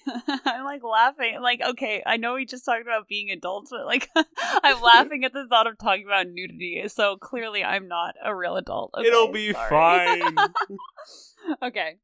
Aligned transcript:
I'm 0.44 0.64
like 0.64 0.82
laughing. 0.82 1.38
Like, 1.40 1.60
okay, 1.62 2.02
I 2.06 2.16
know 2.16 2.34
we 2.34 2.46
just 2.46 2.64
talked 2.64 2.82
about 2.82 3.08
being 3.08 3.30
adults, 3.30 3.70
but 3.70 3.86
like, 3.86 4.08
I'm 4.62 4.80
laughing 4.80 5.24
at 5.24 5.32
the 5.32 5.46
thought 5.48 5.66
of 5.66 5.78
talking 5.78 6.04
about 6.06 6.28
nudity. 6.28 6.84
So 6.88 7.16
clearly, 7.16 7.64
I'm 7.64 7.88
not 7.88 8.14
a 8.24 8.34
real 8.34 8.56
adult. 8.56 8.92
Okay, 8.96 9.06
It'll 9.08 9.32
be 9.32 9.52
sorry. 9.52 10.20
fine. 10.20 10.36
okay. 11.62 11.96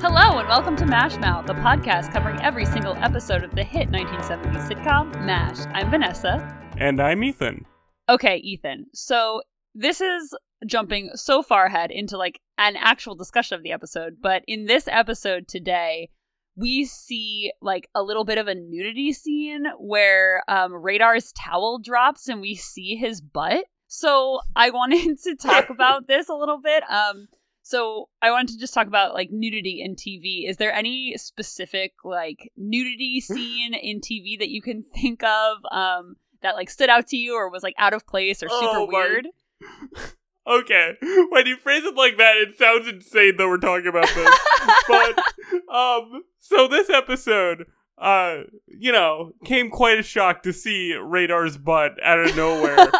Hello 0.00 0.38
and 0.38 0.48
welcome 0.48 0.76
to 0.76 0.86
MASH 0.86 1.16
Mouth, 1.18 1.46
the 1.46 1.54
podcast 1.54 2.12
covering 2.12 2.40
every 2.40 2.64
single 2.66 2.94
episode 2.96 3.42
of 3.42 3.54
the 3.54 3.62
hit 3.64 3.90
1970s 3.90 4.68
sitcom 4.68 5.24
MASH. 5.24 5.66
I'm 5.72 5.90
Vanessa. 5.90 6.56
and 6.78 7.00
I'm 7.02 7.22
Ethan. 7.24 7.64
Okay, 8.08 8.36
Ethan. 8.38 8.86
So 8.94 9.42
this 9.74 10.00
is 10.00 10.34
jumping 10.66 11.10
so 11.14 11.42
far 11.42 11.66
ahead 11.66 11.90
into 11.90 12.16
like 12.16 12.40
an 12.58 12.76
actual 12.76 13.14
discussion 13.14 13.56
of 13.56 13.62
the 13.62 13.72
episode, 13.72 14.16
but 14.20 14.42
in 14.46 14.66
this 14.66 14.88
episode 14.88 15.48
today, 15.48 16.08
we 16.56 16.84
see 16.84 17.52
like 17.60 17.88
a 17.94 18.02
little 18.02 18.24
bit 18.24 18.38
of 18.38 18.46
a 18.46 18.54
nudity 18.54 19.12
scene 19.12 19.64
where 19.78 20.42
um 20.48 20.72
Radar's 20.72 21.32
towel 21.32 21.78
drops 21.78 22.28
and 22.28 22.40
we 22.40 22.54
see 22.54 22.96
his 22.96 23.20
butt. 23.20 23.64
So 23.88 24.40
I 24.54 24.70
wanted 24.70 25.18
to 25.24 25.36
talk 25.36 25.68
about 25.70 26.06
this 26.06 26.28
a 26.28 26.34
little 26.34 26.60
bit. 26.60 26.82
Um 26.88 27.26
so 27.62 28.08
I 28.20 28.30
wanted 28.30 28.52
to 28.52 28.58
just 28.58 28.74
talk 28.74 28.86
about 28.86 29.14
like 29.14 29.30
nudity 29.32 29.82
in 29.82 29.96
TV. 29.96 30.48
Is 30.48 30.58
there 30.58 30.72
any 30.72 31.14
specific 31.16 31.94
like 32.04 32.52
nudity 32.56 33.20
scene 33.20 33.74
in 33.74 34.00
TV 34.00 34.38
that 34.38 34.50
you 34.50 34.62
can 34.62 34.82
think 34.82 35.22
of 35.24 35.58
um 35.72 36.14
that 36.42 36.54
like 36.54 36.70
stood 36.70 36.90
out 36.90 37.08
to 37.08 37.16
you 37.16 37.34
or 37.34 37.50
was 37.50 37.62
like 37.62 37.74
out 37.78 37.94
of 37.94 38.06
place 38.06 38.42
or 38.42 38.48
super 38.48 38.78
Oh 38.78 38.86
weird? 38.86 39.26
Okay, 40.46 40.96
when 41.30 41.46
you 41.46 41.56
phrase 41.56 41.84
it 41.84 41.94
like 41.94 42.18
that, 42.18 42.36
it 42.36 42.58
sounds 42.58 42.86
insane 42.86 43.36
that 43.38 43.48
we're 43.48 43.56
talking 43.56 43.86
about 43.86 44.08
this. 44.14 44.38
but 44.88 45.74
um, 45.74 46.24
so 46.38 46.68
this 46.68 46.90
episode, 46.90 47.64
uh, 47.96 48.42
you 48.66 48.92
know, 48.92 49.32
came 49.44 49.70
quite 49.70 49.98
a 49.98 50.02
shock 50.02 50.42
to 50.42 50.52
see 50.52 50.94
Radar's 50.94 51.56
butt 51.56 51.92
out 52.02 52.20
of 52.20 52.36
nowhere. 52.36 52.90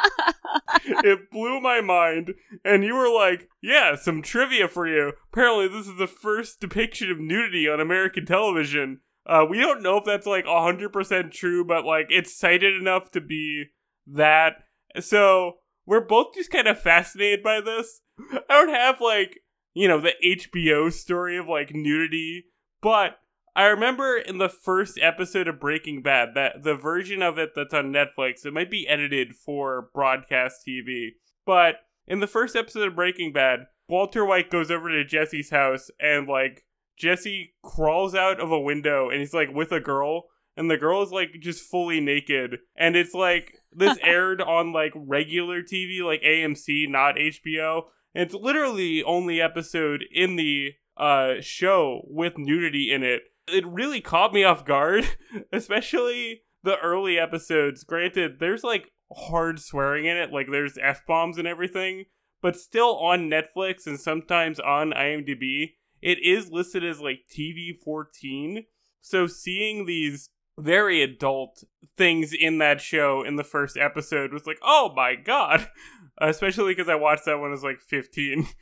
it 0.84 1.30
blew 1.30 1.60
my 1.60 1.82
mind, 1.82 2.32
and 2.64 2.82
you 2.82 2.94
were 2.94 3.12
like, 3.12 3.48
"Yeah, 3.62 3.94
some 3.94 4.22
trivia 4.22 4.66
for 4.66 4.86
you." 4.86 5.12
Apparently, 5.30 5.68
this 5.68 5.86
is 5.86 5.98
the 5.98 6.06
first 6.06 6.60
depiction 6.60 7.10
of 7.10 7.20
nudity 7.20 7.68
on 7.68 7.78
American 7.78 8.24
television. 8.24 9.00
Uh, 9.26 9.44
we 9.48 9.58
don't 9.58 9.82
know 9.82 9.98
if 9.98 10.04
that's 10.04 10.26
like 10.26 10.46
hundred 10.46 10.94
percent 10.94 11.32
true, 11.32 11.62
but 11.62 11.84
like 11.84 12.06
it's 12.08 12.34
cited 12.34 12.74
enough 12.74 13.10
to 13.10 13.20
be 13.20 13.66
that. 14.06 14.64
So 15.00 15.56
we're 15.86 16.00
both 16.00 16.34
just 16.34 16.50
kind 16.50 16.68
of 16.68 16.80
fascinated 16.80 17.42
by 17.42 17.60
this. 17.60 18.00
I 18.32 18.40
don't 18.48 18.68
have 18.68 19.00
like 19.00 19.40
you 19.74 19.88
know 19.88 20.00
the 20.00 20.14
HBO 20.24 20.92
story 20.92 21.36
of 21.36 21.48
like 21.48 21.74
nudity, 21.74 22.46
but 22.80 23.18
I 23.56 23.66
remember 23.66 24.16
in 24.16 24.38
the 24.38 24.48
first 24.48 24.98
episode 25.00 25.46
of 25.46 25.60
Breaking 25.60 26.02
Bad 26.02 26.30
that 26.34 26.62
the 26.62 26.74
version 26.74 27.22
of 27.22 27.38
it 27.38 27.50
that's 27.54 27.74
on 27.74 27.92
Netflix, 27.92 28.44
it 28.44 28.52
might 28.52 28.70
be 28.70 28.88
edited 28.88 29.34
for 29.34 29.90
broadcast 29.94 30.62
TV, 30.66 31.10
but 31.46 31.76
in 32.06 32.20
the 32.20 32.26
first 32.26 32.56
episode 32.56 32.88
of 32.88 32.96
Breaking 32.96 33.32
Bad, 33.32 33.60
Walter 33.88 34.24
White 34.24 34.50
goes 34.50 34.70
over 34.70 34.88
to 34.88 35.04
Jesse's 35.04 35.50
house 35.50 35.90
and 36.00 36.26
like 36.26 36.64
Jesse 36.98 37.54
crawls 37.62 38.14
out 38.14 38.40
of 38.40 38.50
a 38.50 38.60
window 38.60 39.08
and 39.10 39.20
he's 39.20 39.34
like 39.34 39.52
with 39.52 39.72
a 39.72 39.80
girl 39.80 40.24
and 40.56 40.70
the 40.70 40.76
girl 40.76 41.02
is 41.02 41.10
like 41.10 41.30
just 41.40 41.62
fully 41.62 42.00
naked 42.00 42.58
and 42.76 42.96
it's 42.96 43.14
like 43.14 43.54
this 43.72 43.98
aired 44.02 44.40
on 44.40 44.72
like 44.72 44.92
regular 44.94 45.62
TV 45.62 46.02
like 46.02 46.22
AMC 46.22 46.88
not 46.88 47.16
HBO 47.16 47.82
and 48.14 48.24
it's 48.24 48.34
literally 48.34 48.98
the 48.98 49.04
only 49.04 49.40
episode 49.40 50.04
in 50.12 50.36
the 50.36 50.72
uh 50.96 51.34
show 51.40 52.02
with 52.06 52.38
nudity 52.38 52.92
in 52.92 53.02
it. 53.02 53.22
It 53.48 53.66
really 53.66 54.00
caught 54.00 54.32
me 54.32 54.44
off 54.44 54.64
guard 54.64 55.08
especially 55.52 56.42
the 56.62 56.78
early 56.78 57.18
episodes. 57.18 57.84
Granted 57.84 58.38
there's 58.38 58.64
like 58.64 58.90
hard 59.12 59.60
swearing 59.60 60.06
in 60.06 60.16
it 60.16 60.32
like 60.32 60.46
there's 60.50 60.78
f-bombs 60.80 61.38
and 61.38 61.46
everything 61.46 62.04
but 62.42 62.56
still 62.56 62.96
on 62.96 63.30
Netflix 63.30 63.86
and 63.86 63.98
sometimes 64.00 64.58
on 64.58 64.90
IMDb 64.90 65.74
it 66.02 66.18
is 66.22 66.50
listed 66.50 66.84
as 66.84 67.00
like 67.00 67.20
TV 67.30 67.70
14 67.84 68.64
so 69.00 69.26
seeing 69.26 69.86
these 69.86 70.30
very 70.58 71.02
adult 71.02 71.64
things 71.96 72.32
in 72.32 72.58
that 72.58 72.80
show 72.80 73.22
in 73.22 73.36
the 73.36 73.44
first 73.44 73.76
episode 73.76 74.32
was 74.32 74.46
like, 74.46 74.58
oh 74.62 74.92
my 74.94 75.14
god, 75.14 75.68
especially 76.18 76.74
because 76.74 76.88
I 76.88 76.94
watched 76.94 77.24
that 77.26 77.38
when 77.38 77.50
I 77.50 77.52
was 77.52 77.64
like 77.64 77.80
15. 77.80 78.46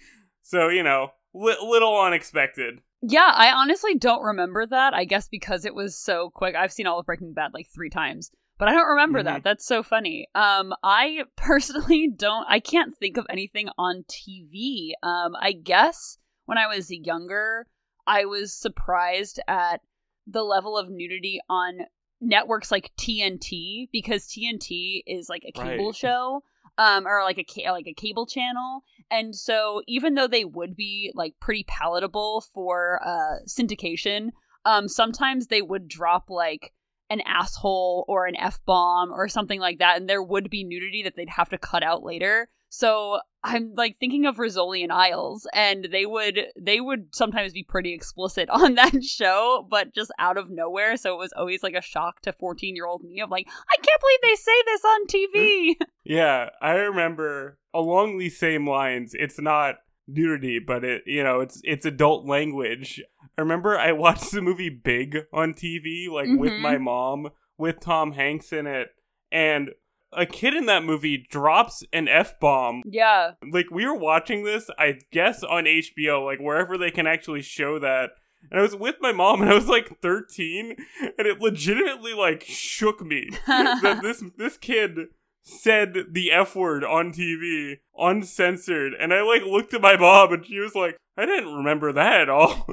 So 0.44 0.68
you 0.68 0.82
know, 0.82 1.12
li- 1.34 1.56
little 1.62 1.96
unexpected. 2.00 2.80
Yeah, 3.00 3.30
I 3.32 3.52
honestly 3.52 3.94
don't 3.94 4.22
remember 4.22 4.66
that. 4.66 4.92
I 4.92 5.04
guess 5.04 5.28
because 5.28 5.64
it 5.64 5.72
was 5.74 5.96
so 5.96 6.30
quick. 6.30 6.56
I've 6.56 6.72
seen 6.72 6.88
all 6.88 6.98
of 6.98 7.06
Breaking 7.06 7.32
Bad 7.32 7.54
like 7.54 7.68
three 7.72 7.88
times, 7.90 8.32
but 8.58 8.68
I 8.68 8.72
don't 8.72 8.88
remember 8.88 9.22
that. 9.22 9.44
That's 9.44 9.64
so 9.64 9.82
funny. 9.82 10.26
Um, 10.34 10.74
I 10.82 11.24
personally 11.36 12.08
don't. 12.08 12.44
I 12.48 12.60
can't 12.60 12.96
think 12.96 13.16
of 13.16 13.26
anything 13.30 13.68
on 13.78 14.04
TV. 14.08 14.92
Um, 15.02 15.36
I 15.40 15.52
guess 15.52 16.18
when 16.46 16.58
I 16.58 16.66
was 16.66 16.90
younger, 16.90 17.66
I 18.06 18.24
was 18.24 18.52
surprised 18.52 19.40
at 19.46 19.80
the 20.26 20.42
level 20.42 20.76
of 20.78 20.88
nudity 20.90 21.40
on 21.48 21.80
networks 22.20 22.70
like 22.70 22.90
TNT 22.96 23.88
because 23.92 24.26
TNT 24.26 25.02
is 25.06 25.28
like 25.28 25.42
a 25.46 25.52
cable 25.52 25.86
Right. 25.88 25.94
show 25.96 26.42
um 26.78 27.06
or 27.06 27.22
like 27.24 27.38
a 27.38 27.70
like 27.70 27.86
a 27.86 27.92
cable 27.94 28.26
channel 28.26 28.82
and 29.10 29.34
so 29.34 29.82
even 29.86 30.14
though 30.14 30.28
they 30.28 30.44
would 30.44 30.74
be 30.76 31.10
like 31.14 31.34
pretty 31.40 31.64
palatable 31.68 32.44
for 32.54 33.00
uh 33.04 33.44
syndication 33.46 34.30
um 34.64 34.88
sometimes 34.88 35.48
they 35.48 35.60
would 35.60 35.86
drop 35.88 36.30
like 36.30 36.72
an 37.10 37.20
asshole 37.26 38.04
or 38.08 38.26
an 38.26 38.36
f 38.36 38.58
bomb 38.64 39.10
or 39.12 39.28
something 39.28 39.60
like 39.60 39.80
that 39.80 39.98
and 39.98 40.08
there 40.08 40.22
would 40.22 40.48
be 40.48 40.64
nudity 40.64 41.02
that 41.02 41.14
they'd 41.16 41.28
have 41.28 41.50
to 41.50 41.58
cut 41.58 41.82
out 41.82 42.02
later 42.04 42.48
so 42.74 43.18
i'm 43.44 43.74
like 43.76 43.96
thinking 43.98 44.24
of 44.24 44.36
rizzoli 44.36 44.82
and 44.82 44.90
isles 44.92 45.46
and 45.52 45.88
they 45.92 46.06
would 46.06 46.38
they 46.58 46.80
would 46.80 47.14
sometimes 47.14 47.52
be 47.52 47.62
pretty 47.62 47.92
explicit 47.92 48.48
on 48.60 48.74
that 48.76 49.04
show 49.04 49.66
but 49.70 49.92
just 49.94 50.10
out 50.18 50.38
of 50.38 50.48
nowhere 50.50 50.96
so 50.96 51.12
it 51.12 51.18
was 51.18 51.32
always 51.36 51.62
like 51.62 51.74
a 51.74 51.82
shock 51.82 52.20
to 52.22 52.32
14 52.32 52.74
year 52.74 52.86
old 52.86 53.02
me 53.04 53.20
of 53.20 53.30
like 53.30 53.46
i 53.48 53.76
can't 53.76 54.00
believe 54.00 54.18
they 54.22 54.36
say 54.36 54.62
this 54.66 54.84
on 54.84 55.06
tv 55.06 55.74
Yeah, 56.04 56.48
I 56.60 56.72
remember 56.72 57.58
along 57.72 58.18
these 58.18 58.36
same 58.36 58.68
lines. 58.68 59.14
It's 59.14 59.38
not 59.40 59.76
nudity, 60.08 60.58
but 60.58 60.82
it 60.84 61.02
you 61.06 61.22
know 61.22 61.38
it's 61.40 61.60
it's 61.62 61.86
adult 61.86 62.26
language. 62.26 63.00
I 63.38 63.40
remember 63.40 63.78
I 63.78 63.92
watched 64.04 64.32
the 64.32 64.42
movie 64.42 64.68
Big 64.68 65.16
on 65.32 65.54
TV, 65.54 66.08
like 66.10 66.28
with 66.28 66.54
Mhm. 66.54 66.58
my 66.60 66.76
mom, 66.78 67.28
with 67.56 67.78
Tom 67.78 68.12
Hanks 68.12 68.52
in 68.52 68.66
it, 68.66 68.88
and 69.30 69.70
a 70.12 70.26
kid 70.26 70.54
in 70.54 70.66
that 70.66 70.84
movie 70.84 71.26
drops 71.30 71.82
an 71.92 72.08
f 72.08 72.38
bomb 72.40 72.82
yeah. 72.84 73.32
Like 73.50 73.66
we 73.70 73.86
were 73.86 73.96
watching 73.96 74.44
this 74.44 74.68
i 74.78 74.98
guess 75.10 75.42
on 75.42 75.64
hbo 75.64 76.24
like 76.24 76.38
wherever 76.38 76.76
they 76.76 76.90
can 76.90 77.06
actually 77.06 77.42
show 77.42 77.78
that. 77.78 78.10
And 78.50 78.60
i 78.60 78.62
was 78.62 78.76
with 78.76 78.96
my 79.00 79.12
mom 79.12 79.40
and 79.42 79.50
i 79.50 79.54
was 79.54 79.68
like 79.68 80.00
13 80.00 80.76
and 81.00 81.26
it 81.26 81.40
legitimately 81.40 82.14
like 82.14 82.42
shook 82.42 83.00
me 83.04 83.30
that 83.46 84.00
this 84.02 84.22
this 84.36 84.56
kid 84.58 85.08
said 85.42 85.94
the 86.10 86.30
f 86.30 86.54
word 86.54 86.84
on 86.84 87.12
tv 87.12 87.78
uncensored. 87.96 88.92
And 88.98 89.12
i 89.12 89.22
like 89.22 89.42
looked 89.42 89.74
at 89.74 89.80
my 89.80 89.96
mom 89.96 90.32
and 90.32 90.44
she 90.46 90.58
was 90.60 90.74
like 90.74 90.96
i 91.16 91.24
didn't 91.26 91.54
remember 91.54 91.92
that 91.92 92.22
at 92.22 92.28
all. 92.28 92.66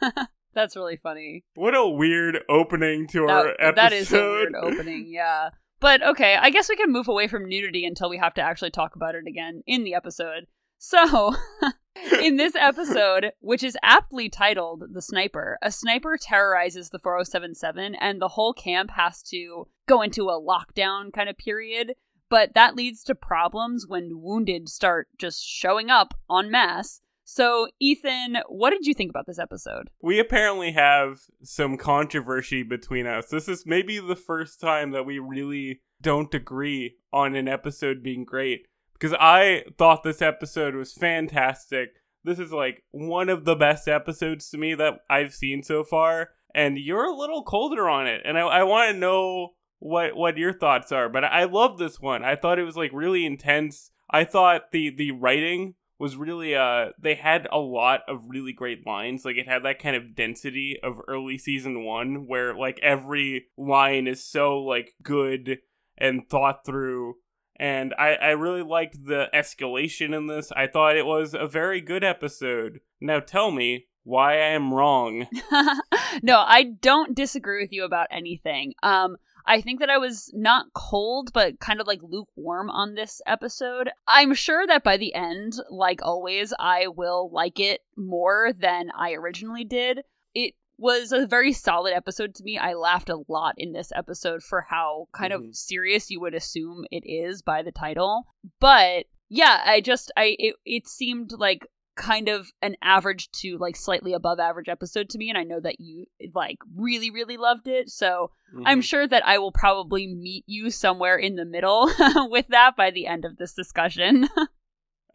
That's 0.54 0.74
really 0.74 0.96
funny. 0.96 1.44
what 1.54 1.74
a 1.74 1.86
weird 1.86 2.38
opening 2.48 3.06
to 3.08 3.24
our 3.28 3.48
episode 3.60 3.76
that 3.76 3.92
is 3.92 4.10
a 4.12 4.16
weird 4.16 4.54
opening, 4.54 5.04
yeah. 5.06 5.50
But 5.80 6.02
okay, 6.02 6.36
I 6.36 6.50
guess 6.50 6.68
we 6.68 6.76
can 6.76 6.92
move 6.92 7.08
away 7.08 7.28
from 7.28 7.48
nudity 7.48 7.84
until 7.84 8.08
we 8.08 8.18
have 8.18 8.34
to 8.34 8.42
actually 8.42 8.70
talk 8.70 8.96
about 8.96 9.14
it 9.14 9.26
again 9.26 9.62
in 9.66 9.84
the 9.84 9.94
episode. 9.94 10.46
So, 10.78 11.34
in 12.22 12.36
this 12.36 12.54
episode, 12.54 13.32
which 13.40 13.62
is 13.62 13.78
aptly 13.82 14.28
titled 14.28 14.84
The 14.92 15.02
Sniper, 15.02 15.58
a 15.62 15.70
sniper 15.70 16.18
terrorizes 16.20 16.90
the 16.90 16.98
4077 16.98 17.94
and 17.94 18.20
the 18.20 18.28
whole 18.28 18.52
camp 18.52 18.90
has 18.90 19.22
to 19.24 19.66
go 19.88 20.02
into 20.02 20.28
a 20.28 20.40
lockdown 20.40 21.12
kind 21.12 21.28
of 21.28 21.38
period. 21.38 21.94
But 22.28 22.54
that 22.54 22.74
leads 22.74 23.04
to 23.04 23.14
problems 23.14 23.86
when 23.86 24.20
wounded 24.20 24.68
start 24.68 25.08
just 25.18 25.44
showing 25.44 25.90
up 25.90 26.14
en 26.30 26.50
masse. 26.50 27.00
So, 27.28 27.66
Ethan, 27.80 28.38
what 28.48 28.70
did 28.70 28.86
you 28.86 28.94
think 28.94 29.10
about 29.10 29.26
this 29.26 29.40
episode? 29.40 29.90
We 30.00 30.20
apparently 30.20 30.70
have 30.72 31.22
some 31.42 31.76
controversy 31.76 32.62
between 32.62 33.04
us. 33.04 33.26
This 33.26 33.48
is 33.48 33.66
maybe 33.66 33.98
the 33.98 34.14
first 34.14 34.60
time 34.60 34.92
that 34.92 35.04
we 35.04 35.18
really 35.18 35.80
don't 36.00 36.32
agree 36.32 36.98
on 37.12 37.34
an 37.34 37.48
episode 37.48 38.00
being 38.00 38.24
great. 38.24 38.68
Because 38.92 39.12
I 39.18 39.64
thought 39.76 40.04
this 40.04 40.22
episode 40.22 40.76
was 40.76 40.92
fantastic. 40.92 41.96
This 42.22 42.38
is 42.38 42.52
like 42.52 42.84
one 42.92 43.28
of 43.28 43.44
the 43.44 43.56
best 43.56 43.88
episodes 43.88 44.48
to 44.50 44.58
me 44.58 44.76
that 44.76 45.00
I've 45.10 45.34
seen 45.34 45.64
so 45.64 45.82
far. 45.82 46.30
And 46.54 46.78
you're 46.78 47.06
a 47.06 47.16
little 47.16 47.42
colder 47.42 47.88
on 47.88 48.06
it. 48.06 48.22
And 48.24 48.38
I, 48.38 48.42
I 48.42 48.62
want 48.62 48.92
to 48.92 48.98
know 48.98 49.54
what 49.80 50.16
what 50.16 50.38
your 50.38 50.52
thoughts 50.52 50.92
are. 50.92 51.08
But 51.08 51.24
I 51.24 51.42
love 51.42 51.78
this 51.78 51.98
one. 51.98 52.24
I 52.24 52.36
thought 52.36 52.60
it 52.60 52.64
was 52.64 52.76
like 52.76 52.92
really 52.94 53.26
intense. 53.26 53.90
I 54.08 54.22
thought 54.22 54.70
the 54.70 54.90
the 54.90 55.10
writing 55.10 55.74
was 55.98 56.16
really 56.16 56.54
uh 56.54 56.86
they 56.98 57.14
had 57.14 57.48
a 57.50 57.58
lot 57.58 58.00
of 58.08 58.28
really 58.28 58.52
great 58.52 58.86
lines 58.86 59.24
like 59.24 59.36
it 59.36 59.48
had 59.48 59.64
that 59.64 59.78
kind 59.78 59.96
of 59.96 60.14
density 60.14 60.78
of 60.82 61.00
early 61.08 61.38
season 61.38 61.84
1 61.84 62.26
where 62.26 62.54
like 62.54 62.78
every 62.82 63.46
line 63.56 64.06
is 64.06 64.24
so 64.24 64.58
like 64.58 64.94
good 65.02 65.58
and 65.96 66.28
thought 66.28 66.66
through 66.66 67.14
and 67.58 67.94
I, 67.98 68.14
I 68.14 68.30
really 68.30 68.62
liked 68.62 69.06
the 69.06 69.28
escalation 69.34 70.14
in 70.14 70.26
this. 70.26 70.52
I 70.52 70.66
thought 70.66 70.96
it 70.96 71.06
was 71.06 71.34
a 71.34 71.46
very 71.46 71.80
good 71.80 72.04
episode. 72.04 72.80
Now 73.00 73.20
tell 73.20 73.50
me 73.50 73.86
why 74.04 74.34
I 74.34 74.48
am 74.48 74.72
wrong. 74.72 75.26
no, 76.22 76.38
I 76.38 76.74
don't 76.80 77.16
disagree 77.16 77.62
with 77.62 77.72
you 77.72 77.84
about 77.84 78.08
anything. 78.10 78.74
Um, 78.82 79.16
I 79.46 79.60
think 79.60 79.80
that 79.80 79.90
I 79.90 79.98
was 79.98 80.30
not 80.34 80.66
cold, 80.74 81.32
but 81.32 81.60
kind 81.60 81.80
of 81.80 81.86
like 81.86 82.00
lukewarm 82.02 82.68
on 82.70 82.94
this 82.94 83.20
episode. 83.26 83.90
I'm 84.08 84.34
sure 84.34 84.66
that 84.66 84.82
by 84.82 84.96
the 84.96 85.14
end, 85.14 85.54
like 85.70 86.00
always, 86.02 86.52
I 86.58 86.88
will 86.88 87.30
like 87.32 87.60
it 87.60 87.80
more 87.96 88.52
than 88.52 88.90
I 88.96 89.12
originally 89.12 89.64
did. 89.64 90.00
It 90.34 90.54
was 90.78 91.12
a 91.12 91.26
very 91.26 91.52
solid 91.52 91.94
episode 91.94 92.34
to 92.34 92.44
me. 92.44 92.58
I 92.58 92.74
laughed 92.74 93.08
a 93.08 93.22
lot 93.28 93.54
in 93.56 93.72
this 93.72 93.92
episode 93.94 94.42
for 94.42 94.66
how 94.68 95.08
kind 95.12 95.32
mm-hmm. 95.32 95.48
of 95.48 95.56
serious 95.56 96.10
you 96.10 96.20
would 96.20 96.34
assume 96.34 96.84
it 96.90 97.04
is 97.06 97.42
by 97.42 97.62
the 97.62 97.72
title. 97.72 98.24
But 98.60 99.06
yeah, 99.28 99.62
I 99.64 99.80
just 99.80 100.12
I 100.16 100.36
it, 100.38 100.56
it 100.64 100.88
seemed 100.88 101.32
like 101.32 101.66
kind 101.96 102.28
of 102.28 102.48
an 102.62 102.76
average 102.82 103.30
to 103.32 103.56
like 103.58 103.76
slightly 103.76 104.12
above 104.12 104.38
average 104.38 104.68
episode 104.68 105.08
to 105.10 105.18
me 105.18 105.28
and 105.28 105.38
I 105.38 105.44
know 105.44 105.60
that 105.60 105.80
you 105.80 106.06
like 106.34 106.58
really 106.76 107.10
really 107.10 107.36
loved 107.36 107.68
it. 107.68 107.88
So 107.88 108.30
mm-hmm. 108.54 108.66
I'm 108.66 108.80
sure 108.80 109.06
that 109.06 109.26
I 109.26 109.38
will 109.38 109.52
probably 109.52 110.06
meet 110.06 110.44
you 110.46 110.70
somewhere 110.70 111.16
in 111.16 111.36
the 111.36 111.44
middle 111.44 111.90
with 112.30 112.48
that 112.48 112.76
by 112.76 112.90
the 112.90 113.06
end 113.06 113.24
of 113.24 113.36
this 113.36 113.54
discussion. 113.54 114.28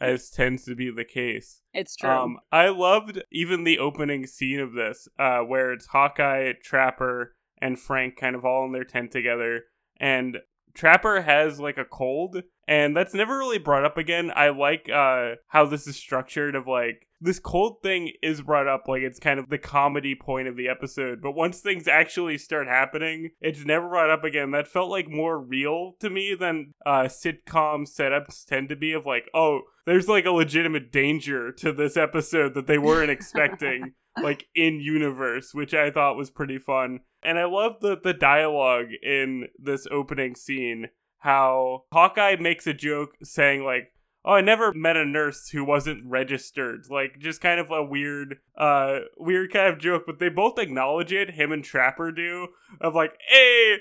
as 0.01 0.31
tends 0.31 0.65
to 0.65 0.75
be 0.75 0.89
the 0.89 1.05
case. 1.05 1.61
It's 1.73 1.95
true. 1.95 2.09
Um, 2.09 2.39
I 2.51 2.69
loved 2.69 3.21
even 3.31 3.63
the 3.63 3.77
opening 3.77 4.25
scene 4.25 4.59
of 4.59 4.73
this, 4.73 5.07
uh, 5.19 5.39
where 5.39 5.71
it's 5.71 5.85
Hawkeye, 5.87 6.53
Trapper, 6.63 7.35
and 7.61 7.79
Frank 7.79 8.17
kind 8.17 8.35
of 8.35 8.43
all 8.43 8.65
in 8.65 8.71
their 8.71 8.83
tent 8.83 9.11
together, 9.11 9.65
and 9.97 10.39
Trapper 10.73 11.21
has 11.21 11.59
like 11.59 11.77
a 11.77 11.85
cold, 11.85 12.43
and 12.67 12.95
that's 12.95 13.13
never 13.13 13.37
really 13.37 13.57
brought 13.57 13.85
up 13.85 13.97
again. 13.97 14.31
I 14.35 14.49
like 14.49 14.89
uh, 14.89 15.35
how 15.47 15.65
this 15.65 15.87
is 15.87 15.95
structured 15.95 16.55
of 16.55 16.67
like 16.67 17.07
this 17.21 17.39
cold 17.39 17.81
thing 17.83 18.13
is 18.23 18.41
brought 18.41 18.67
up 18.67 18.87
like 18.87 19.03
it's 19.03 19.19
kind 19.19 19.39
of 19.39 19.49
the 19.49 19.57
comedy 19.59 20.15
point 20.15 20.47
of 20.47 20.57
the 20.57 20.67
episode, 20.67 21.21
but 21.21 21.33
once 21.33 21.59
things 21.59 21.87
actually 21.87 22.37
start 22.37 22.67
happening, 22.67 23.29
it's 23.39 23.63
never 23.63 23.87
brought 23.87 24.09
up 24.09 24.23
again. 24.23 24.51
That 24.51 24.67
felt 24.67 24.89
like 24.89 25.07
more 25.07 25.39
real 25.39 25.93
to 25.99 26.09
me 26.09 26.35
than 26.35 26.73
uh, 26.85 27.03
sitcom 27.03 27.87
setups 27.87 28.43
tend 28.45 28.69
to 28.69 28.75
be 28.75 28.91
of 28.93 29.05
like, 29.05 29.29
oh, 29.33 29.61
there's 29.85 30.07
like 30.07 30.25
a 30.25 30.31
legitimate 30.31 30.91
danger 30.91 31.51
to 31.53 31.71
this 31.71 31.95
episode 31.95 32.55
that 32.55 32.67
they 32.67 32.77
weren't 32.77 33.11
expecting. 33.11 33.93
like 34.21 34.47
in 34.53 34.81
universe, 34.81 35.53
which 35.53 35.73
I 35.73 35.89
thought 35.89 36.17
was 36.17 36.29
pretty 36.29 36.57
fun. 36.57 36.99
And 37.23 37.39
I 37.39 37.45
love 37.45 37.77
the 37.81 37.97
the 37.97 38.13
dialogue 38.13 38.87
in 39.01 39.47
this 39.57 39.87
opening 39.89 40.35
scene. 40.35 40.89
How 41.19 41.83
Hawkeye 41.93 42.35
makes 42.39 42.65
a 42.67 42.73
joke 42.73 43.11
saying 43.23 43.63
like, 43.63 43.93
oh 44.25 44.33
i 44.33 44.41
never 44.41 44.73
met 44.73 44.97
a 44.97 45.05
nurse 45.05 45.49
who 45.49 45.63
wasn't 45.63 46.05
registered. 46.05 46.85
Like 46.89 47.19
just 47.19 47.41
kind 47.41 47.59
of 47.59 47.71
a 47.71 47.83
weird 47.83 48.37
uh 48.57 48.99
weird 49.17 49.51
kind 49.51 49.71
of 49.71 49.79
joke 49.79 50.03
but 50.05 50.19
they 50.19 50.29
both 50.29 50.59
acknowledge 50.59 51.11
it 51.11 51.31
him 51.31 51.51
and 51.51 51.63
trapper 51.63 52.11
do 52.11 52.49
of 52.79 52.95
like 52.95 53.13
hey 53.29 53.77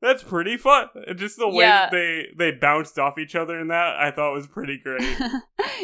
that's 0.00 0.22
pretty 0.22 0.56
fun. 0.56 0.88
Just 1.16 1.38
the 1.38 1.48
way 1.48 1.64
yeah. 1.64 1.88
that 1.88 1.92
they 1.92 2.26
they 2.36 2.50
bounced 2.52 2.98
off 2.98 3.18
each 3.18 3.34
other 3.34 3.58
in 3.58 3.68
that 3.68 3.96
i 3.96 4.10
thought 4.10 4.34
was 4.34 4.46
pretty 4.46 4.78
great. 4.82 5.16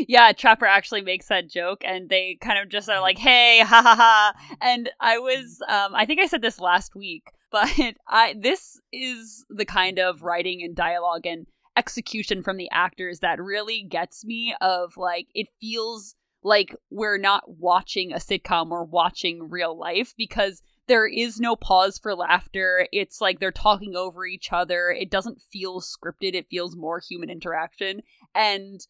Yeah 0.06 0.32
trapper 0.32 0.66
actually 0.66 1.02
makes 1.02 1.26
that 1.28 1.48
joke 1.48 1.82
and 1.84 2.08
they 2.08 2.38
kind 2.40 2.58
of 2.58 2.68
just 2.68 2.88
are 2.88 3.00
like 3.00 3.18
hey 3.18 3.60
ha 3.60 3.82
ha 3.82 3.94
ha. 3.94 4.32
And 4.60 4.90
i 5.00 5.18
was 5.18 5.60
um 5.68 5.94
i 5.94 6.04
think 6.04 6.20
i 6.20 6.26
said 6.26 6.42
this 6.42 6.60
last 6.60 6.94
week 6.94 7.30
but 7.50 7.68
i 8.06 8.34
this 8.40 8.80
is 8.92 9.44
the 9.50 9.64
kind 9.64 9.98
of 9.98 10.22
writing 10.22 10.62
and 10.62 10.76
dialogue 10.76 11.26
and 11.26 11.46
execution 11.76 12.42
from 12.42 12.56
the 12.56 12.68
actors 12.70 13.20
that 13.20 13.40
really 13.40 13.82
gets 13.82 14.24
me 14.24 14.54
of 14.60 14.96
like 14.96 15.28
it 15.34 15.48
feels 15.60 16.14
like 16.42 16.74
we're 16.90 17.18
not 17.18 17.44
watching 17.46 18.12
a 18.12 18.16
sitcom 18.16 18.70
we're 18.70 18.82
watching 18.82 19.48
real 19.50 19.78
life 19.78 20.14
because 20.16 20.62
there 20.90 21.06
is 21.06 21.38
no 21.38 21.54
pause 21.54 21.98
for 21.98 22.16
laughter. 22.16 22.88
It's 22.90 23.20
like 23.20 23.38
they're 23.38 23.52
talking 23.52 23.94
over 23.94 24.26
each 24.26 24.52
other. 24.52 24.90
It 24.90 25.08
doesn't 25.08 25.40
feel 25.40 25.80
scripted. 25.80 26.34
It 26.34 26.48
feels 26.50 26.74
more 26.74 26.98
human 26.98 27.30
interaction. 27.30 28.02
And 28.34 28.80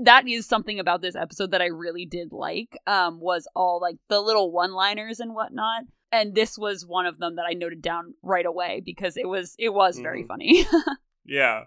that 0.00 0.28
is 0.28 0.46
something 0.46 0.78
about 0.78 1.02
this 1.02 1.16
episode 1.16 1.50
that 1.50 1.62
i 1.62 1.66
really 1.66 2.04
did 2.04 2.32
like 2.32 2.76
um 2.88 3.20
was 3.20 3.46
all 3.54 3.80
like 3.80 3.94
the 4.08 4.20
little 4.20 4.52
one 4.52 4.72
liners 4.72 5.18
and 5.18 5.34
whatnot. 5.34 5.82
And 6.12 6.34
this 6.34 6.56
was 6.56 6.86
one 6.86 7.06
of 7.06 7.18
them 7.18 7.34
that 7.36 7.46
i 7.48 7.54
noted 7.54 7.82
down 7.82 8.14
right 8.22 8.46
away 8.46 8.80
because 8.84 9.16
it 9.16 9.28
was 9.28 9.56
it 9.58 9.70
was 9.70 9.98
very 9.98 10.22
mm. 10.22 10.28
funny. 10.28 10.66
Yeah 11.24 11.64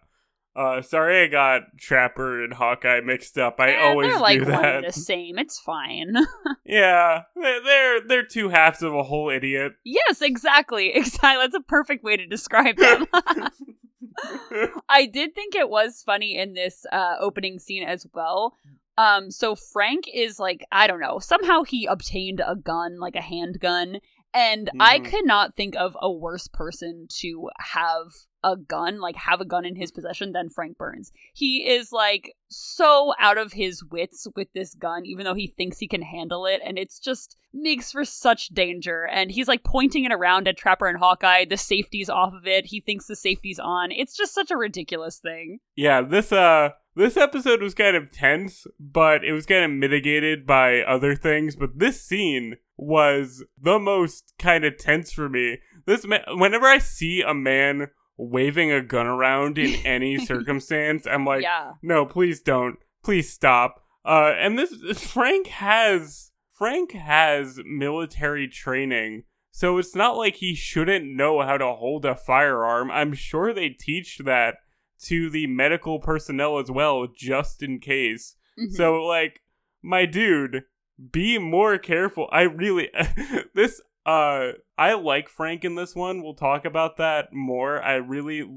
uh, 0.55 0.81
sorry, 0.81 1.23
I 1.23 1.27
got 1.27 1.77
Trapper 1.77 2.43
and 2.43 2.53
Hawkeye 2.53 2.99
mixed 3.01 3.37
up. 3.37 3.55
I 3.59 3.71
eh, 3.71 3.87
always 3.87 4.11
they're 4.11 4.19
like 4.19 4.39
do 4.39 4.45
that. 4.45 4.83
the 4.85 4.91
same. 4.91 5.39
It's 5.39 5.59
fine. 5.59 6.13
yeah, 6.65 7.23
they're 7.35 8.01
they're 8.05 8.25
two 8.25 8.49
halves 8.49 8.81
of 8.81 8.93
a 8.93 9.03
whole 9.03 9.29
idiot. 9.29 9.73
Yes, 9.83 10.21
exactly. 10.21 10.91
Exactly. 11.01 11.41
That's 11.41 11.55
a 11.55 11.61
perfect 11.61 12.03
way 12.03 12.15
to 12.17 12.27
describe 12.27 12.77
them. 12.77 13.07
I 14.89 15.05
did 15.07 15.33
think 15.33 15.55
it 15.55 15.69
was 15.69 16.03
funny 16.05 16.37
in 16.37 16.53
this 16.53 16.85
uh, 16.91 17.15
opening 17.19 17.57
scene 17.59 17.83
as 17.83 18.05
well. 18.13 18.53
Um, 18.97 19.31
so 19.31 19.55
Frank 19.55 20.05
is 20.13 20.37
like, 20.37 20.65
I 20.71 20.85
don't 20.85 20.99
know, 20.99 21.19
somehow 21.19 21.63
he 21.63 21.85
obtained 21.85 22.41
a 22.45 22.55
gun, 22.55 22.99
like 22.99 23.15
a 23.15 23.21
handgun, 23.21 23.99
and 24.33 24.67
mm. 24.67 24.77
I 24.79 24.99
could 24.99 25.25
not 25.25 25.55
think 25.55 25.75
of 25.75 25.97
a 25.99 26.11
worse 26.11 26.47
person 26.47 27.07
to 27.19 27.49
have 27.59 28.11
a 28.43 28.57
gun, 28.57 28.99
like 28.99 29.15
have 29.15 29.41
a 29.41 29.45
gun 29.45 29.65
in 29.65 29.75
his 29.75 29.91
possession 29.91 30.31
than 30.31 30.49
Frank 30.49 30.77
Burns. 30.77 31.11
He 31.33 31.69
is 31.69 31.91
like 31.91 32.35
so 32.47 33.13
out 33.19 33.37
of 33.37 33.53
his 33.53 33.83
wits 33.83 34.27
with 34.35 34.47
this 34.53 34.75
gun, 34.75 35.05
even 35.05 35.25
though 35.25 35.33
he 35.33 35.47
thinks 35.47 35.77
he 35.77 35.87
can 35.87 36.01
handle 36.01 36.45
it, 36.45 36.61
and 36.65 36.77
it's 36.77 36.99
just 36.99 37.37
makes 37.53 37.91
for 37.91 38.05
such 38.05 38.49
danger. 38.49 39.07
And 39.11 39.31
he's 39.31 39.47
like 39.47 39.63
pointing 39.63 40.05
it 40.05 40.11
around 40.11 40.47
at 40.47 40.57
Trapper 40.57 40.87
and 40.87 40.97
Hawkeye. 40.97 41.45
The 41.45 41.57
safety's 41.57 42.09
off 42.09 42.33
of 42.33 42.47
it. 42.47 42.65
He 42.65 42.79
thinks 42.79 43.07
the 43.07 43.15
safety's 43.15 43.59
on. 43.59 43.91
It's 43.91 44.15
just 44.15 44.33
such 44.33 44.51
a 44.51 44.57
ridiculous 44.57 45.17
thing. 45.17 45.59
Yeah, 45.75 46.01
this 46.01 46.31
uh 46.31 46.69
this 46.95 47.15
episode 47.15 47.61
was 47.61 47.73
kind 47.73 47.95
of 47.95 48.11
tense, 48.11 48.67
but 48.79 49.23
it 49.23 49.31
was 49.31 49.45
kind 49.45 49.63
of 49.63 49.71
mitigated 49.71 50.45
by 50.45 50.81
other 50.81 51.15
things. 51.15 51.55
But 51.55 51.79
this 51.79 52.01
scene 52.01 52.57
was 52.75 53.45
the 53.59 53.79
most 53.79 54.33
kind 54.37 54.65
of 54.65 54.77
tense 54.77 55.11
for 55.11 55.29
me. 55.29 55.59
This 55.85 56.05
man, 56.05 56.21
whenever 56.31 56.65
I 56.65 56.79
see 56.79 57.21
a 57.21 57.33
man 57.33 57.87
waving 58.21 58.71
a 58.71 58.81
gun 58.81 59.07
around 59.07 59.57
in 59.57 59.75
any 59.85 60.23
circumstance. 60.23 61.07
I'm 61.07 61.25
like, 61.25 61.41
yeah. 61.41 61.73
no, 61.81 62.05
please 62.05 62.41
don't. 62.41 62.77
Please 63.03 63.31
stop. 63.31 63.83
Uh, 64.05 64.33
and 64.37 64.57
this 64.57 65.03
Frank 65.03 65.47
has 65.47 66.31
Frank 66.51 66.91
has 66.91 67.59
military 67.65 68.47
training, 68.47 69.23
so 69.51 69.77
it's 69.77 69.95
not 69.95 70.17
like 70.17 70.35
he 70.35 70.53
shouldn't 70.55 71.05
know 71.05 71.41
how 71.41 71.57
to 71.57 71.73
hold 71.73 72.05
a 72.05 72.15
firearm. 72.15 72.91
I'm 72.91 73.13
sure 73.13 73.53
they 73.53 73.69
teach 73.69 74.19
that 74.19 74.55
to 75.03 75.29
the 75.29 75.47
medical 75.47 75.99
personnel 75.99 76.59
as 76.59 76.69
well, 76.69 77.07
just 77.15 77.63
in 77.63 77.79
case. 77.79 78.35
Mm-hmm. 78.59 78.73
So, 78.75 79.03
like, 79.03 79.41
my 79.81 80.05
dude, 80.05 80.63
be 81.11 81.37
more 81.37 81.77
careful. 81.77 82.27
I 82.31 82.41
really 82.41 82.89
this 83.55 83.81
uh, 84.05 84.53
I 84.77 84.93
like 84.93 85.29
Frank 85.29 85.63
in 85.63 85.75
this 85.75 85.95
one. 85.95 86.23
We'll 86.23 86.33
talk 86.33 86.65
about 86.65 86.97
that 86.97 87.33
more. 87.33 87.81
I 87.81 87.93
really, 87.95 88.49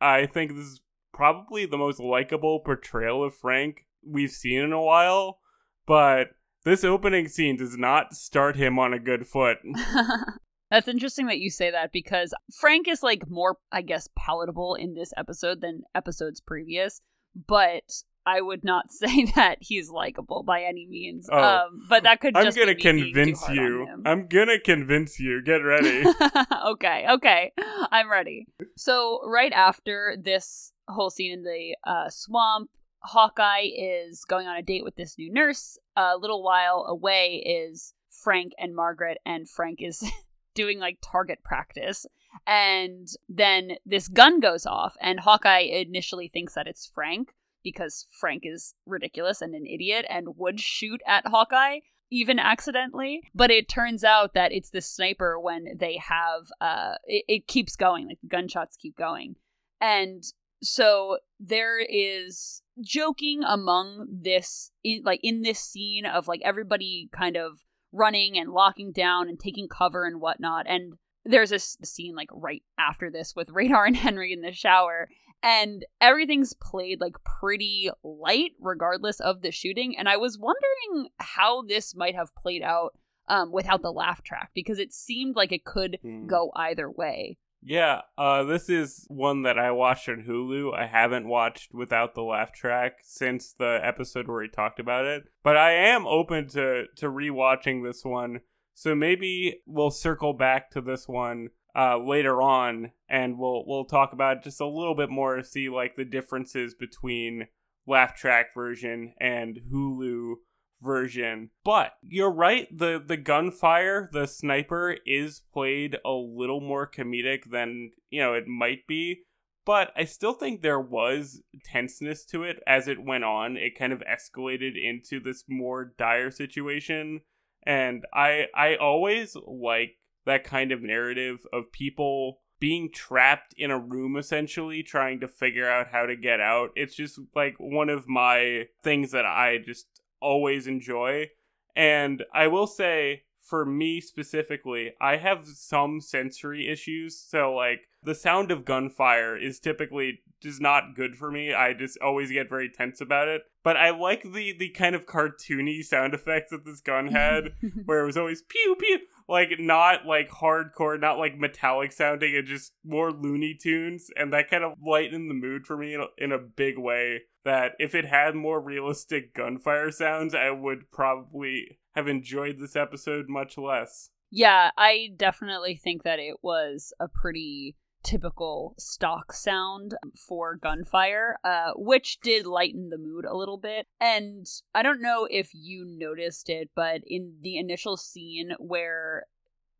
I 0.00 0.26
think 0.26 0.54
this 0.54 0.66
is 0.66 0.80
probably 1.12 1.66
the 1.66 1.78
most 1.78 2.00
likable 2.00 2.60
portrayal 2.60 3.24
of 3.24 3.34
Frank 3.34 3.86
we've 4.06 4.30
seen 4.30 4.60
in 4.60 4.72
a 4.72 4.82
while. 4.82 5.38
But 5.86 6.28
this 6.64 6.84
opening 6.84 7.28
scene 7.28 7.56
does 7.56 7.76
not 7.76 8.14
start 8.14 8.56
him 8.56 8.78
on 8.78 8.92
a 8.92 9.00
good 9.00 9.26
foot. 9.26 9.58
That's 10.70 10.88
interesting 10.88 11.26
that 11.26 11.38
you 11.38 11.50
say 11.50 11.70
that 11.70 11.92
because 11.92 12.32
Frank 12.58 12.88
is 12.88 13.02
like 13.02 13.28
more, 13.28 13.58
I 13.70 13.82
guess, 13.82 14.08
palatable 14.16 14.74
in 14.76 14.94
this 14.94 15.12
episode 15.16 15.60
than 15.60 15.82
episodes 15.94 16.40
previous. 16.40 17.00
But 17.46 17.82
I 18.26 18.40
would 18.40 18.64
not 18.64 18.92
say 18.92 19.26
that 19.36 19.58
he's 19.60 19.90
likable 19.90 20.42
by 20.42 20.62
any 20.62 20.86
means. 20.86 21.28
Oh, 21.30 21.42
um, 21.42 21.86
but 21.88 22.04
that 22.04 22.20
could. 22.20 22.36
I'm 22.36 22.52
gonna 22.52 22.74
convince 22.74 23.48
you. 23.48 23.86
I'm 24.04 24.26
gonna 24.26 24.60
convince 24.60 25.18
you. 25.18 25.42
Get 25.42 25.56
ready. 25.56 26.04
okay, 26.66 27.06
okay, 27.10 27.52
I'm 27.90 28.10
ready. 28.10 28.46
So 28.76 29.20
right 29.26 29.52
after 29.52 30.16
this 30.20 30.72
whole 30.88 31.10
scene 31.10 31.32
in 31.32 31.42
the 31.42 31.76
uh, 31.84 32.08
swamp, 32.10 32.70
Hawkeye 33.00 33.68
is 33.74 34.24
going 34.24 34.46
on 34.46 34.56
a 34.56 34.62
date 34.62 34.84
with 34.84 34.96
this 34.96 35.18
new 35.18 35.32
nurse. 35.32 35.78
A 35.96 36.16
little 36.16 36.42
while 36.42 36.86
away 36.88 37.42
is 37.44 37.94
Frank 38.10 38.52
and 38.58 38.74
Margaret, 38.74 39.18
and 39.26 39.48
Frank 39.48 39.80
is 39.82 40.02
doing 40.54 40.78
like 40.78 40.98
target 41.02 41.42
practice. 41.44 42.06
And 42.46 43.08
then 43.28 43.72
this 43.84 44.08
gun 44.08 44.40
goes 44.40 44.64
off, 44.64 44.96
and 45.00 45.20
Hawkeye 45.20 45.60
initially 45.60 46.28
thinks 46.28 46.54
that 46.54 46.66
it's 46.66 46.90
Frank 46.94 47.34
because 47.62 48.06
Frank 48.10 48.42
is 48.44 48.74
ridiculous 48.86 49.40
and 49.40 49.54
an 49.54 49.66
idiot 49.66 50.06
and 50.08 50.36
would 50.36 50.60
shoot 50.60 51.00
at 51.06 51.26
Hawkeye 51.26 51.80
even 52.10 52.38
accidentally 52.38 53.22
but 53.34 53.50
it 53.50 53.70
turns 53.70 54.04
out 54.04 54.34
that 54.34 54.52
it's 54.52 54.68
the 54.68 54.82
sniper 54.82 55.40
when 55.40 55.64
they 55.78 55.96
have 55.96 56.42
uh 56.60 56.94
it, 57.06 57.24
it 57.26 57.46
keeps 57.46 57.74
going 57.74 58.06
like 58.06 58.18
gunshots 58.28 58.76
keep 58.76 58.96
going. 58.96 59.36
And 59.80 60.22
so 60.62 61.18
there 61.40 61.80
is 61.80 62.62
joking 62.80 63.42
among 63.44 64.06
this 64.08 64.70
in, 64.84 65.02
like 65.04 65.20
in 65.22 65.42
this 65.42 65.58
scene 65.58 66.06
of 66.06 66.28
like 66.28 66.40
everybody 66.44 67.08
kind 67.12 67.36
of 67.36 67.58
running 67.92 68.38
and 68.38 68.50
locking 68.50 68.92
down 68.92 69.28
and 69.28 69.38
taking 69.38 69.68
cover 69.68 70.06
and 70.06 70.20
whatnot. 70.20 70.66
And 70.68 70.94
there's 71.24 71.52
a 71.52 71.58
scene 71.58 72.14
like 72.14 72.30
right 72.32 72.62
after 72.78 73.10
this 73.10 73.34
with 73.36 73.50
radar 73.50 73.86
and 73.86 73.96
henry 74.06 74.32
in 74.32 74.40
the 74.40 74.52
shower 74.52 75.08
and 75.42 75.84
everything's 76.00 76.52
played 76.54 77.00
like 77.00 77.16
pretty 77.24 77.90
light 78.04 78.52
regardless 78.60 79.20
of 79.20 79.42
the 79.42 79.50
shooting 79.50 79.96
and 79.98 80.08
i 80.08 80.16
was 80.16 80.38
wondering 80.38 81.08
how 81.18 81.62
this 81.62 81.94
might 81.96 82.14
have 82.14 82.34
played 82.36 82.62
out 82.62 82.90
um, 83.28 83.52
without 83.52 83.82
the 83.82 83.92
laugh 83.92 84.22
track 84.22 84.50
because 84.54 84.78
it 84.78 84.92
seemed 84.92 85.36
like 85.36 85.52
it 85.52 85.64
could 85.64 85.98
Hmm. 86.02 86.26
go 86.26 86.50
either 86.56 86.90
way 86.90 87.38
Yeah, 87.64 88.00
uh, 88.18 88.42
this 88.42 88.68
is 88.68 89.04
one 89.08 89.42
that 89.42 89.56
I 89.56 89.70
watched 89.70 90.08
on 90.08 90.24
Hulu. 90.28 90.74
I 90.74 90.86
haven't 90.86 91.28
watched 91.28 91.72
without 91.72 92.16
the 92.16 92.22
laugh 92.22 92.50
track 92.52 92.94
since 93.04 93.52
the 93.56 93.78
episode 93.80 94.26
where 94.26 94.42
he 94.42 94.48
talked 94.48 94.80
about 94.80 95.04
it, 95.04 95.22
but 95.44 95.56
I 95.56 95.70
am 95.72 96.04
open 96.04 96.48
to 96.48 96.86
to 96.96 97.06
rewatching 97.06 97.84
this 97.84 98.04
one. 98.04 98.40
So 98.74 98.96
maybe 98.96 99.60
we'll 99.64 99.92
circle 99.92 100.32
back 100.32 100.70
to 100.72 100.80
this 100.80 101.06
one 101.06 101.50
uh, 101.76 101.98
later 101.98 102.42
on, 102.42 102.92
and 103.08 103.38
we'll 103.38 103.64
we'll 103.66 103.84
talk 103.84 104.12
about 104.12 104.44
just 104.44 104.60
a 104.60 104.66
little 104.66 104.94
bit 104.94 105.10
more 105.10 105.36
to 105.36 105.44
see 105.44 105.68
like 105.68 105.96
the 105.96 106.04
differences 106.04 106.74
between 106.74 107.48
laugh 107.86 108.14
track 108.14 108.54
version 108.54 109.14
and 109.20 109.60
Hulu 109.72 110.34
version. 110.82 111.50
But 111.64 111.92
you're 112.02 112.32
right, 112.32 112.66
the 112.76 113.02
the 113.04 113.16
gunfire, 113.16 114.08
the 114.12 114.26
sniper 114.26 114.96
is 115.06 115.42
played 115.52 115.96
a 116.04 116.12
little 116.12 116.60
more 116.60 116.90
comedic 116.90 117.50
than, 117.50 117.92
you 118.10 118.20
know, 118.20 118.34
it 118.34 118.46
might 118.46 118.86
be. 118.86 119.22
But 119.64 119.92
I 119.96 120.04
still 120.04 120.32
think 120.32 120.60
there 120.60 120.80
was 120.80 121.40
tenseness 121.64 122.24
to 122.26 122.42
it 122.42 122.60
as 122.66 122.88
it 122.88 123.04
went 123.04 123.22
on. 123.22 123.56
It 123.56 123.78
kind 123.78 123.92
of 123.92 124.02
escalated 124.02 124.72
into 124.76 125.20
this 125.20 125.44
more 125.48 125.92
dire 125.96 126.32
situation. 126.32 127.20
And 127.64 128.04
I 128.12 128.46
I 128.54 128.74
always 128.74 129.36
like 129.46 129.98
that 130.24 130.44
kind 130.44 130.72
of 130.72 130.82
narrative 130.82 131.46
of 131.52 131.72
people 131.72 132.38
being 132.60 132.90
trapped 132.92 133.52
in 133.56 133.72
a 133.72 133.78
room 133.78 134.16
essentially 134.16 134.84
trying 134.84 135.18
to 135.18 135.26
figure 135.26 135.68
out 135.68 135.88
how 135.88 136.06
to 136.06 136.14
get 136.14 136.40
out. 136.40 136.70
It's 136.76 136.94
just 136.94 137.18
like 137.34 137.56
one 137.58 137.88
of 137.88 138.08
my 138.08 138.68
things 138.84 139.10
that 139.10 139.26
I 139.26 139.58
just 139.58 139.86
always 140.20 140.68
enjoy. 140.68 141.30
And 141.74 142.22
I 142.32 142.46
will 142.46 142.68
say, 142.68 143.24
for 143.40 143.64
me 143.66 144.00
specifically, 144.00 144.92
I 145.00 145.16
have 145.16 145.46
some 145.46 146.00
sensory 146.00 146.68
issues. 146.68 147.18
So, 147.18 147.52
like, 147.52 147.88
the 148.02 148.14
sound 148.14 148.50
of 148.50 148.64
gunfire 148.64 149.36
is 149.36 149.58
typically 149.58 150.20
just 150.40 150.60
not 150.60 150.94
good 150.94 151.16
for 151.16 151.30
me. 151.30 151.52
I 151.52 151.72
just 151.72 151.98
always 151.98 152.30
get 152.30 152.48
very 152.48 152.70
tense 152.70 153.00
about 153.00 153.28
it. 153.28 153.42
But 153.62 153.76
I 153.76 153.90
like 153.90 154.22
the, 154.22 154.56
the 154.56 154.70
kind 154.70 154.94
of 154.94 155.06
cartoony 155.06 155.82
sound 155.82 156.14
effects 156.14 156.50
that 156.50 156.64
this 156.64 156.80
gun 156.80 157.08
had, 157.08 157.54
where 157.84 158.02
it 158.02 158.06
was 158.06 158.16
always 158.16 158.42
pew 158.42 158.76
pew. 158.78 159.00
Like, 159.28 159.58
not 159.58 160.06
like 160.06 160.30
hardcore, 160.30 161.00
not 161.00 161.18
like 161.18 161.38
metallic 161.38 161.92
sounding, 161.92 162.36
and 162.36 162.46
just 162.46 162.72
more 162.84 163.10
Looney 163.10 163.54
Tunes. 163.60 164.10
And 164.16 164.32
that 164.32 164.50
kind 164.50 164.64
of 164.64 164.74
lightened 164.84 165.30
the 165.30 165.34
mood 165.34 165.66
for 165.66 165.76
me 165.76 165.94
in 165.94 166.00
a, 166.00 166.06
in 166.18 166.32
a 166.32 166.38
big 166.38 166.78
way 166.78 167.22
that 167.44 167.72
if 167.78 167.94
it 167.94 168.04
had 168.06 168.34
more 168.34 168.60
realistic 168.60 169.34
gunfire 169.34 169.90
sounds, 169.90 170.34
I 170.34 170.50
would 170.50 170.90
probably 170.90 171.78
have 171.94 172.08
enjoyed 172.08 172.58
this 172.58 172.76
episode 172.76 173.26
much 173.28 173.58
less. 173.58 174.10
Yeah, 174.30 174.70
I 174.78 175.10
definitely 175.16 175.76
think 175.76 176.04
that 176.04 176.18
it 176.18 176.36
was 176.42 176.92
a 176.98 177.08
pretty 177.08 177.76
typical 178.02 178.74
stock 178.78 179.32
sound 179.32 179.94
for 180.16 180.56
gunfire, 180.56 181.38
uh, 181.44 181.72
which 181.76 182.20
did 182.20 182.46
lighten 182.46 182.90
the 182.90 182.98
mood 182.98 183.24
a 183.24 183.36
little 183.36 183.58
bit. 183.58 183.86
And 184.00 184.46
I 184.74 184.82
don't 184.82 185.02
know 185.02 185.26
if 185.30 185.50
you 185.52 185.84
noticed 185.86 186.48
it, 186.48 186.70
but 186.74 187.00
in 187.06 187.36
the 187.40 187.58
initial 187.58 187.96
scene 187.96 188.52
where 188.58 189.24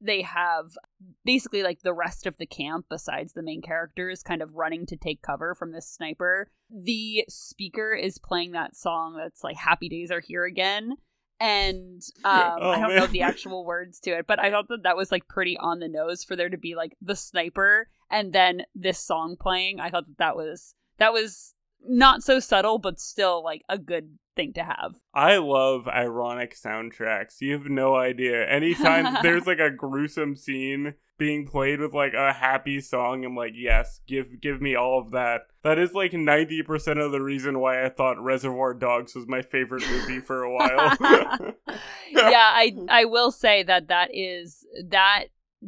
they 0.03 0.23
have 0.23 0.77
basically 1.25 1.63
like 1.63 1.83
the 1.83 1.95
rest 1.95 2.27
of 2.27 2.37
the 2.37 2.47
camp 2.47 2.87
besides 2.91 3.33
the 3.33 3.43
main 3.43 3.63
characters 3.63 4.23
kind 4.23 4.43
of 4.43 4.55
running 4.55 4.85
to 4.87 4.97
take 4.97 5.23
cover 5.23 5.55
from 5.55 5.73
this 5.73 5.89
sniper 5.89 6.51
the 6.71 7.25
speaker 7.29 7.95
is 7.95 8.19
playing 8.19 8.53
that 8.53 8.75
song 8.75 9.17
that's 9.17 9.45
like 9.45 9.57
happy 9.57 9.89
days 9.89 10.11
are 10.11 10.21
here 10.21 10.45
again 10.45 10.97
and 11.43 12.01
um, 12.25 12.59
Oh, 12.61 12.71
i 12.71 12.79
don't 12.79 12.89
man. 12.91 12.97
know 12.97 13.07
the 13.09 13.23
actual 13.23 13.65
words 13.67 13.99
to 14.01 14.11
it 14.13 14.27
but 14.27 14.39
i 14.39 14.51
thought 14.51 14.69
that 14.69 14.85
that 14.85 14.97
was 14.97 15.11
like 15.11 15.27
pretty 15.29 15.59
on 15.59 15.81
the 15.81 15.89
nose 15.89 16.23
for 16.25 16.37
there 16.37 16.49
to 16.49 16.57
be 16.57 16.75
like 16.77 16.97
the 17.03 17.17
sniper 17.17 17.89
and 18.11 18.33
then 18.33 18.63
this 18.75 18.99
song 18.99 19.37
playing 19.39 19.81
i 19.81 19.91
thought 19.91 20.07
that 20.07 20.19
that 20.19 20.37
was 20.37 20.75
that 20.99 21.13
was 21.13 21.55
not 21.87 22.23
so 22.23 22.41
subtle 22.41 22.79
but 22.79 23.01
still 23.01 23.43
like 23.43 23.63
a 23.69 23.79
good 23.79 24.19
thing 24.35 24.53
to 24.55 24.63
have 24.63 24.95
I 25.15 25.37
love 25.37 25.87
ironic 25.89 26.57
soundtracks. 26.57 27.41
You 27.41 27.53
have 27.53 27.67
no 27.67 27.95
idea. 27.95 28.49
Anytime 28.49 29.19
there's 29.23 29.47
like 29.47 29.59
a 29.59 29.71
gruesome 29.71 30.37
scene 30.37 30.95
being 31.19 31.47
played 31.47 31.81
with 31.81 31.93
like 31.93 32.15
a 32.15 32.33
happy 32.33 32.81
song, 32.81 33.25
I'm 33.25 33.37
like, 33.37 33.53
yes, 33.55 34.01
give 34.07 34.41
give 34.41 34.61
me 34.61 34.75
all 34.75 35.01
of 35.01 35.11
that. 35.13 35.43
That 35.63 35.79
is 35.79 35.93
like 35.93 36.13
90% 36.13 37.05
of 37.05 37.13
the 37.13 37.21
reason 37.21 37.61
why 37.61 37.85
I 37.85 37.89
thought 37.89 38.23
Reservoir 38.23 38.75
Dogs 38.75 39.15
was 39.15 39.29
my 39.29 39.43
favorite 39.43 39.89
movie 39.89 40.21
for 40.21 40.43
a 40.43 40.53
while. 40.53 40.97
yeah, 42.11 42.51
I 42.53 42.73
I 42.89 43.05
will 43.05 43.31
say 43.31 43.63
that 43.63 43.89
that 43.89 44.11
is 44.13 44.67
that 44.89 45.27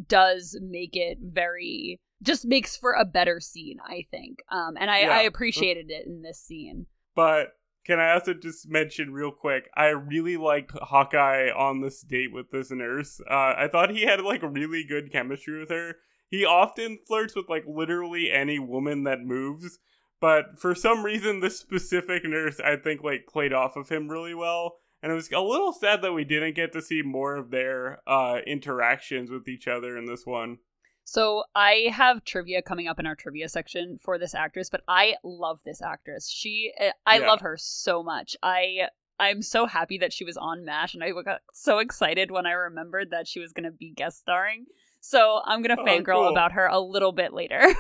does 0.09 0.59
make 0.61 0.97
it 0.97 1.19
very 1.23 2.01
just 2.23 2.45
makes 2.45 2.77
for 2.77 2.93
a 2.93 3.05
better 3.05 3.41
scene, 3.41 3.79
I 3.85 4.07
think. 4.11 4.43
Um, 4.51 4.77
and 4.79 4.91
I 4.91 5.01
Yeah. 5.01 5.19
I 5.19 5.23
appreciated 5.23 5.91
it 5.91 6.07
in 6.07 6.23
this 6.23 6.41
scene. 6.41 6.87
But 7.15 7.53
can 7.85 8.01
I 8.01 8.13
also 8.13 8.33
just 8.33 8.69
mention 8.69 9.13
real 9.13 9.31
quick? 9.31 9.69
I 9.77 9.89
really 9.89 10.37
liked 10.37 10.73
Hawkeye 10.73 11.51
on 11.51 11.81
this 11.81 12.01
date 12.01 12.33
with 12.33 12.51
this 12.51 12.71
nurse. 12.71 13.21
Uh, 13.29 13.55
I 13.57 13.69
thought 13.71 13.91
he 13.91 14.03
had 14.03 14.21
like 14.23 14.43
really 14.43 14.85
good 14.85 15.13
chemistry 15.13 15.59
with 15.61 15.69
her. 15.71 15.97
He 16.29 16.45
often 16.45 16.99
flirts 17.07 17.37
with 17.37 17.49
like 17.49 17.65
literally 17.67 18.31
any 18.33 18.59
woman 18.59 19.05
that 19.05 19.21
moves, 19.21 19.79
but 20.21 20.59
for 20.59 20.75
some 20.75 21.05
reason, 21.05 21.41
this 21.41 21.59
specific 21.59 22.25
nurse 22.25 22.59
I 22.59 22.77
think 22.77 23.03
like 23.03 23.27
played 23.31 23.53
off 23.53 23.77
of 23.77 23.91
him 23.91 24.09
really 24.09 24.35
well. 24.35 24.79
And 25.03 25.13
it 25.13 25.17
was 25.17 25.31
a 25.31 25.41
little 25.41 25.75
sad 25.75 26.01
that 26.01 26.15
we 26.15 26.25
didn't 26.25 26.55
get 26.55 26.73
to 26.73 26.81
see 26.81 27.03
more 27.03 27.37
of 27.37 27.51
their 27.51 28.01
uh, 28.07 28.39
interactions 28.47 29.31
with 29.31 29.47
each 29.47 29.69
other 29.69 29.99
in 29.99 30.07
this 30.07 30.25
one. 30.25 30.59
So 31.05 31.45
I 31.55 31.89
have 31.93 32.25
trivia 32.25 32.63
coming 32.63 32.89
up 32.89 32.99
in 32.99 33.07
our 33.07 33.15
trivia 33.15 33.49
section 33.49 33.99
for 33.99 34.19
this 34.19 34.35
actress, 34.35 34.71
but 34.71 34.83
I 34.89 35.17
love 35.23 35.61
this 35.65 35.83
actress. 35.83 36.29
She 36.29 36.73
eh, 36.79 36.93
I 37.07 37.19
Yeah. 37.19 37.29
love 37.29 37.41
her 37.43 37.57
so 37.59 38.03
much. 38.03 38.37
I 38.43 38.89
I'm 39.21 39.43
so 39.43 39.67
happy 39.67 39.99
that 39.99 40.13
she 40.13 40.25
was 40.25 40.37
on 40.37 40.65
MASH, 40.65 40.95
and 40.95 41.05
I 41.05 41.13
got 41.13 41.43
so 41.53 41.79
excited 41.79 42.33
when 42.33 42.47
I 42.47 42.53
remembered 42.53 43.11
that 43.11 43.29
she 43.29 43.39
was 43.39 43.53
going 43.53 43.65
to 43.65 43.71
be 43.71 43.91
guest 43.93 44.19
starring. 44.19 44.67
So 45.01 45.41
I'm 45.45 45.63
going 45.63 45.77
to 45.77 45.81
Oh, 45.81 45.87
fangirl 45.87 46.05
cool. 46.07 46.29
about 46.31 46.53
her 46.53 46.67
a 46.67 46.81
little 46.81 47.13
bit 47.13 47.33
later. 47.33 47.63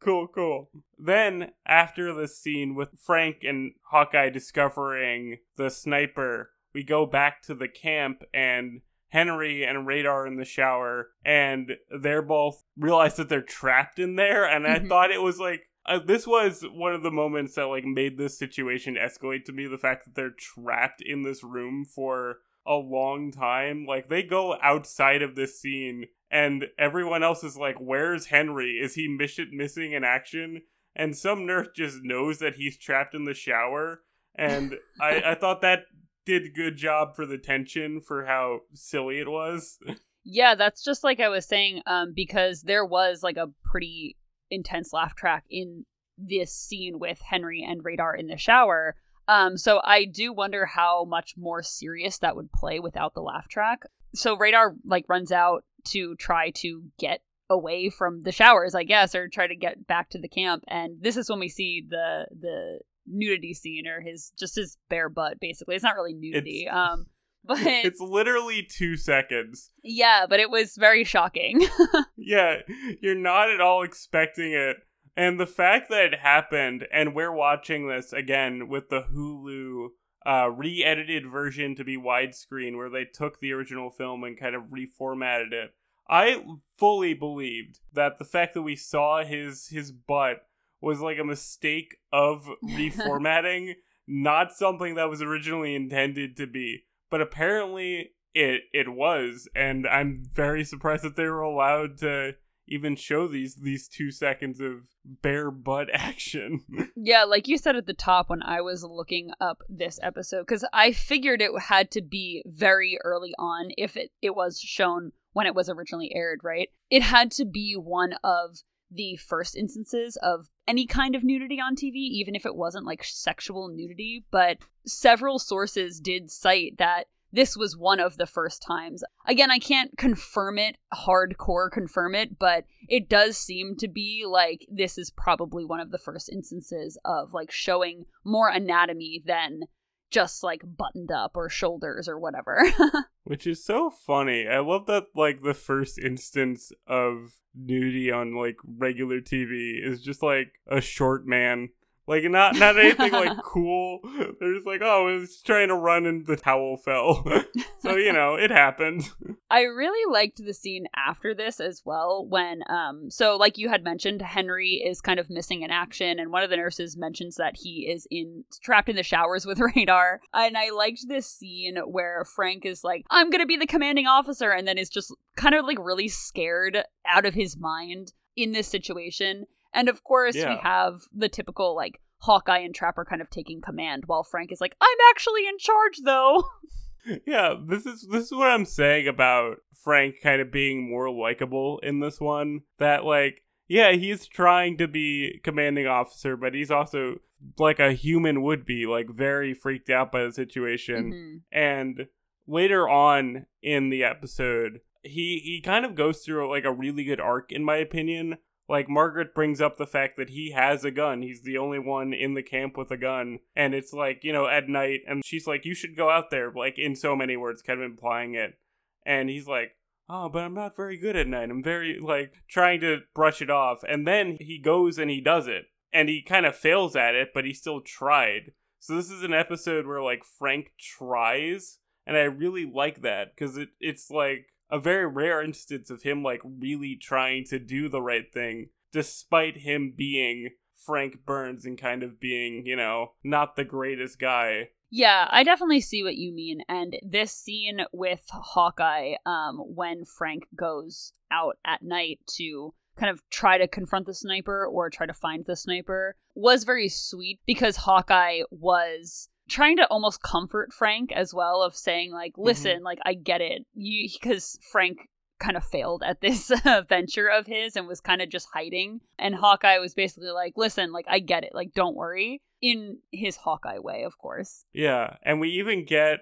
Cool, 0.00 0.28
cool. 0.28 0.70
Then, 0.96 1.50
after 1.66 2.14
the 2.14 2.28
scene 2.28 2.76
with 2.76 2.90
Frank 3.04 3.38
and 3.42 3.72
Hawkeye 3.90 4.30
discovering 4.30 5.38
the 5.56 5.70
sniper, 5.70 6.52
we 6.72 6.84
go 6.84 7.04
back 7.04 7.42
to 7.42 7.54
the 7.54 7.66
camp 7.66 8.22
and 8.32 8.82
Henry 9.10 9.64
and 9.64 9.86
Radar 9.86 10.26
in 10.26 10.36
the 10.36 10.44
shower, 10.44 11.08
and 11.24 11.72
they're 12.00 12.22
both 12.22 12.64
realize 12.76 13.16
that 13.16 13.28
they're 13.28 13.42
trapped 13.42 13.98
in 13.98 14.16
there. 14.16 14.44
And 14.44 14.66
I 14.66 14.78
Mhm. 14.78 14.88
thought 14.88 15.10
it 15.10 15.22
was 15.22 15.38
like, 15.40 15.62
uh, 15.86 15.98
this 15.98 16.26
was 16.26 16.62
one 16.70 16.94
of 16.94 17.02
the 17.02 17.10
moments 17.10 17.54
that 17.54 17.64
like 17.66 17.84
made 17.84 18.18
this 18.18 18.38
situation 18.38 18.96
escalate 18.96 19.44
to 19.46 19.52
me. 19.52 19.66
The 19.66 19.78
fact 19.78 20.04
that 20.04 20.14
they're 20.14 20.30
trapped 20.30 21.00
in 21.00 21.22
this 21.22 21.42
room 21.42 21.84
for 21.84 22.40
a 22.66 22.74
long 22.74 23.32
time. 23.32 23.86
Like 23.86 24.08
they 24.10 24.22
go 24.22 24.58
outside 24.62 25.22
of 25.22 25.34
this 25.34 25.58
scene 25.58 26.08
and 26.30 26.66
everyone 26.78 27.22
else 27.22 27.42
is 27.42 27.56
like, 27.56 27.76
Where's 27.78 28.26
Henry? 28.26 28.72
Is 28.72 28.94
he 28.94 29.08
mission 29.08 29.48
missing 29.54 29.92
in 29.92 30.04
action? 30.04 30.62
And 30.94 31.16
some 31.16 31.46
nurse 31.46 31.68
just 31.74 32.02
knows 32.02 32.40
that 32.40 32.56
he's 32.56 32.76
trapped 32.76 33.14
in 33.14 33.24
the 33.24 33.32
shower. 33.32 34.02
And 34.34 34.74
I, 35.00 35.22
I 35.30 35.34
thought 35.34 35.62
that 35.62 35.84
did 36.28 36.54
good 36.54 36.76
job 36.76 37.16
for 37.16 37.24
the 37.24 37.38
tension 37.38 38.02
for 38.02 38.26
how 38.26 38.60
silly 38.74 39.18
it 39.18 39.28
was. 39.28 39.78
Yeah, 40.30 40.56
that's 40.56 40.84
just 40.84 41.04
like 41.04 41.20
I 41.20 41.30
was 41.30 41.46
saying, 41.46 41.80
um, 41.86 42.12
because 42.14 42.60
there 42.60 42.84
was 42.84 43.22
like 43.22 43.38
a 43.38 43.48
pretty 43.64 44.18
intense 44.50 44.92
laugh 44.92 45.14
track 45.14 45.44
in 45.48 45.86
this 46.18 46.52
scene 46.52 46.98
with 46.98 47.18
Henry 47.22 47.64
and 47.66 47.82
Radar 47.82 48.14
in 48.14 48.26
the 48.26 48.36
shower. 48.36 48.94
Um, 49.26 49.56
so 49.56 49.80
I 49.82 50.04
do 50.04 50.34
wonder 50.34 50.66
how 50.66 51.06
much 51.06 51.32
more 51.38 51.62
serious 51.62 52.18
that 52.18 52.36
would 52.36 52.52
play 52.52 52.78
without 52.78 53.14
the 53.14 53.22
laugh 53.22 53.48
track. 53.48 53.84
So 54.14 54.36
Radar 54.36 54.74
like 54.84 55.06
runs 55.08 55.32
out 55.32 55.64
to 55.92 56.14
try 56.16 56.50
to 56.56 56.82
get 56.98 57.22
away 57.48 57.88
from 57.88 58.22
the 58.24 58.32
showers, 58.32 58.74
I 58.74 58.84
guess, 58.84 59.14
or 59.14 59.28
try 59.28 59.46
to 59.46 59.56
get 59.56 59.86
back 59.86 60.10
to 60.10 60.18
the 60.18 60.28
camp. 60.28 60.62
And 60.68 61.00
this 61.00 61.16
is 61.16 61.30
when 61.30 61.40
we 61.40 61.48
see 61.48 61.86
the 61.88 62.26
the 62.38 62.80
nudity 63.10 63.54
scene 63.54 63.86
or 63.86 64.00
his 64.00 64.32
just 64.38 64.56
his 64.56 64.76
bare 64.88 65.08
butt 65.08 65.38
basically. 65.40 65.74
It's 65.74 65.84
not 65.84 65.94
really 65.94 66.14
nudity. 66.14 66.66
It's, 66.66 66.74
um 66.74 67.06
but 67.44 67.58
it's 67.62 68.00
literally 68.00 68.66
2 68.68 68.96
seconds. 68.96 69.70
Yeah, 69.82 70.26
but 70.28 70.40
it 70.40 70.50
was 70.50 70.76
very 70.76 71.04
shocking. 71.04 71.66
yeah, 72.16 72.56
you're 73.00 73.14
not 73.14 73.48
at 73.48 73.60
all 73.60 73.82
expecting 73.82 74.52
it. 74.52 74.76
And 75.16 75.40
the 75.40 75.46
fact 75.46 75.88
that 75.88 76.12
it 76.12 76.18
happened 76.18 76.86
and 76.92 77.14
we're 77.14 77.32
watching 77.32 77.88
this 77.88 78.12
again 78.12 78.68
with 78.68 78.88
the 78.90 79.02
Hulu 79.02 79.88
uh, 80.26 80.50
re-edited 80.50 81.26
version 81.26 81.74
to 81.76 81.84
be 81.84 81.96
widescreen 81.96 82.76
where 82.76 82.90
they 82.90 83.04
took 83.04 83.40
the 83.40 83.52
original 83.52 83.90
film 83.90 84.24
and 84.24 84.38
kind 84.38 84.54
of 84.54 84.64
reformatted 84.64 85.52
it. 85.52 85.70
I 86.08 86.44
fully 86.76 87.14
believed 87.14 87.80
that 87.92 88.18
the 88.18 88.24
fact 88.24 88.54
that 88.54 88.62
we 88.62 88.76
saw 88.76 89.24
his 89.24 89.68
his 89.68 89.92
butt 89.92 90.47
was 90.80 91.00
like 91.00 91.18
a 91.18 91.24
mistake 91.24 91.96
of 92.12 92.48
reformatting, 92.64 93.74
not 94.06 94.52
something 94.52 94.94
that 94.94 95.10
was 95.10 95.22
originally 95.22 95.74
intended 95.74 96.36
to 96.36 96.46
be. 96.46 96.84
But 97.10 97.20
apparently 97.20 98.12
it 98.34 98.62
it 98.72 98.88
was, 98.88 99.48
and 99.54 99.86
I'm 99.86 100.22
very 100.32 100.64
surprised 100.64 101.04
that 101.04 101.16
they 101.16 101.24
were 101.24 101.40
allowed 101.40 101.98
to 101.98 102.34
even 102.70 102.96
show 102.96 103.26
these 103.26 103.56
these 103.56 103.88
two 103.88 104.10
seconds 104.10 104.60
of 104.60 104.88
bare 105.04 105.50
butt 105.50 105.88
action. 105.92 106.64
yeah, 106.96 107.24
like 107.24 107.48
you 107.48 107.58
said 107.58 107.76
at 107.76 107.86
the 107.86 107.94
top 107.94 108.30
when 108.30 108.42
I 108.42 108.60
was 108.60 108.84
looking 108.84 109.30
up 109.40 109.62
this 109.68 109.98
episode, 110.02 110.42
because 110.42 110.64
I 110.72 110.92
figured 110.92 111.42
it 111.42 111.50
had 111.60 111.90
to 111.92 112.02
be 112.02 112.42
very 112.46 112.98
early 113.04 113.34
on 113.38 113.70
if 113.76 113.96
it, 113.96 114.10
it 114.22 114.34
was 114.34 114.60
shown 114.60 115.12
when 115.32 115.46
it 115.46 115.54
was 115.54 115.68
originally 115.68 116.12
aired, 116.14 116.40
right? 116.42 116.68
It 116.90 117.02
had 117.02 117.30
to 117.32 117.44
be 117.44 117.74
one 117.74 118.14
of 118.24 118.58
the 118.90 119.16
first 119.16 119.56
instances 119.56 120.16
of 120.22 120.48
any 120.66 120.86
kind 120.86 121.14
of 121.14 121.24
nudity 121.24 121.60
on 121.60 121.76
TV, 121.76 121.94
even 121.94 122.34
if 122.34 122.46
it 122.46 122.56
wasn't 122.56 122.86
like 122.86 123.04
sexual 123.04 123.68
nudity. 123.68 124.24
But 124.30 124.58
several 124.86 125.38
sources 125.38 126.00
did 126.00 126.30
cite 126.30 126.78
that 126.78 127.04
this 127.32 127.56
was 127.56 127.76
one 127.76 128.00
of 128.00 128.16
the 128.16 128.26
first 128.26 128.62
times. 128.62 129.04
Again, 129.26 129.50
I 129.50 129.58
can't 129.58 129.96
confirm 129.98 130.58
it, 130.58 130.76
hardcore 130.94 131.70
confirm 131.70 132.14
it, 132.14 132.38
but 132.38 132.64
it 132.88 133.08
does 133.08 133.36
seem 133.36 133.76
to 133.76 133.88
be 133.88 134.24
like 134.26 134.66
this 134.70 134.96
is 134.96 135.10
probably 135.10 135.64
one 135.64 135.80
of 135.80 135.90
the 135.90 135.98
first 135.98 136.30
instances 136.30 136.98
of 137.04 137.34
like 137.34 137.50
showing 137.50 138.06
more 138.24 138.48
anatomy 138.48 139.22
than 139.24 139.64
just 140.10 140.42
like 140.42 140.62
buttoned 140.64 141.10
up 141.10 141.32
or 141.34 141.48
shoulders 141.48 142.08
or 142.08 142.18
whatever. 142.18 142.62
Which 143.24 143.46
is 143.46 143.64
so 143.64 143.90
funny. 143.90 144.46
I 144.46 144.60
love 144.60 144.86
that 144.86 145.06
like 145.14 145.42
the 145.42 145.54
first 145.54 145.98
instance 145.98 146.72
of 146.86 147.34
nudity 147.54 148.10
on 148.10 148.34
like 148.34 148.56
regular 148.64 149.20
TV 149.20 149.74
is 149.82 150.00
just 150.02 150.22
like 150.22 150.52
a 150.66 150.80
short 150.80 151.26
man 151.26 151.70
like 152.08 152.24
not 152.24 152.56
not 152.56 152.78
anything 152.78 153.12
like 153.12 153.36
cool. 153.44 154.00
They're 154.40 154.54
just 154.54 154.66
like, 154.66 154.80
oh, 154.82 155.08
I 155.08 155.12
was 155.12 155.42
trying 155.42 155.68
to 155.68 155.74
run 155.74 156.06
and 156.06 156.26
the 156.26 156.36
towel 156.36 156.78
fell. 156.78 157.22
so 157.80 157.96
you 157.96 158.14
know, 158.14 158.34
it 158.34 158.50
happened. 158.50 159.10
I 159.50 159.62
really 159.62 160.10
liked 160.10 160.42
the 160.42 160.54
scene 160.54 160.86
after 160.96 161.34
this 161.34 161.60
as 161.60 161.82
well. 161.84 162.26
When 162.26 162.62
um, 162.70 163.10
so 163.10 163.36
like 163.36 163.58
you 163.58 163.68
had 163.68 163.84
mentioned, 163.84 164.22
Henry 164.22 164.82
is 164.84 165.02
kind 165.02 165.20
of 165.20 165.28
missing 165.28 165.62
in 165.62 165.70
action, 165.70 166.18
and 166.18 166.32
one 166.32 166.42
of 166.42 166.48
the 166.48 166.56
nurses 166.56 166.96
mentions 166.96 167.36
that 167.36 167.56
he 167.58 167.86
is 167.90 168.08
in 168.10 168.44
trapped 168.62 168.88
in 168.88 168.96
the 168.96 169.02
showers 169.02 169.44
with 169.44 169.60
radar. 169.76 170.20
And 170.32 170.56
I 170.56 170.70
liked 170.70 171.06
this 171.08 171.26
scene 171.26 171.76
where 171.86 172.24
Frank 172.24 172.64
is 172.64 172.82
like, 172.82 173.04
I'm 173.10 173.28
gonna 173.28 173.44
be 173.44 173.58
the 173.58 173.66
commanding 173.66 174.06
officer, 174.06 174.50
and 174.50 174.66
then 174.66 174.78
is 174.78 174.88
just 174.88 175.14
kind 175.36 175.54
of 175.54 175.66
like 175.66 175.78
really 175.78 176.08
scared 176.08 176.78
out 177.06 177.26
of 177.26 177.34
his 177.34 177.58
mind 177.58 178.14
in 178.34 178.52
this 178.52 178.68
situation 178.68 179.44
and 179.72 179.88
of 179.88 180.04
course, 180.04 180.36
yeah. 180.36 180.54
we 180.54 180.60
have 180.62 181.02
the 181.12 181.28
typical 181.28 181.74
like 181.74 182.00
Hawkeye 182.20 182.58
and 182.58 182.74
Trapper 182.74 183.04
kind 183.04 183.20
of 183.20 183.30
taking 183.30 183.60
command, 183.60 184.04
while 184.06 184.22
Frank 184.22 184.52
is 184.52 184.60
like, 184.60 184.76
"I'm 184.80 184.98
actually 185.10 185.46
in 185.46 185.58
charge, 185.58 185.98
though." 186.04 186.44
yeah, 187.26 187.54
this 187.66 187.86
is 187.86 188.06
this 188.10 188.24
is 188.24 188.32
what 188.32 188.50
I'm 188.50 188.64
saying 188.64 189.08
about 189.08 189.58
Frank 189.74 190.16
kind 190.22 190.40
of 190.40 190.50
being 190.50 190.88
more 190.88 191.10
likable 191.10 191.78
in 191.82 192.00
this 192.00 192.20
one. 192.20 192.62
That 192.78 193.04
like, 193.04 193.44
yeah, 193.68 193.92
he's 193.92 194.26
trying 194.26 194.78
to 194.78 194.88
be 194.88 195.40
commanding 195.44 195.86
officer, 195.86 196.36
but 196.36 196.54
he's 196.54 196.70
also 196.70 197.16
like 197.58 197.78
a 197.78 197.92
human 197.92 198.42
would 198.42 198.64
be, 198.64 198.86
like 198.86 199.08
very 199.10 199.54
freaked 199.54 199.90
out 199.90 200.10
by 200.10 200.24
the 200.24 200.32
situation. 200.32 201.12
Mm-hmm. 201.12 201.36
And 201.52 202.06
later 202.46 202.88
on 202.88 203.46
in 203.62 203.90
the 203.90 204.02
episode, 204.02 204.80
he 205.02 205.40
he 205.44 205.60
kind 205.64 205.84
of 205.84 205.94
goes 205.94 206.20
through 206.20 206.50
like 206.50 206.64
a 206.64 206.72
really 206.72 207.04
good 207.04 207.20
arc 207.20 207.52
in 207.52 207.64
my 207.64 207.76
opinion 207.76 208.38
like 208.68 208.88
Margaret 208.88 209.34
brings 209.34 209.60
up 209.60 209.76
the 209.76 209.86
fact 209.86 210.16
that 210.16 210.30
he 210.30 210.52
has 210.52 210.84
a 210.84 210.90
gun. 210.90 211.22
He's 211.22 211.42
the 211.42 211.56
only 211.56 211.78
one 211.78 212.12
in 212.12 212.34
the 212.34 212.42
camp 212.42 212.76
with 212.76 212.90
a 212.90 212.96
gun. 212.96 213.38
And 213.56 213.74
it's 213.74 213.92
like, 213.92 214.22
you 214.22 214.32
know, 214.32 214.46
at 214.46 214.68
night 214.68 215.00
and 215.08 215.24
she's 215.24 215.46
like, 215.46 215.64
You 215.64 215.74
should 215.74 215.96
go 215.96 216.10
out 216.10 216.30
there, 216.30 216.52
like 216.52 216.78
in 216.78 216.94
so 216.94 217.16
many 217.16 217.36
words, 217.36 217.62
kind 217.62 217.80
of 217.80 217.86
implying 217.86 218.34
it. 218.34 218.58
And 219.06 219.30
he's 219.30 219.46
like, 219.46 219.72
Oh, 220.10 220.28
but 220.28 220.42
I'm 220.42 220.54
not 220.54 220.76
very 220.76 220.98
good 220.98 221.16
at 221.16 221.26
night. 221.26 221.50
I'm 221.50 221.62
very 221.62 221.98
like 221.98 222.34
trying 222.48 222.80
to 222.80 223.00
brush 223.14 223.40
it 223.40 223.50
off. 223.50 223.82
And 223.88 224.06
then 224.06 224.36
he 224.40 224.58
goes 224.58 224.98
and 224.98 225.10
he 225.10 225.20
does 225.20 225.46
it. 225.46 225.66
And 225.92 226.10
he 226.10 226.22
kind 226.22 226.44
of 226.44 226.54
fails 226.54 226.94
at 226.94 227.14
it, 227.14 227.30
but 227.32 227.46
he 227.46 227.54
still 227.54 227.80
tried. 227.80 228.52
So 228.80 228.94
this 228.94 229.10
is 229.10 229.22
an 229.22 229.34
episode 229.34 229.86
where 229.86 230.02
like 230.02 230.22
Frank 230.24 230.72
tries, 230.78 231.78
and 232.06 232.16
I 232.16 232.22
really 232.22 232.64
like 232.64 233.02
that 233.02 233.34
because 233.34 233.56
it 233.56 233.70
it's 233.80 234.10
like 234.10 234.46
a 234.70 234.78
very 234.78 235.06
rare 235.06 235.42
instance 235.42 235.90
of 235.90 236.02
him 236.02 236.22
like 236.22 236.40
really 236.44 236.96
trying 236.96 237.44
to 237.44 237.58
do 237.58 237.88
the 237.88 238.02
right 238.02 238.32
thing 238.32 238.70
despite 238.92 239.58
him 239.58 239.92
being 239.96 240.50
Frank 240.74 241.24
Burns 241.26 241.64
and 241.64 241.76
kind 241.76 242.02
of 242.02 242.20
being, 242.20 242.64
you 242.66 242.76
know, 242.76 243.12
not 243.22 243.56
the 243.56 243.64
greatest 243.64 244.18
guy. 244.18 244.70
Yeah, 244.90 245.28
I 245.30 245.42
definitely 245.42 245.82
see 245.82 246.02
what 246.02 246.16
you 246.16 246.32
mean. 246.32 246.62
And 246.68 246.96
this 247.02 247.32
scene 247.32 247.80
with 247.92 248.22
Hawkeye, 248.30 249.14
um, 249.26 249.58
when 249.58 250.04
Frank 250.04 250.44
goes 250.56 251.12
out 251.30 251.58
at 251.64 251.82
night 251.82 252.20
to 252.36 252.72
kind 252.96 253.10
of 253.10 253.22
try 253.28 253.58
to 253.58 253.68
confront 253.68 254.06
the 254.06 254.14
sniper 254.14 254.66
or 254.66 254.88
try 254.88 255.06
to 255.06 255.12
find 255.12 255.44
the 255.44 255.56
sniper, 255.56 256.16
was 256.34 256.64
very 256.64 256.88
sweet 256.88 257.40
because 257.46 257.76
Hawkeye 257.76 258.40
was 258.50 259.28
trying 259.48 259.76
to 259.78 259.86
almost 259.86 260.22
comfort 260.22 260.72
Frank 260.72 261.12
as 261.12 261.34
well 261.34 261.62
of 261.62 261.74
saying 261.74 262.12
like 262.12 262.32
mm-hmm. 262.32 262.42
listen 262.42 262.76
mm-hmm. 262.76 262.84
like 262.84 262.98
I 263.04 263.14
get 263.14 263.40
it. 263.40 263.66
You 263.74 264.08
because 264.12 264.58
Frank 264.70 264.98
kind 265.38 265.56
of 265.56 265.64
failed 265.64 266.02
at 266.04 266.20
this 266.20 266.50
uh, 266.50 266.82
venture 266.88 267.28
of 267.28 267.46
his 267.46 267.76
and 267.76 267.86
was 267.86 268.00
kind 268.00 268.20
of 268.20 268.28
just 268.28 268.48
hiding. 268.52 269.00
And 269.18 269.34
Hawkeye 269.34 269.78
was 269.78 269.94
basically 269.94 270.30
like 270.30 270.54
listen 270.56 270.92
like 270.92 271.06
I 271.08 271.20
get 271.20 271.44
it. 271.44 271.54
Like 271.54 271.72
don't 271.74 271.96
worry. 271.96 272.42
In 272.60 272.98
his 273.12 273.36
Hawkeye 273.36 273.78
way 273.78 274.02
of 274.02 274.18
course. 274.18 274.64
Yeah 274.72 275.16
and 275.22 275.40
we 275.40 275.50
even 275.50 275.84
get 275.84 276.20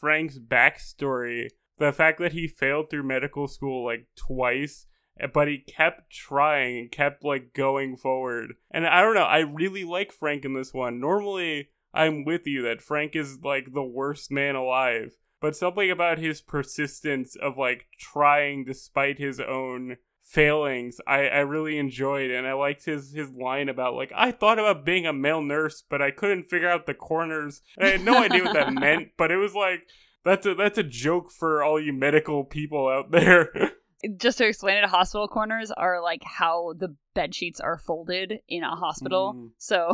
Frank's 0.00 0.38
backstory 0.38 1.48
the 1.78 1.92
fact 1.92 2.18
that 2.18 2.32
he 2.32 2.48
failed 2.48 2.90
through 2.90 3.04
medical 3.04 3.46
school 3.46 3.84
like 3.84 4.06
twice 4.16 4.86
eh, 5.20 5.26
but 5.32 5.46
he 5.46 5.58
kept 5.58 6.10
trying 6.10 6.78
and 6.78 6.90
kept 6.90 7.24
like 7.24 7.54
going 7.54 7.96
forward. 7.96 8.54
And 8.70 8.86
I 8.86 9.00
don't 9.00 9.14
know 9.14 9.22
I 9.22 9.38
really 9.38 9.84
like 9.84 10.10
Frank 10.10 10.44
in 10.44 10.54
this 10.54 10.74
one. 10.74 10.98
Normally 10.98 11.68
I'm 11.96 12.24
with 12.24 12.46
you 12.46 12.62
that 12.62 12.82
Frank 12.82 13.16
is 13.16 13.38
like 13.42 13.72
the 13.72 13.82
worst 13.82 14.30
man 14.30 14.54
alive. 14.54 15.12
But 15.40 15.56
something 15.56 15.90
about 15.90 16.18
his 16.18 16.40
persistence 16.40 17.36
of 17.36 17.58
like 17.58 17.86
trying 17.98 18.64
despite 18.64 19.18
his 19.18 19.40
own 19.40 19.96
failings 20.26 21.00
I, 21.06 21.28
I 21.28 21.38
really 21.38 21.78
enjoyed 21.78 22.32
and 22.32 22.48
I 22.48 22.52
liked 22.52 22.84
his 22.84 23.14
his 23.14 23.30
line 23.30 23.68
about 23.68 23.94
like 23.94 24.10
I 24.12 24.32
thought 24.32 24.58
about 24.58 24.84
being 24.84 25.06
a 25.06 25.12
male 25.12 25.40
nurse 25.40 25.84
but 25.88 26.02
I 26.02 26.10
couldn't 26.10 26.50
figure 26.50 26.68
out 26.68 26.86
the 26.86 26.94
corners. 26.94 27.62
And 27.76 27.86
I 27.86 27.90
had 27.92 28.04
no 28.04 28.18
idea 28.18 28.42
what 28.42 28.54
that 28.54 28.72
meant, 28.80 29.10
but 29.16 29.30
it 29.30 29.36
was 29.36 29.54
like 29.54 29.82
that's 30.24 30.44
a 30.44 30.54
that's 30.54 30.78
a 30.78 30.82
joke 30.82 31.30
for 31.30 31.62
all 31.62 31.80
you 31.80 31.92
medical 31.92 32.42
people 32.42 32.88
out 32.88 33.12
there. 33.12 33.52
just 34.16 34.38
to 34.38 34.46
explain 34.46 34.76
it, 34.76 34.88
hospital 34.88 35.28
corners 35.28 35.70
are 35.70 36.02
like 36.02 36.22
how 36.24 36.74
the 36.76 36.94
bed 37.14 37.34
sheets 37.34 37.60
are 37.60 37.78
folded 37.78 38.40
in 38.48 38.62
a 38.62 38.76
hospital. 38.76 39.34
Mm. 39.34 39.50
So 39.58 39.92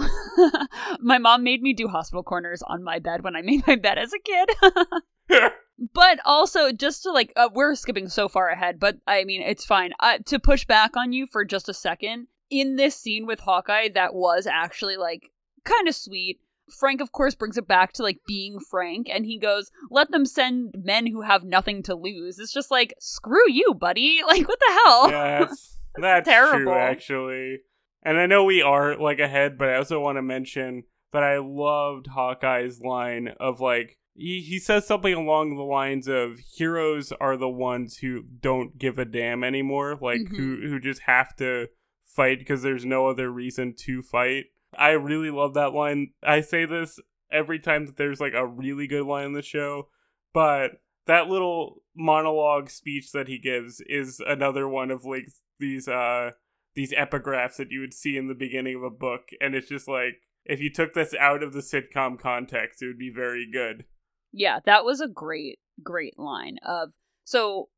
my 1.00 1.18
mom 1.18 1.44
made 1.44 1.62
me 1.62 1.72
do 1.72 1.88
hospital 1.88 2.22
corners 2.22 2.62
on 2.66 2.82
my 2.82 2.98
bed 2.98 3.22
when 3.22 3.36
I 3.36 3.42
made 3.42 3.66
my 3.66 3.76
bed 3.76 3.98
as 3.98 4.12
a 4.12 4.18
kid. 4.18 5.52
but 5.94 6.18
also 6.24 6.72
just 6.72 7.04
to 7.04 7.12
like 7.12 7.32
uh, 7.36 7.48
we're 7.52 7.74
skipping 7.74 8.08
so 8.08 8.28
far 8.28 8.48
ahead, 8.48 8.80
but 8.80 8.96
I 9.06 9.24
mean 9.24 9.42
it's 9.42 9.64
fine. 9.64 9.92
Uh, 10.00 10.18
to 10.26 10.38
push 10.38 10.64
back 10.64 10.96
on 10.96 11.12
you 11.12 11.26
for 11.26 11.44
just 11.44 11.68
a 11.68 11.74
second, 11.74 12.26
in 12.50 12.76
this 12.76 12.96
scene 12.96 13.26
with 13.26 13.40
Hawkeye 13.40 13.88
that 13.94 14.14
was 14.14 14.46
actually 14.46 14.96
like 14.96 15.30
kind 15.64 15.88
of 15.88 15.94
sweet 15.94 16.40
Frank, 16.72 17.00
of 17.00 17.12
course, 17.12 17.34
brings 17.34 17.56
it 17.56 17.66
back 17.66 17.92
to 17.94 18.02
like 18.02 18.18
being 18.26 18.58
Frank, 18.58 19.08
and 19.10 19.24
he 19.24 19.38
goes, 19.38 19.70
"Let 19.90 20.10
them 20.10 20.26
send 20.26 20.74
men 20.76 21.06
who 21.06 21.22
have 21.22 21.44
nothing 21.44 21.82
to 21.84 21.94
lose." 21.94 22.38
It's 22.38 22.52
just 22.52 22.70
like, 22.70 22.94
screw 22.98 23.50
you, 23.50 23.74
buddy. 23.74 24.20
Like, 24.26 24.48
what 24.48 24.58
the 24.60 24.80
hell? 24.84 25.10
Yeah, 25.10 25.38
that's, 25.44 25.78
that's 25.96 26.28
terrible. 26.28 26.72
true, 26.72 26.72
actually. 26.72 27.58
And 28.02 28.18
I 28.18 28.26
know 28.26 28.44
we 28.44 28.62
are 28.62 28.96
like 28.96 29.18
ahead, 29.18 29.58
but 29.58 29.68
I 29.68 29.76
also 29.76 30.00
want 30.00 30.16
to 30.16 30.22
mention 30.22 30.84
that 31.12 31.22
I 31.22 31.38
loved 31.38 32.08
Hawkeye's 32.08 32.80
line 32.80 33.34
of 33.38 33.60
like 33.60 33.98
he, 34.14 34.40
he 34.40 34.58
says 34.58 34.86
something 34.86 35.14
along 35.14 35.56
the 35.56 35.62
lines 35.62 36.08
of 36.08 36.38
heroes 36.38 37.12
are 37.12 37.36
the 37.36 37.48
ones 37.48 37.98
who 37.98 38.22
don't 38.22 38.78
give 38.78 38.98
a 38.98 39.04
damn 39.04 39.44
anymore, 39.44 39.98
like 40.00 40.20
mm-hmm. 40.20 40.36
who 40.36 40.68
who 40.68 40.80
just 40.80 41.02
have 41.02 41.36
to 41.36 41.68
fight 42.04 42.38
because 42.38 42.62
there's 42.62 42.84
no 42.84 43.06
other 43.06 43.30
reason 43.30 43.74
to 43.78 44.02
fight 44.02 44.46
I 44.76 44.90
really 44.90 45.30
love 45.30 45.54
that 45.54 45.72
line. 45.72 46.12
I 46.22 46.40
say 46.40 46.64
this 46.64 46.98
every 47.30 47.58
time 47.58 47.86
that 47.86 47.96
there's 47.96 48.20
like 48.20 48.34
a 48.34 48.46
really 48.46 48.86
good 48.86 49.06
line 49.06 49.26
in 49.26 49.32
the 49.32 49.42
show, 49.42 49.88
but 50.32 50.82
that 51.06 51.28
little 51.28 51.82
monologue 51.96 52.70
speech 52.70 53.12
that 53.12 53.28
he 53.28 53.38
gives 53.38 53.80
is 53.86 54.20
another 54.26 54.68
one 54.68 54.90
of 54.90 55.04
like 55.04 55.28
these 55.58 55.88
uh 55.88 56.30
these 56.74 56.92
epigraphs 56.92 57.56
that 57.56 57.70
you 57.70 57.80
would 57.80 57.92
see 57.92 58.16
in 58.16 58.28
the 58.28 58.34
beginning 58.34 58.76
of 58.76 58.82
a 58.82 58.90
book 58.90 59.28
and 59.40 59.54
it's 59.54 59.68
just 59.68 59.86
like 59.86 60.14
if 60.44 60.60
you 60.60 60.70
took 60.72 60.94
this 60.94 61.14
out 61.20 61.42
of 61.42 61.52
the 61.52 61.60
sitcom 61.60 62.18
context 62.18 62.82
it 62.82 62.86
would 62.86 62.98
be 62.98 63.12
very 63.14 63.46
good 63.50 63.84
Yeah, 64.32 64.60
that 64.64 64.84
was 64.84 65.00
a 65.00 65.08
great, 65.08 65.58
great 65.82 66.18
line 66.18 66.56
of 66.66 66.92
so 67.24 67.68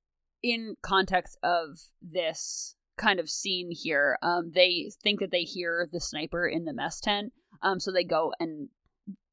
in 0.42 0.76
context 0.82 1.38
of 1.42 1.80
this 2.00 2.76
kind 2.96 3.20
of 3.20 3.30
scene 3.30 3.70
here, 3.70 4.18
um, 4.22 4.52
they 4.54 4.90
think 5.02 5.20
that 5.20 5.30
they 5.30 5.42
hear 5.42 5.88
the 5.90 6.00
sniper 6.00 6.46
in 6.46 6.64
the 6.64 6.72
mess 6.72 7.00
tent. 7.00 7.32
Um, 7.62 7.80
so 7.80 7.90
they 7.90 8.04
go 8.04 8.32
and 8.40 8.68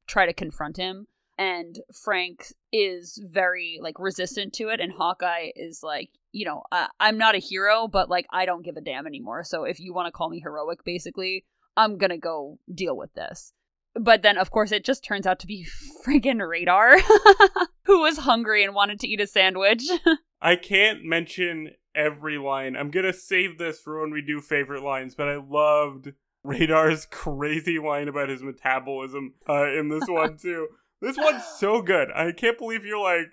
try 0.06 0.26
to 0.26 0.32
confront 0.32 0.76
him. 0.76 1.06
And 1.38 1.80
Frank 2.04 2.52
is 2.72 3.20
very 3.24 3.78
like 3.82 3.98
resistant 3.98 4.52
to 4.54 4.68
it, 4.68 4.80
and 4.80 4.92
Hawkeye 4.92 5.50
is 5.56 5.82
like, 5.82 6.10
you 6.30 6.44
know, 6.44 6.62
uh, 6.70 6.88
I'm 7.00 7.18
not 7.18 7.34
a 7.34 7.38
hero, 7.38 7.88
but 7.88 8.10
like 8.10 8.26
I 8.30 8.44
don't 8.44 8.64
give 8.64 8.76
a 8.76 8.82
damn 8.82 9.06
anymore. 9.06 9.42
So 9.42 9.64
if 9.64 9.80
you 9.80 9.94
want 9.94 10.06
to 10.06 10.12
call 10.12 10.28
me 10.28 10.40
heroic, 10.40 10.84
basically, 10.84 11.44
I'm 11.76 11.96
gonna 11.96 12.18
go 12.18 12.58
deal 12.72 12.96
with 12.96 13.14
this. 13.14 13.54
But 13.94 14.22
then, 14.22 14.38
of 14.38 14.50
course, 14.50 14.72
it 14.72 14.84
just 14.84 15.04
turns 15.04 15.26
out 15.26 15.38
to 15.40 15.46
be 15.46 15.66
friggin' 16.06 16.46
Radar, 16.46 16.98
who 17.84 18.00
was 18.00 18.18
hungry 18.18 18.62
and 18.62 18.74
wanted 18.74 19.00
to 19.00 19.08
eat 19.08 19.20
a 19.20 19.26
sandwich. 19.26 19.84
i 20.42 20.56
can't 20.56 21.04
mention 21.04 21.70
every 21.94 22.38
line 22.38 22.76
i'm 22.76 22.90
gonna 22.90 23.12
save 23.12 23.58
this 23.58 23.80
for 23.80 24.00
when 24.00 24.10
we 24.10 24.22
do 24.22 24.40
favorite 24.40 24.82
lines 24.82 25.14
but 25.14 25.28
i 25.28 25.36
loved 25.36 26.12
radar's 26.44 27.06
crazy 27.10 27.78
line 27.78 28.08
about 28.08 28.28
his 28.28 28.42
metabolism 28.42 29.34
uh, 29.48 29.66
in 29.68 29.88
this 29.88 30.08
one 30.08 30.36
too 30.42 30.68
this 31.00 31.16
one's 31.16 31.44
so 31.58 31.82
good 31.82 32.08
i 32.14 32.32
can't 32.32 32.58
believe 32.58 32.84
you're 32.84 32.98
like 32.98 33.28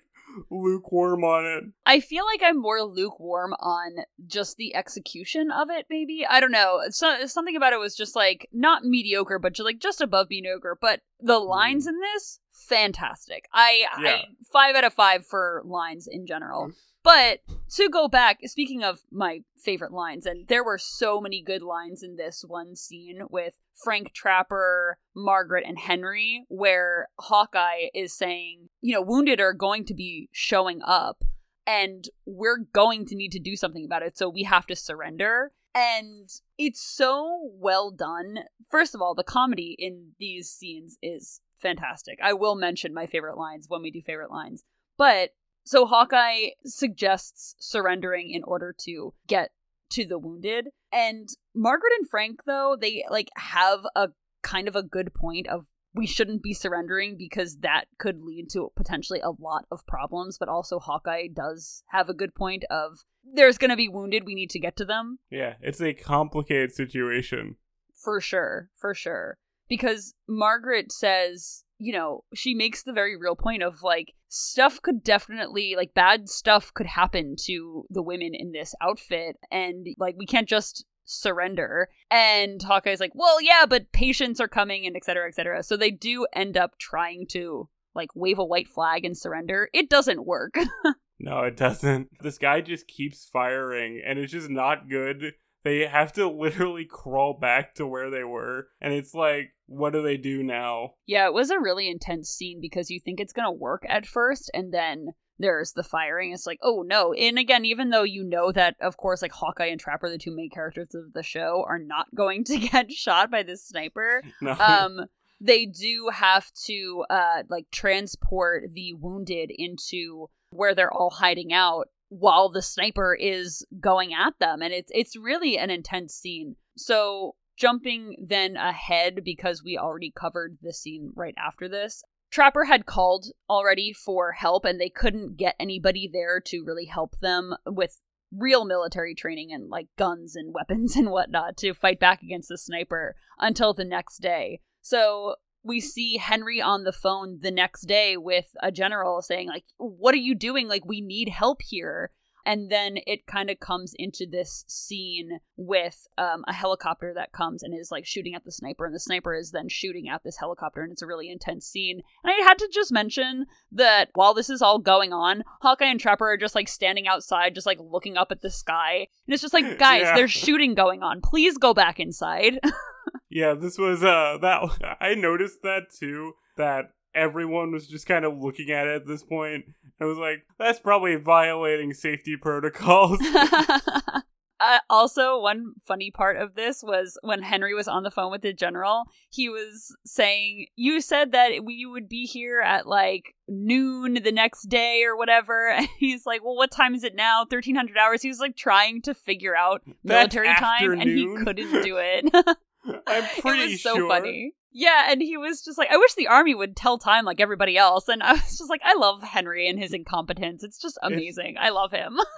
lukewarm 0.50 1.24
on 1.24 1.44
it 1.44 1.64
I 1.86 2.00
feel 2.00 2.24
like 2.24 2.40
I'm 2.42 2.60
more 2.60 2.82
lukewarm 2.82 3.52
on 3.54 3.96
just 4.26 4.56
the 4.56 4.74
execution 4.76 5.50
of 5.50 5.70
it. 5.70 5.86
Maybe 5.90 6.24
I 6.28 6.38
don't 6.38 6.52
know. 6.52 6.82
So, 6.90 7.26
something 7.26 7.56
about 7.56 7.72
it 7.72 7.80
was 7.80 7.96
just 7.96 8.14
like 8.14 8.48
not 8.52 8.84
mediocre, 8.84 9.40
but 9.40 9.54
just 9.54 9.64
like 9.64 9.80
just 9.80 10.00
above 10.00 10.28
mediocre. 10.30 10.78
But 10.80 11.00
the 11.18 11.38
lines 11.38 11.86
in 11.86 11.98
this, 11.98 12.38
fantastic. 12.52 13.46
I, 13.52 13.86
Yeah. 14.00 14.10
I 14.10 14.24
five 14.52 14.76
out 14.76 14.84
of 14.84 14.94
five 14.94 15.26
for 15.26 15.62
lines 15.64 16.06
in 16.10 16.26
general. 16.26 16.70
But 17.02 17.40
to 17.76 17.88
go 17.88 18.08
back, 18.08 18.40
speaking 18.44 18.82
of 18.82 19.00
my 19.10 19.40
favorite 19.58 19.92
lines, 19.92 20.26
and 20.26 20.46
there 20.48 20.64
were 20.64 20.78
so 20.78 21.20
many 21.20 21.42
good 21.42 21.62
lines 21.62 22.02
in 22.02 22.16
this 22.16 22.44
one 22.46 22.76
scene 22.76 23.22
with 23.30 23.54
Frank 23.82 24.12
Trapper, 24.12 24.98
Margaret, 25.14 25.64
and 25.66 25.78
Henry, 25.78 26.44
where 26.48 27.08
Hawkeye 27.18 27.88
is 27.94 28.12
saying, 28.12 28.68
you 28.82 28.94
know, 28.94 29.00
wounded 29.00 29.40
are 29.40 29.54
going 29.54 29.84
to 29.86 29.94
be 29.94 30.28
showing 30.32 30.80
up 30.84 31.24
and 31.66 32.08
we're 32.26 32.58
going 32.72 33.06
to 33.06 33.14
need 33.14 33.32
to 33.32 33.38
do 33.38 33.54
something 33.56 33.84
about 33.84 34.02
it, 34.02 34.18
so 34.18 34.28
we 34.28 34.42
have 34.42 34.66
to 34.66 34.76
surrender. 34.76 35.52
And 35.74 36.28
it's 36.58 36.82
so 36.82 37.50
well 37.54 37.92
done. 37.92 38.40
First 38.70 38.94
of 38.94 39.00
all, 39.00 39.14
the 39.14 39.22
comedy 39.22 39.76
in 39.78 40.12
these 40.18 40.50
scenes 40.50 40.98
is 41.00 41.40
fantastic. 41.58 42.18
I 42.22 42.32
will 42.32 42.56
mention 42.56 42.92
my 42.92 43.06
favorite 43.06 43.36
lines 43.36 43.66
when 43.68 43.82
we 43.82 43.92
do 43.92 44.02
favorite 44.02 44.32
lines. 44.32 44.64
But 44.98 45.30
so 45.70 45.86
Hawkeye 45.86 46.50
suggests 46.64 47.54
surrendering 47.58 48.30
in 48.30 48.42
order 48.44 48.74
to 48.80 49.14
get 49.26 49.50
to 49.90 50.04
the 50.04 50.18
wounded. 50.18 50.68
And 50.92 51.28
Margaret 51.54 51.92
and 51.98 52.08
Frank, 52.08 52.40
though, 52.46 52.76
they 52.80 53.04
like 53.10 53.28
have 53.36 53.80
a 53.94 54.08
kind 54.42 54.68
of 54.68 54.74
a 54.74 54.82
good 54.82 55.14
point 55.14 55.46
of 55.48 55.66
we 55.94 56.06
shouldn't 56.06 56.42
be 56.42 56.54
surrendering 56.54 57.16
because 57.16 57.58
that 57.58 57.84
could 57.98 58.20
lead 58.22 58.48
to 58.50 58.70
potentially 58.76 59.20
a 59.20 59.30
lot 59.30 59.64
of 59.70 59.86
problems. 59.86 60.38
But 60.38 60.48
also, 60.48 60.78
Hawkeye 60.78 61.28
does 61.32 61.84
have 61.90 62.08
a 62.08 62.14
good 62.14 62.34
point 62.34 62.64
of 62.70 62.98
there's 63.24 63.58
going 63.58 63.70
to 63.70 63.76
be 63.76 63.88
wounded. 63.88 64.24
We 64.24 64.34
need 64.34 64.50
to 64.50 64.58
get 64.58 64.76
to 64.76 64.84
them 64.84 65.18
yeah 65.30 65.54
it's 65.60 65.80
a 65.80 65.92
complicated 65.92 66.72
situation 66.72 67.56
for 68.00 68.20
sure, 68.20 68.70
for 68.76 68.94
sure. 68.94 69.38
Because 69.68 70.14
Margaret 70.26 70.90
says, 70.90 71.64
you 71.80 71.92
know, 71.92 72.24
she 72.34 72.54
makes 72.54 72.82
the 72.82 72.92
very 72.92 73.16
real 73.16 73.34
point 73.34 73.62
of 73.62 73.82
like, 73.82 74.12
stuff 74.28 74.80
could 74.82 75.02
definitely, 75.02 75.74
like, 75.76 75.94
bad 75.94 76.28
stuff 76.28 76.72
could 76.74 76.86
happen 76.86 77.34
to 77.46 77.84
the 77.90 78.02
women 78.02 78.32
in 78.34 78.52
this 78.52 78.74
outfit, 78.80 79.36
and 79.50 79.86
like, 79.98 80.14
we 80.16 80.26
can't 80.26 80.48
just 80.48 80.84
surrender. 81.04 81.88
And 82.10 82.62
Hawkeye's 82.62 83.00
like, 83.00 83.12
well, 83.14 83.40
yeah, 83.40 83.66
but 83.68 83.90
patients 83.92 84.40
are 84.40 84.48
coming, 84.48 84.86
and 84.86 84.94
et 84.94 85.04
cetera, 85.04 85.26
et 85.26 85.34
cetera. 85.34 85.62
So 85.62 85.76
they 85.76 85.90
do 85.90 86.26
end 86.32 86.56
up 86.56 86.78
trying 86.78 87.26
to, 87.30 87.68
like, 87.94 88.10
wave 88.14 88.38
a 88.38 88.44
white 88.44 88.68
flag 88.68 89.04
and 89.04 89.16
surrender. 89.16 89.68
It 89.72 89.88
doesn't 89.90 90.26
work. 90.26 90.56
No, 91.22 91.40
it 91.40 91.54
doesn't. 91.54 92.08
This 92.22 92.38
guy 92.38 92.62
just 92.62 92.88
keeps 92.88 93.28
firing, 93.30 94.02
and 94.04 94.18
it's 94.18 94.32
just 94.32 94.48
not 94.48 94.88
good. 94.88 95.34
They 95.64 95.86
have 95.86 96.12
to 96.14 96.28
literally 96.30 96.84
crawl 96.84 97.38
back 97.40 97.74
to 97.76 97.86
where 97.86 98.10
they 98.10 98.24
were, 98.24 98.68
and 98.80 98.92
it's 98.92 99.14
like, 99.14 99.52
what 99.66 99.92
do 99.92 100.02
they 100.02 100.16
do 100.16 100.42
now? 100.42 100.94
Yeah, 101.06 101.26
it 101.26 101.34
was 101.34 101.50
a 101.50 101.60
really 101.60 101.88
intense 101.88 102.30
scene 102.30 102.60
because 102.60 102.90
you 102.90 103.00
think 103.00 103.20
it's 103.20 103.32
gonna 103.32 103.52
work 103.52 103.84
at 103.88 104.06
first, 104.06 104.50
and 104.54 104.72
then 104.72 105.08
there's 105.38 105.72
the 105.72 105.82
firing. 105.82 106.32
It's 106.32 106.46
like, 106.46 106.58
oh 106.62 106.82
no. 106.86 107.12
And 107.14 107.38
again, 107.38 107.64
even 107.64 107.88
though 107.90 108.02
you 108.02 108.22
know 108.24 108.52
that, 108.52 108.76
of 108.80 108.96
course, 108.98 109.22
like 109.22 109.32
Hawkeye 109.32 109.66
and 109.66 109.80
Trapper, 109.80 110.10
the 110.10 110.18
two 110.18 110.34
main 110.36 110.50
characters 110.50 110.94
of 110.94 111.12
the 111.14 111.22
show, 111.22 111.64
are 111.66 111.78
not 111.78 112.06
going 112.14 112.44
to 112.44 112.58
get 112.58 112.92
shot 112.92 113.30
by 113.30 113.42
this 113.42 113.64
sniper, 113.66 114.22
No. 114.42 114.52
um, 114.52 115.00
they 115.40 115.64
do 115.64 116.10
have 116.12 116.52
to 116.66 117.04
uh 117.08 117.42
like 117.48 117.64
transport 117.72 118.64
the 118.74 118.92
wounded 118.94 119.50
into 119.50 120.28
where 120.50 120.74
they're 120.74 120.92
all 120.92 121.08
hiding 121.08 121.52
out 121.52 121.86
while 122.10 122.50
the 122.50 122.62
sniper 122.62 123.16
is 123.18 123.64
going 123.80 124.12
at 124.12 124.34
them 124.38 124.60
and 124.60 124.74
it's 124.74 124.90
it's 124.94 125.16
really 125.16 125.56
an 125.56 125.70
intense 125.70 126.14
scene. 126.14 126.56
So 126.76 127.34
jumping 127.56 128.16
then 128.22 128.56
ahead 128.56 129.20
because 129.24 129.62
we 129.64 129.78
already 129.78 130.12
covered 130.14 130.58
the 130.62 130.72
scene 130.72 131.12
right 131.16 131.34
after 131.38 131.68
this 131.68 132.02
trapper 132.30 132.64
had 132.64 132.86
called 132.86 133.26
already 133.48 133.92
for 133.92 134.32
help 134.32 134.64
and 134.64 134.80
they 134.80 134.88
couldn't 134.88 135.36
get 135.36 135.56
anybody 135.58 136.08
there 136.12 136.40
to 136.40 136.64
really 136.64 136.86
help 136.86 137.18
them 137.20 137.54
with 137.66 138.00
real 138.32 138.64
military 138.64 139.14
training 139.14 139.52
and 139.52 139.68
like 139.68 139.88
guns 139.98 140.36
and 140.36 140.54
weapons 140.54 140.96
and 140.96 141.10
whatnot 141.10 141.56
to 141.56 141.74
fight 141.74 142.00
back 142.00 142.22
against 142.22 142.48
the 142.48 142.58
sniper 142.58 143.16
until 143.38 143.74
the 143.74 143.84
next 143.84 144.18
day. 144.18 144.60
So 144.82 145.36
we 145.62 145.80
see 145.80 146.16
Henry 146.16 146.60
on 146.60 146.84
the 146.84 146.92
phone 146.92 147.38
the 147.42 147.50
next 147.50 147.82
day 147.82 148.16
with 148.16 148.46
a 148.62 148.70
general 148.72 149.20
saying 149.22 149.48
like 149.48 149.64
what 149.76 150.14
are 150.14 150.18
you 150.18 150.34
doing? 150.34 150.68
Like 150.68 150.84
we 150.86 151.00
need 151.00 151.28
help 151.28 151.60
here. 151.62 152.10
And 152.46 152.70
then 152.72 152.96
it 153.06 153.26
kind 153.26 153.50
of 153.50 153.60
comes 153.60 153.92
into 153.98 154.26
this 154.28 154.64
scene 154.66 155.40
with 155.58 156.06
um, 156.16 156.42
a 156.48 156.54
helicopter 156.54 157.12
that 157.14 157.32
comes 157.32 157.62
and 157.62 157.78
is 157.78 157.90
like 157.92 158.06
shooting 158.06 158.34
at 158.34 158.44
the 158.46 158.50
sniper 158.50 158.86
and 158.86 158.94
the 158.94 158.98
sniper 158.98 159.34
is 159.34 159.50
then 159.50 159.68
shooting 159.68 160.08
at 160.08 160.22
this 160.24 160.38
helicopter 160.38 160.80
and 160.82 160.90
it's 160.90 161.02
a 161.02 161.06
really 161.06 161.30
intense 161.30 161.66
scene. 161.66 162.00
And 162.24 162.32
i 162.32 162.42
had 162.42 162.56
to 162.58 162.68
just 162.72 162.92
mention 162.92 163.44
that 163.72 164.08
while 164.14 164.32
this 164.32 164.48
is 164.48 164.62
all 164.62 164.78
going 164.78 165.12
on 165.12 165.44
hawkeye 165.60 165.84
and 165.84 166.00
trapper 166.00 166.30
are 166.32 166.38
just 166.38 166.54
like 166.54 166.66
standing 166.68 167.06
outside 167.06 167.54
just 167.54 167.66
like 167.66 167.78
looking 167.78 168.16
up 168.16 168.32
at 168.32 168.40
the 168.40 168.50
sky. 168.50 169.06
And 169.26 169.34
it's 169.34 169.42
just 169.42 169.54
like 169.54 169.78
guys 169.78 170.02
Yeah. 170.04 170.14
there's 170.16 170.32
shooting 170.32 170.74
going 170.74 171.02
on. 171.02 171.20
Please 171.22 171.58
go 171.58 171.74
back 171.74 172.00
inside 172.00 172.58
yeah, 173.30 173.54
this 173.54 173.78
was 173.78 174.02
uh 174.02 174.38
that 174.40 174.96
I 175.00 175.14
noticed 175.14 175.62
that 175.62 175.86
too. 175.98 176.34
That 176.56 176.90
everyone 177.14 177.72
was 177.72 177.86
just 177.86 178.06
kind 178.06 178.24
of 178.24 178.38
looking 178.38 178.70
at 178.70 178.86
it 178.86 178.96
at 178.96 179.06
this 179.06 179.22
point. 179.22 179.64
I 180.00 180.04
was 180.04 180.18
like, 180.18 180.44
that's 180.58 180.80
probably 180.80 181.16
violating 181.16 181.92
safety 181.94 182.36
protocols. 182.36 183.18
uh, 184.60 184.78
also, 184.88 185.40
one 185.40 185.74
funny 185.84 186.10
part 186.10 186.36
of 186.36 186.54
this 186.54 186.82
was 186.82 187.18
when 187.22 187.42
Henry 187.42 187.74
was 187.74 187.88
on 187.88 188.02
the 188.02 188.10
phone 188.10 188.30
with 188.30 188.42
the 188.42 188.52
general, 188.52 189.04
he 189.30 189.48
was 189.48 189.94
saying, 190.06 190.66
You 190.76 191.00
said 191.00 191.32
that 191.32 191.64
we 191.64 191.84
would 191.84 192.08
be 192.08 192.24
here 192.24 192.60
at 192.60 192.86
like 192.86 193.34
noon 193.48 194.14
the 194.22 194.32
next 194.32 194.68
day 194.68 195.02
or 195.04 195.16
whatever. 195.16 195.68
And 195.70 195.88
he's 195.98 196.26
like, 196.26 196.44
Well, 196.44 196.56
what 196.56 196.70
time 196.70 196.94
is 196.94 197.04
it 197.04 197.14
now? 197.14 197.40
1300 197.40 197.96
hours. 197.98 198.22
He 198.22 198.28
was 198.28 198.40
like 198.40 198.56
trying 198.56 199.02
to 199.02 199.14
figure 199.14 199.56
out 199.56 199.82
military 200.04 200.54
time 200.54 200.92
and 200.92 201.10
he 201.10 201.26
couldn't 201.44 201.82
do 201.82 201.98
it. 201.98 202.56
I'm 203.06 203.24
pretty 203.40 203.62
it 203.64 203.70
was 203.70 203.82
so 203.82 203.96
sure. 203.96 204.08
funny. 204.08 204.54
Yeah, 204.72 205.08
and 205.10 205.20
he 205.20 205.36
was 205.36 205.62
just 205.62 205.78
like, 205.78 205.90
I 205.90 205.96
wish 205.96 206.14
the 206.14 206.28
army 206.28 206.54
would 206.54 206.76
tell 206.76 206.96
time 206.96 207.24
like 207.24 207.40
everybody 207.40 207.76
else. 207.76 208.08
And 208.08 208.22
I 208.22 208.32
was 208.34 208.58
just 208.58 208.70
like, 208.70 208.82
I 208.84 208.94
love 208.94 209.22
Henry 209.22 209.68
and 209.68 209.78
his 209.78 209.92
incompetence. 209.92 210.62
It's 210.62 210.80
just 210.80 210.98
amazing. 211.02 211.56
I 211.58 211.70
love 211.70 211.90
him. 211.90 212.18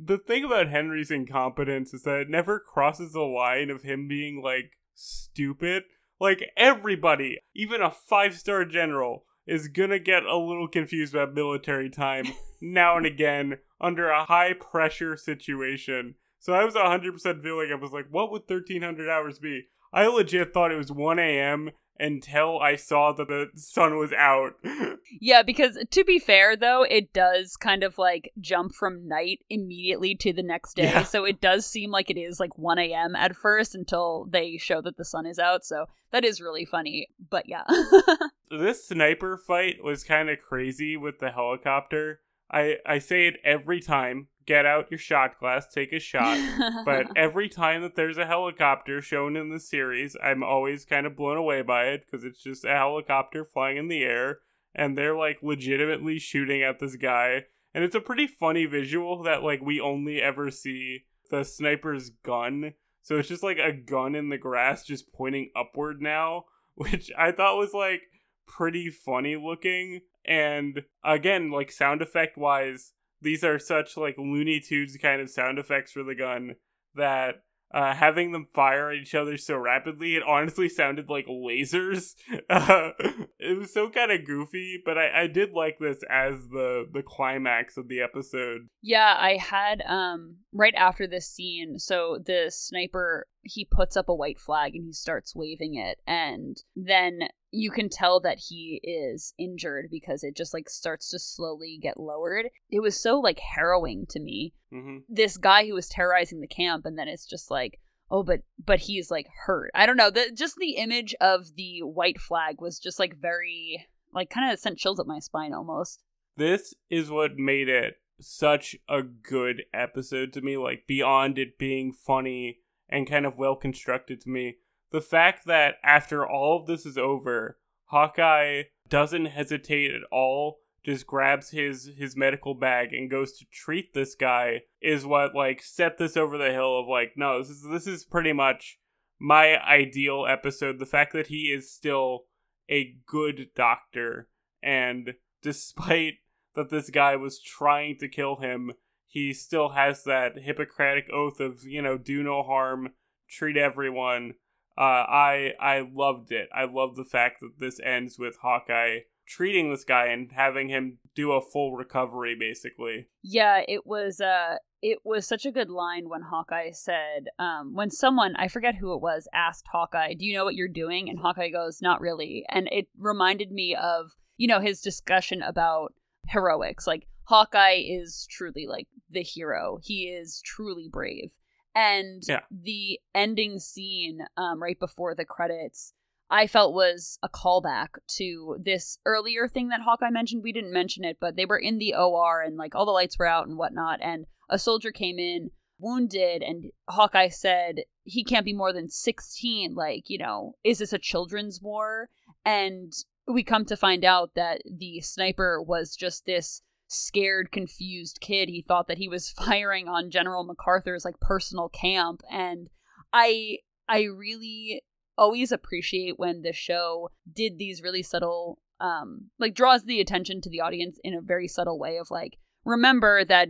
The 0.00 0.16
thing 0.16 0.44
about 0.44 0.68
Henry's 0.68 1.10
incompetence 1.10 1.92
is 1.92 2.02
that 2.04 2.20
it 2.20 2.30
never 2.30 2.60
crosses 2.60 3.12
the 3.12 3.22
line 3.22 3.68
of 3.68 3.82
him 3.82 4.06
being 4.06 4.40
like 4.40 4.78
stupid. 4.94 5.82
Like 6.20 6.44
everybody, 6.56 7.38
even 7.54 7.82
a 7.82 7.90
five 7.90 8.36
star 8.36 8.64
general, 8.64 9.24
is 9.44 9.66
gonna 9.66 9.98
get 9.98 10.22
a 10.22 10.36
little 10.36 10.68
confused 10.68 11.14
about 11.14 11.34
military 11.34 11.90
time 11.90 12.26
now 12.60 12.96
and 12.96 13.06
again 13.06 13.58
under 13.80 14.08
a 14.08 14.26
high 14.26 14.52
pressure 14.52 15.16
situation. 15.16 16.14
So 16.40 16.52
I 16.52 16.64
was 16.64 16.74
100% 16.74 17.42
feeling 17.42 17.70
I 17.72 17.74
was 17.74 17.92
like, 17.92 18.06
what 18.10 18.30
would 18.30 18.42
1300 18.42 19.08
hours 19.08 19.38
be? 19.38 19.66
I 19.92 20.06
legit 20.06 20.52
thought 20.52 20.72
it 20.72 20.76
was 20.76 20.92
1 20.92 21.18
a.m. 21.18 21.70
until 21.98 22.60
I 22.60 22.76
saw 22.76 23.12
that 23.12 23.28
the 23.28 23.48
sun 23.54 23.98
was 23.98 24.12
out. 24.12 24.54
Yeah, 25.20 25.42
because 25.42 25.78
to 25.90 26.04
be 26.04 26.18
fair 26.18 26.54
though, 26.54 26.82
it 26.82 27.12
does 27.14 27.56
kind 27.56 27.82
of 27.82 27.96
like 27.96 28.30
jump 28.40 28.74
from 28.74 29.08
night 29.08 29.38
immediately 29.48 30.14
to 30.16 30.34
the 30.34 30.42
next 30.42 30.74
day. 30.74 30.84
Yeah. 30.84 31.04
So 31.04 31.24
it 31.24 31.40
does 31.40 31.64
seem 31.64 31.90
like 31.90 32.10
it 32.10 32.18
is 32.18 32.38
like 32.38 32.58
1 32.58 32.78
a.m. 32.78 33.16
at 33.16 33.34
first 33.34 33.74
until 33.74 34.26
they 34.30 34.58
show 34.58 34.82
that 34.82 34.98
the 34.98 35.04
sun 35.04 35.24
is 35.24 35.38
out. 35.38 35.64
So 35.64 35.86
that 36.12 36.24
is 36.24 36.42
really 36.42 36.66
funny. 36.66 37.08
But 37.30 37.48
yeah. 37.48 37.64
this 38.50 38.86
sniper 38.86 39.38
fight 39.38 39.82
was 39.82 40.04
kind 40.04 40.28
of 40.28 40.38
crazy 40.38 40.96
with 40.96 41.20
the 41.20 41.30
helicopter. 41.30 42.20
I 42.50 42.76
I 42.86 42.98
say 42.98 43.26
it 43.26 43.36
every 43.44 43.80
time. 43.80 44.28
Get 44.46 44.64
out 44.64 44.90
your 44.90 44.98
shot 44.98 45.38
glass, 45.38 45.66
take 45.68 45.92
a 45.92 46.00
shot. 46.00 46.38
But 46.86 47.08
every 47.16 47.50
time 47.50 47.82
that 47.82 47.96
there's 47.96 48.16
a 48.16 48.24
helicopter 48.24 49.02
shown 49.02 49.36
in 49.36 49.50
the 49.50 49.60
series, 49.60 50.16
I'm 50.22 50.42
always 50.42 50.86
kind 50.86 51.06
of 51.06 51.16
blown 51.16 51.36
away 51.36 51.60
by 51.60 51.88
it 51.88 52.04
because 52.06 52.24
it's 52.24 52.42
just 52.42 52.64
a 52.64 52.74
helicopter 52.74 53.44
flying 53.44 53.76
in 53.76 53.88
the 53.88 54.02
air 54.02 54.38
and 54.74 54.96
they're 54.96 55.16
like 55.16 55.38
legitimately 55.42 56.18
shooting 56.18 56.62
at 56.62 56.78
this 56.78 56.96
guy. 56.96 57.44
And 57.74 57.84
it's 57.84 57.94
a 57.94 58.00
pretty 58.00 58.26
funny 58.26 58.64
visual 58.64 59.22
that 59.24 59.42
like 59.42 59.60
we 59.60 59.80
only 59.80 60.22
ever 60.22 60.50
see 60.50 61.04
the 61.30 61.44
sniper's 61.44 62.10
gun. 62.10 62.74
So 63.02 63.18
it's 63.18 63.28
just 63.28 63.42
like 63.42 63.58
a 63.58 63.72
gun 63.72 64.14
in 64.14 64.28
the 64.28 64.38
grass 64.38 64.84
just 64.84 65.12
pointing 65.12 65.50
upward 65.54 66.00
now, 66.00 66.44
which 66.74 67.10
I 67.18 67.32
thought 67.32 67.58
was 67.58 67.74
like 67.74 68.02
pretty 68.46 68.88
funny 68.90 69.36
looking. 69.36 70.00
And 70.28 70.82
again, 71.02 71.50
like 71.50 71.72
sound 71.72 72.02
effect 72.02 72.36
wise, 72.36 72.92
these 73.22 73.42
are 73.42 73.58
such 73.58 73.96
like 73.96 74.16
Looney 74.18 74.60
Tunes 74.60 74.96
kind 75.00 75.20
of 75.22 75.30
sound 75.30 75.58
effects 75.58 75.92
for 75.92 76.04
the 76.04 76.14
gun 76.14 76.56
that 76.94 77.42
uh, 77.72 77.94
having 77.94 78.32
them 78.32 78.46
fire 78.54 78.90
at 78.90 78.96
each 78.96 79.14
other 79.14 79.36
so 79.36 79.56
rapidly, 79.56 80.16
it 80.16 80.22
honestly 80.22 80.68
sounded 80.68 81.08
like 81.08 81.26
lasers. 81.26 82.14
It 83.40 83.56
was 83.56 83.72
so 83.72 83.88
kind 83.88 84.10
of 84.10 84.26
goofy, 84.26 84.82
but 84.84 84.98
I, 84.98 85.22
I 85.22 85.26
did 85.28 85.52
like 85.52 85.78
this 85.78 85.98
as 86.10 86.48
the 86.48 86.86
the 86.92 87.04
climax 87.04 87.76
of 87.76 87.88
the 87.88 88.00
episode. 88.00 88.68
Yeah, 88.82 89.14
I 89.16 89.36
had 89.36 89.80
um 89.86 90.38
right 90.52 90.74
after 90.74 91.06
this 91.06 91.30
scene, 91.30 91.78
so 91.78 92.18
the 92.26 92.50
sniper 92.50 93.26
he 93.42 93.64
puts 93.64 93.96
up 93.96 94.08
a 94.08 94.14
white 94.14 94.40
flag 94.40 94.74
and 94.74 94.84
he 94.84 94.92
starts 94.92 95.36
waving 95.36 95.76
it 95.76 95.98
and 96.06 96.56
then 96.74 97.20
you 97.50 97.70
can 97.70 97.88
tell 97.88 98.20
that 98.20 98.38
he 98.48 98.80
is 98.82 99.32
injured 99.38 99.88
because 99.90 100.22
it 100.22 100.36
just 100.36 100.52
like 100.52 100.68
starts 100.68 101.10
to 101.10 101.18
slowly 101.18 101.78
get 101.80 101.98
lowered. 101.98 102.46
It 102.70 102.80
was 102.80 103.00
so 103.00 103.18
like 103.18 103.38
harrowing 103.54 104.06
to 104.10 104.20
me. 104.20 104.54
hmm 104.70 104.98
This 105.08 105.36
guy 105.36 105.66
who 105.66 105.74
was 105.74 105.88
terrorizing 105.88 106.40
the 106.40 106.46
camp 106.46 106.84
and 106.84 106.98
then 106.98 107.08
it's 107.08 107.26
just 107.26 107.50
like 107.50 107.80
oh 108.10 108.22
but 108.22 108.40
but 108.64 108.80
he's 108.80 109.10
like 109.10 109.26
hurt. 109.46 109.70
I 109.74 109.86
don't 109.86 109.96
know, 109.96 110.10
the 110.10 110.30
just 110.34 110.56
the 110.56 110.76
image 110.76 111.14
of 111.20 111.54
the 111.56 111.80
white 111.82 112.20
flag 112.20 112.60
was 112.60 112.78
just 112.78 112.98
like 112.98 113.16
very 113.16 113.86
like 114.12 114.30
kind 114.30 114.52
of 114.52 114.58
sent 114.58 114.78
chills 114.78 115.00
up 115.00 115.06
my 115.06 115.18
spine 115.18 115.52
almost. 115.52 116.02
This 116.36 116.74
is 116.90 117.10
what 117.10 117.36
made 117.36 117.68
it 117.68 117.96
such 118.20 118.76
a 118.88 119.02
good 119.02 119.62
episode 119.72 120.32
to 120.32 120.40
me, 120.40 120.56
like 120.56 120.86
beyond 120.86 121.38
it 121.38 121.58
being 121.58 121.92
funny 121.92 122.58
and 122.88 123.08
kind 123.08 123.26
of 123.26 123.38
well 123.38 123.56
constructed 123.56 124.20
to 124.22 124.30
me. 124.30 124.56
The 124.90 125.00
fact 125.00 125.46
that 125.46 125.76
after 125.84 126.26
all 126.26 126.60
of 126.60 126.66
this 126.66 126.86
is 126.86 126.96
over, 126.96 127.58
Hawkeye 127.86 128.64
doesn't 128.88 129.26
hesitate 129.26 129.90
at 129.90 130.02
all, 130.10 130.60
just 130.84 131.06
grabs 131.06 131.50
his 131.50 131.90
his 131.98 132.16
medical 132.16 132.54
bag 132.54 132.94
and 132.94 133.10
goes 133.10 133.36
to 133.38 133.44
treat 133.52 133.92
this 133.92 134.14
guy 134.14 134.62
is 134.80 135.04
what 135.04 135.34
like 135.34 135.62
set 135.62 135.98
this 135.98 136.16
over 136.16 136.38
the 136.38 136.52
hill 136.52 136.78
of 136.78 136.86
like 136.86 137.12
no, 137.16 137.38
this 137.38 137.50
is 137.50 137.66
this 137.70 137.86
is 137.86 138.04
pretty 138.04 138.32
much 138.32 138.78
my 139.18 139.58
ideal 139.62 140.26
episode. 140.26 140.78
The 140.78 140.86
fact 140.86 141.12
that 141.12 141.26
he 141.26 141.52
is 141.52 141.70
still 141.70 142.24
a 142.70 142.96
good 143.06 143.48
doctor 143.54 144.28
and 144.62 145.14
despite 145.42 146.14
that 146.54 146.70
this 146.70 146.90
guy 146.90 147.16
was 147.16 147.40
trying 147.40 147.96
to 147.98 148.08
kill 148.08 148.36
him, 148.36 148.72
he 149.06 149.32
still 149.32 149.70
has 149.70 150.04
that 150.04 150.38
Hippocratic 150.38 151.08
oath 151.12 151.40
of, 151.40 151.62
you 151.64 151.80
know, 151.80 151.96
do 151.96 152.22
no 152.22 152.42
harm, 152.42 152.90
treat 153.28 153.56
everyone. 153.56 154.34
Uh, 154.78 155.04
I 155.08 155.52
I 155.58 155.88
loved 155.92 156.30
it. 156.30 156.48
I 156.54 156.64
love 156.64 156.94
the 156.94 157.04
fact 157.04 157.40
that 157.40 157.58
this 157.58 157.80
ends 157.80 158.18
with 158.18 158.36
Hawkeye 158.42 159.00
treating 159.26 159.70
this 159.70 159.84
guy 159.84 160.06
and 160.06 160.32
having 160.32 160.68
him 160.68 160.98
do 161.14 161.32
a 161.32 161.42
full 161.42 161.76
recovery, 161.76 162.36
basically. 162.38 163.08
Yeah, 163.22 163.62
it 163.68 163.86
was 163.86 164.20
uh 164.20 164.56
it 164.80 164.98
was 165.04 165.26
such 165.26 165.44
a 165.44 165.50
good 165.50 165.70
line 165.70 166.08
when 166.08 166.22
Hawkeye 166.22 166.70
said, 166.70 167.26
um, 167.40 167.74
when 167.74 167.90
someone, 167.90 168.36
I 168.36 168.46
forget 168.46 168.76
who 168.76 168.94
it 168.94 169.02
was, 169.02 169.26
asked 169.34 169.66
Hawkeye, 169.72 170.14
Do 170.14 170.24
you 170.24 170.34
know 170.34 170.44
what 170.44 170.54
you're 170.54 170.68
doing? 170.68 171.08
And 171.08 171.18
Hawkeye 171.18 171.50
goes, 171.50 171.82
Not 171.82 172.00
really. 172.00 172.44
And 172.48 172.68
it 172.70 172.86
reminded 172.96 173.50
me 173.50 173.74
of, 173.74 174.12
you 174.36 174.46
know, 174.46 174.60
his 174.60 174.80
discussion 174.80 175.42
about 175.42 175.94
heroics. 176.28 176.86
Like 176.86 177.08
Hawkeye 177.24 177.82
is 177.84 178.26
truly 178.30 178.66
like 178.68 178.86
the 179.10 179.22
hero. 179.22 179.78
He 179.82 180.04
is 180.04 180.40
truly 180.44 180.88
brave. 180.90 181.32
And 181.78 182.22
Yeah. 182.26 182.40
the 182.50 182.98
ending 183.14 183.60
scene, 183.60 184.26
um, 184.36 184.60
right 184.60 184.78
before 184.78 185.14
the 185.14 185.24
credits, 185.24 185.94
I 186.28 186.46
felt 186.46 186.74
was 186.74 187.18
a 187.22 187.28
callback 187.28 187.90
to 188.16 188.58
this 188.60 188.98
earlier 189.06 189.46
thing 189.48 189.68
that 189.68 189.82
Hawkeye 189.82 190.10
mentioned. 190.10 190.42
We 190.42 190.52
didn't 190.52 190.72
mention 190.72 191.04
it, 191.04 191.18
but 191.20 191.36
they 191.36 191.46
were 191.46 191.58
in 191.58 191.78
the 191.78 191.94
OR 191.94 192.42
and 192.42 192.56
like 192.56 192.74
all 192.74 192.84
the 192.84 192.90
lights 192.92 193.18
were 193.18 193.26
out 193.26 193.46
and 193.46 193.56
whatnot. 193.56 194.00
And 194.02 194.26
a 194.50 194.58
soldier 194.58 194.90
came 194.90 195.18
in 195.18 195.50
wounded, 195.78 196.42
and 196.42 196.72
Hawkeye 196.88 197.28
said 197.28 197.84
he 198.02 198.24
can't 198.24 198.44
be 198.44 198.52
more 198.52 198.72
than 198.72 198.88
16. 198.88 199.74
Like, 199.74 200.10
you 200.10 200.18
know, 200.18 200.56
is 200.64 200.78
this 200.80 200.92
a 200.92 200.98
children's 200.98 201.62
war? 201.62 202.08
And 202.44 202.92
we 203.28 203.44
come 203.44 203.64
to 203.66 203.76
find 203.76 204.04
out 204.04 204.34
that 204.34 204.62
the 204.68 205.00
sniper 205.00 205.62
was 205.62 205.94
just 205.94 206.26
this 206.26 206.62
scared, 206.88 207.52
confused 207.52 208.18
kid. 208.20 208.48
He 208.48 208.62
thought 208.62 208.88
that 208.88 208.98
he 208.98 209.08
was 209.08 209.30
firing 209.46 209.88
on 209.88 210.10
General 210.10 210.44
MacArthur's 210.44 211.04
like 211.04 211.20
personal 211.20 211.68
camp. 211.68 212.22
And 212.30 212.68
I, 213.12 213.58
I 213.88 214.04
really 214.04 214.82
always 215.16 215.52
appreciate 215.52 216.18
when 216.18 216.42
the 216.42 216.52
show 216.52 217.10
did 217.30 217.58
these 217.58 217.82
really 217.82 218.02
subtle 218.02 218.58
um 218.80 219.28
like 219.40 219.54
draws 219.54 219.82
the 219.82 220.00
attention 220.00 220.40
to 220.40 220.48
the 220.48 220.60
audience 220.60 221.00
in 221.02 221.12
a 221.12 221.20
very 221.20 221.48
subtle 221.48 221.76
way 221.76 221.96
of 221.96 222.08
like 222.12 222.38
remember 222.64 223.24
that 223.24 223.48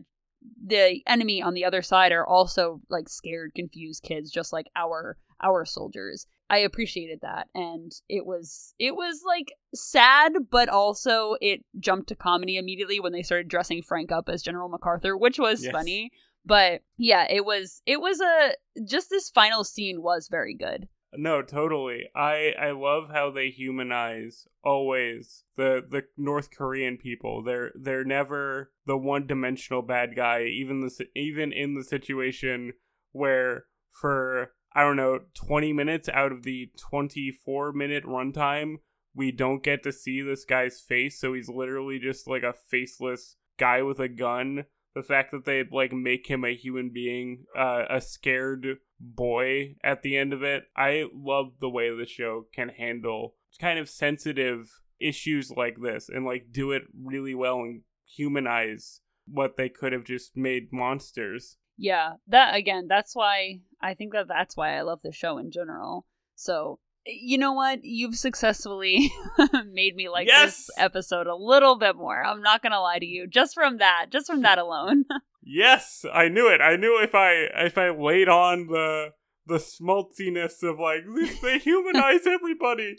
the 0.64 1.02
enemy 1.06 1.42
on 1.42 1.52
the 1.52 1.66
other 1.66 1.82
side 1.82 2.10
are 2.10 2.26
also 2.26 2.80
like 2.88 3.10
scared 3.10 3.52
confused 3.54 4.02
kids 4.02 4.30
just 4.30 4.50
like 4.50 4.66
our 4.74 5.18
our 5.42 5.66
soldiers 5.66 6.26
i 6.50 6.58
appreciated 6.58 7.18
that 7.22 7.48
and 7.54 7.92
it 8.08 8.24
was 8.26 8.74
it 8.78 8.94
was 8.94 9.22
like 9.26 9.52
sad 9.74 10.32
but 10.50 10.68
also 10.68 11.36
it 11.40 11.64
jumped 11.78 12.08
to 12.08 12.14
comedy 12.16 12.56
immediately 12.56 13.00
when 13.00 13.12
they 13.12 13.22
started 13.22 13.48
dressing 13.48 13.82
frank 13.82 14.10
up 14.12 14.28
as 14.28 14.42
general 14.42 14.68
macarthur 14.68 15.16
which 15.16 15.38
was 15.38 15.62
Yes. 15.64 15.72
funny 15.72 16.10
but 16.44 16.80
yeah 16.96 17.26
it 17.30 17.44
was 17.44 17.82
it 17.86 18.00
was 18.00 18.20
a 18.20 18.52
just 18.84 19.10
this 19.10 19.28
final 19.30 19.64
scene 19.64 20.02
was 20.02 20.28
very 20.30 20.54
good 20.54 20.88
No, 21.16 21.40
totally. 21.40 22.10
I 22.14 22.52
I 22.60 22.72
love 22.72 23.08
how 23.10 23.30
they 23.30 23.48
humanize 23.48 24.46
always 24.62 25.44
the 25.56 25.82
the 25.88 26.02
North 26.18 26.50
Korean 26.50 26.98
people. 26.98 27.42
They're 27.42 27.72
they're 27.74 28.04
never 28.04 28.72
the 28.86 28.98
one 28.98 29.26
dimensional 29.26 29.80
bad 29.80 30.14
guy. 30.14 30.42
Even 30.44 30.80
the 30.82 31.06
even 31.16 31.50
in 31.50 31.74
the 31.74 31.82
situation 31.82 32.74
where 33.12 33.64
for 33.90 34.52
I 34.78 34.82
don't 34.82 34.96
know 34.96 35.18
twenty 35.34 35.72
minutes 35.72 36.08
out 36.08 36.30
of 36.30 36.44
the 36.44 36.70
twenty 36.78 37.32
four 37.32 37.72
minute 37.72 38.04
runtime, 38.04 38.76
we 39.12 39.32
don't 39.32 39.64
get 39.64 39.82
to 39.82 39.92
see 39.92 40.22
this 40.22 40.44
guy's 40.44 40.80
face. 40.80 41.18
So 41.18 41.32
he's 41.32 41.48
literally 41.48 41.98
just 41.98 42.28
like 42.28 42.44
a 42.44 42.54
faceless 42.70 43.34
guy 43.58 43.82
with 43.82 43.98
a 43.98 44.08
gun. 44.08 44.66
The 44.94 45.02
fact 45.02 45.32
that 45.32 45.44
they 45.46 45.64
like 45.68 45.92
make 45.92 46.28
him 46.28 46.44
a 46.44 46.54
human 46.54 46.90
being, 46.94 47.46
uh, 47.58 47.86
a 47.90 48.00
scared 48.00 48.78
boy 49.00 49.74
at 49.82 50.02
the 50.02 50.16
end 50.16 50.32
of 50.32 50.44
it. 50.44 50.66
I 50.76 51.06
love 51.12 51.54
the 51.60 51.68
way 51.68 51.90
the 51.90 52.06
show 52.06 52.46
can 52.54 52.68
handle 52.68 53.34
kind 53.60 53.80
of 53.80 53.88
sensitive 53.88 54.80
issues 55.00 55.50
like 55.50 55.78
this 55.82 56.08
and 56.08 56.24
like 56.24 56.52
do 56.52 56.70
it 56.70 56.82
really 57.04 57.34
well 57.34 57.56
and 57.56 57.82
humanize 58.06 59.00
what 59.26 59.56
they 59.56 59.68
could 59.68 59.92
have 59.92 60.04
just 60.04 60.36
made 60.36 60.72
monsters. 60.72 61.56
Yeah, 61.78 62.14
that 62.26 62.54
again, 62.56 62.86
that's 62.88 63.14
why 63.14 63.60
I 63.80 63.94
think 63.94 64.12
that 64.12 64.28
that's 64.28 64.56
why 64.56 64.76
I 64.76 64.82
love 64.82 65.00
the 65.02 65.12
show 65.12 65.38
in 65.38 65.50
general. 65.52 66.04
So, 66.34 66.80
you 67.06 67.38
know 67.38 67.52
what? 67.52 67.84
You've 67.84 68.16
successfully 68.16 69.12
made 69.72 69.94
me 69.96 70.08
like 70.08 70.26
Yes! 70.26 70.66
this 70.66 70.70
episode 70.76 71.26
a 71.28 71.34
little 71.36 71.78
bit 71.78 71.96
more. 71.96 72.22
I'm 72.22 72.42
not 72.42 72.62
going 72.62 72.72
to 72.72 72.80
lie 72.80 72.98
to 72.98 73.06
you. 73.06 73.26
Just 73.28 73.54
from 73.54 73.78
that, 73.78 74.06
just 74.10 74.26
from 74.26 74.42
that 74.42 74.58
alone. 74.58 75.04
Yes, 75.50 76.04
I 76.12 76.28
knew 76.28 76.48
it. 76.48 76.60
I 76.60 76.76
knew 76.76 77.00
if 77.02 77.14
I 77.14 77.30
if 77.64 77.78
I 77.78 77.88
laid 77.88 78.28
on 78.28 78.66
the 78.66 79.12
the 79.46 79.58
smaltiness 79.58 80.62
of 80.62 80.78
like 80.78 81.04
they 81.42 81.58
humanize 81.58 82.26
everybody, 82.26 82.98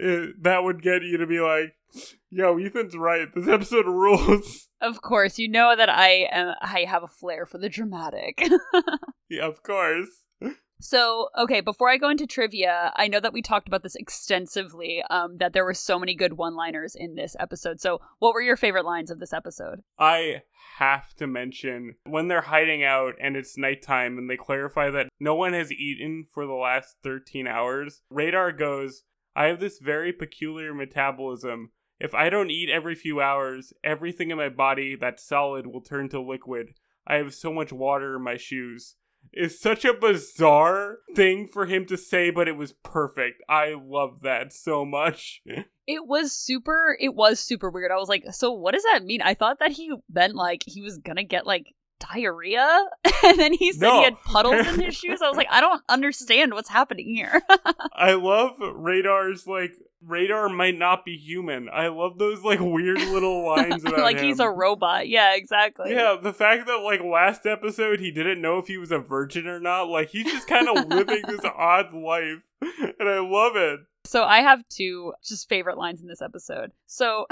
eh, 0.00 0.26
that 0.40 0.64
would 0.64 0.82
get 0.82 1.02
you 1.02 1.18
to 1.18 1.26
be 1.26 1.40
like, 1.40 1.74
"Yo, 2.30 2.58
Ethan's 2.58 2.96
right. 2.96 3.28
This 3.34 3.48
episode 3.48 3.86
rules." 3.86 4.68
of 4.80 5.02
course, 5.02 5.38
you 5.38 5.48
know 5.48 5.74
that 5.76 5.88
I 5.88 6.28
am 6.30 6.54
I 6.60 6.84
have 6.88 7.02
a 7.02 7.08
flair 7.08 7.46
for 7.46 7.58
the 7.58 7.68
dramatic. 7.68 8.42
yeah, 9.28 9.46
of 9.46 9.62
course. 9.62 10.08
So, 10.80 11.28
okay, 11.36 11.60
before 11.60 11.90
I 11.90 11.96
go 11.96 12.08
into 12.08 12.26
trivia, 12.26 12.92
I 12.94 13.08
know 13.08 13.18
that 13.18 13.32
we 13.32 13.42
talked 13.42 13.66
about 13.66 13.82
this 13.82 13.96
extensively, 13.96 15.02
um, 15.10 15.38
that 15.38 15.52
there 15.52 15.64
were 15.64 15.74
so 15.74 15.98
many 15.98 16.14
good 16.14 16.34
one 16.34 16.54
liners 16.54 16.94
in 16.94 17.16
this 17.16 17.34
episode. 17.40 17.80
So, 17.80 18.00
what 18.20 18.32
were 18.32 18.40
your 18.40 18.56
favorite 18.56 18.84
lines 18.84 19.10
of 19.10 19.18
this 19.18 19.32
episode? 19.32 19.82
I 19.98 20.42
have 20.76 21.14
to 21.16 21.26
mention 21.26 21.96
when 22.04 22.28
they're 22.28 22.42
hiding 22.42 22.84
out 22.84 23.14
and 23.20 23.36
it's 23.36 23.58
nighttime 23.58 24.18
and 24.18 24.30
they 24.30 24.36
clarify 24.36 24.90
that 24.90 25.08
no 25.18 25.34
one 25.34 25.52
has 25.52 25.72
eaten 25.72 26.24
for 26.32 26.46
the 26.46 26.52
last 26.52 26.94
13 27.02 27.48
hours. 27.48 28.02
Radar 28.08 28.52
goes, 28.52 29.02
I 29.38 29.46
have 29.46 29.60
this 29.60 29.78
very 29.78 30.12
peculiar 30.12 30.74
metabolism. 30.74 31.70
If 32.00 32.12
I 32.12 32.28
don't 32.28 32.50
eat 32.50 32.68
every 32.68 32.96
few 32.96 33.20
hours, 33.20 33.72
everything 33.84 34.32
in 34.32 34.36
my 34.36 34.48
body 34.48 34.96
that's 34.96 35.24
solid 35.24 35.68
will 35.68 35.80
turn 35.80 36.08
to 36.08 36.20
liquid. 36.20 36.74
I 37.06 37.18
have 37.18 37.32
so 37.32 37.52
much 37.52 37.72
water 37.72 38.16
in 38.16 38.22
my 38.22 38.36
shoes 38.36 38.96
It's 39.32 39.60
such 39.60 39.84
a 39.84 39.94
bizarre 39.94 40.98
thing 41.14 41.46
for 41.46 41.66
him 41.66 41.86
to 41.86 41.96
say, 41.96 42.30
but 42.30 42.48
it 42.48 42.56
was 42.56 42.72
perfect. 42.72 43.40
I 43.48 43.74
love 43.80 44.22
that 44.22 44.52
so 44.52 44.84
much. 44.84 45.40
It 45.90 46.06
was 46.06 46.32
super 46.32 46.94
it 47.00 47.14
was 47.14 47.40
super 47.40 47.70
weird. 47.70 47.90
I 47.90 47.96
was 47.96 48.10
like, 48.10 48.24
so 48.32 48.52
what 48.52 48.74
does 48.74 48.82
that 48.92 49.04
mean? 49.04 49.22
I 49.22 49.32
thought 49.32 49.58
that 49.60 49.70
he 49.70 49.90
meant 50.12 50.34
like 50.34 50.62
he 50.66 50.82
was 50.82 50.98
gonna 50.98 51.24
get 51.24 51.46
like 51.46 51.74
diarrhea 51.98 52.86
and 53.24 53.38
then 53.38 53.52
he 53.52 53.72
said 53.72 53.82
No. 53.82 53.98
he 53.98 54.04
had 54.04 54.20
puddles 54.24 54.66
in 54.66 54.80
his 54.80 54.94
shoes. 54.96 55.20
I 55.22 55.28
was 55.28 55.36
like, 55.36 55.48
I 55.50 55.60
don't 55.60 55.82
understand 55.88 56.54
what's 56.54 56.68
happening 56.68 57.14
here. 57.14 57.42
I 57.94 58.12
love 58.14 58.52
Radar's 58.58 59.46
like 59.46 59.72
Radar 60.06 60.48
might 60.48 60.78
not 60.78 61.04
be 61.04 61.16
human. 61.16 61.68
I 61.72 61.88
love 61.88 62.18
those 62.18 62.42
like 62.42 62.60
weird 62.60 62.98
little 63.00 63.44
lines 63.46 63.84
about 63.84 63.98
like 63.98 64.18
him. 64.18 64.26
he's 64.26 64.38
a 64.38 64.48
robot. 64.48 65.08
Yeah, 65.08 65.34
exactly. 65.34 65.90
Yeah, 65.92 66.16
the 66.22 66.32
fact 66.32 66.66
that 66.68 66.82
like 66.84 67.00
last 67.02 67.46
episode 67.46 67.98
he 67.98 68.10
didn't 68.12 68.40
know 68.40 68.58
if 68.58 68.68
he 68.68 68.78
was 68.78 68.92
a 68.92 68.98
virgin 68.98 69.48
or 69.48 69.58
not, 69.58 69.88
like 69.88 70.10
he's 70.10 70.26
just 70.26 70.46
kind 70.46 70.68
of 70.68 70.86
living 70.88 71.22
this 71.26 71.40
odd 71.44 71.92
life, 71.92 72.44
and 72.60 73.08
I 73.08 73.18
love 73.18 73.56
it. 73.56 73.80
So 74.04 74.22
I 74.24 74.38
have 74.40 74.62
two 74.68 75.14
just 75.24 75.48
favorite 75.48 75.76
lines 75.78 76.00
in 76.00 76.06
this 76.06 76.22
episode. 76.22 76.70
So 76.86 77.26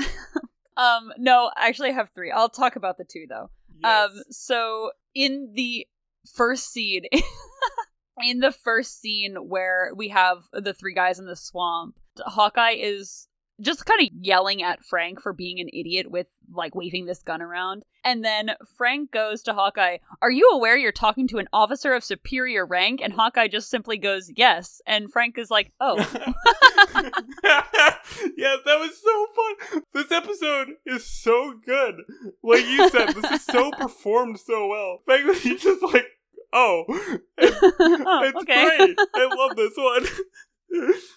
um 0.76 1.12
no, 1.18 1.50
actually 1.56 1.90
I 1.90 1.92
have 1.92 2.10
three. 2.10 2.30
I'll 2.32 2.48
talk 2.48 2.74
about 2.76 2.98
the 2.98 3.04
two 3.04 3.26
though. 3.28 3.50
Um 3.84 4.22
so 4.30 4.90
in 5.14 5.52
the 5.54 5.86
first 6.34 6.72
scene 6.72 7.04
in 8.24 8.40
the 8.40 8.52
first 8.52 9.00
scene 9.00 9.36
where 9.48 9.92
we 9.94 10.08
have 10.08 10.38
the 10.52 10.74
three 10.74 10.94
guys 10.94 11.18
in 11.18 11.26
the 11.26 11.36
swamp, 11.36 11.96
Hawkeye 12.18 12.76
is 12.78 13.28
just 13.60 13.86
kind 13.86 14.00
of 14.00 14.08
yelling 14.20 14.62
at 14.62 14.84
Frank 14.84 15.20
for 15.20 15.32
being 15.32 15.60
an 15.60 15.68
idiot 15.72 16.10
with 16.10 16.26
like 16.52 16.74
waving 16.74 17.06
this 17.06 17.22
gun 17.22 17.42
around. 17.42 17.84
And 18.04 18.24
then 18.24 18.50
Frank 18.76 19.10
goes 19.10 19.42
to 19.44 19.54
Hawkeye, 19.54 19.98
Are 20.22 20.30
you 20.30 20.50
aware 20.52 20.76
you're 20.76 20.92
talking 20.92 21.26
to 21.28 21.38
an 21.38 21.48
officer 21.52 21.92
of 21.92 22.04
superior 22.04 22.66
rank? 22.66 23.00
And 23.02 23.12
Hawkeye 23.12 23.48
just 23.48 23.70
simply 23.70 23.98
goes, 23.98 24.30
Yes. 24.36 24.80
And 24.86 25.10
Frank 25.10 25.38
is 25.38 25.50
like, 25.50 25.72
Oh. 25.80 25.96
yeah, 28.36 28.56
that 28.64 28.78
was 28.78 29.00
so 29.02 29.26
fun. 29.34 29.82
This 29.92 30.12
episode 30.12 30.68
is 30.84 31.04
so 31.06 31.54
good. 31.64 31.96
Like 32.42 32.64
you 32.64 32.88
said, 32.90 33.08
this 33.14 33.30
is 33.30 33.44
so 33.44 33.70
performed 33.78 34.38
so 34.38 34.66
well. 34.68 35.00
Like 35.06 35.22
he's 35.38 35.62
just 35.62 35.82
like, 35.82 36.06
oh, 36.52 36.84
it's, 37.38 37.58
oh, 37.62 38.22
it's 38.24 38.42
okay. 38.42 38.76
great. 38.76 38.98
I 39.14 39.34
love 39.34 39.56
this 39.56 39.72
one. 39.76 40.06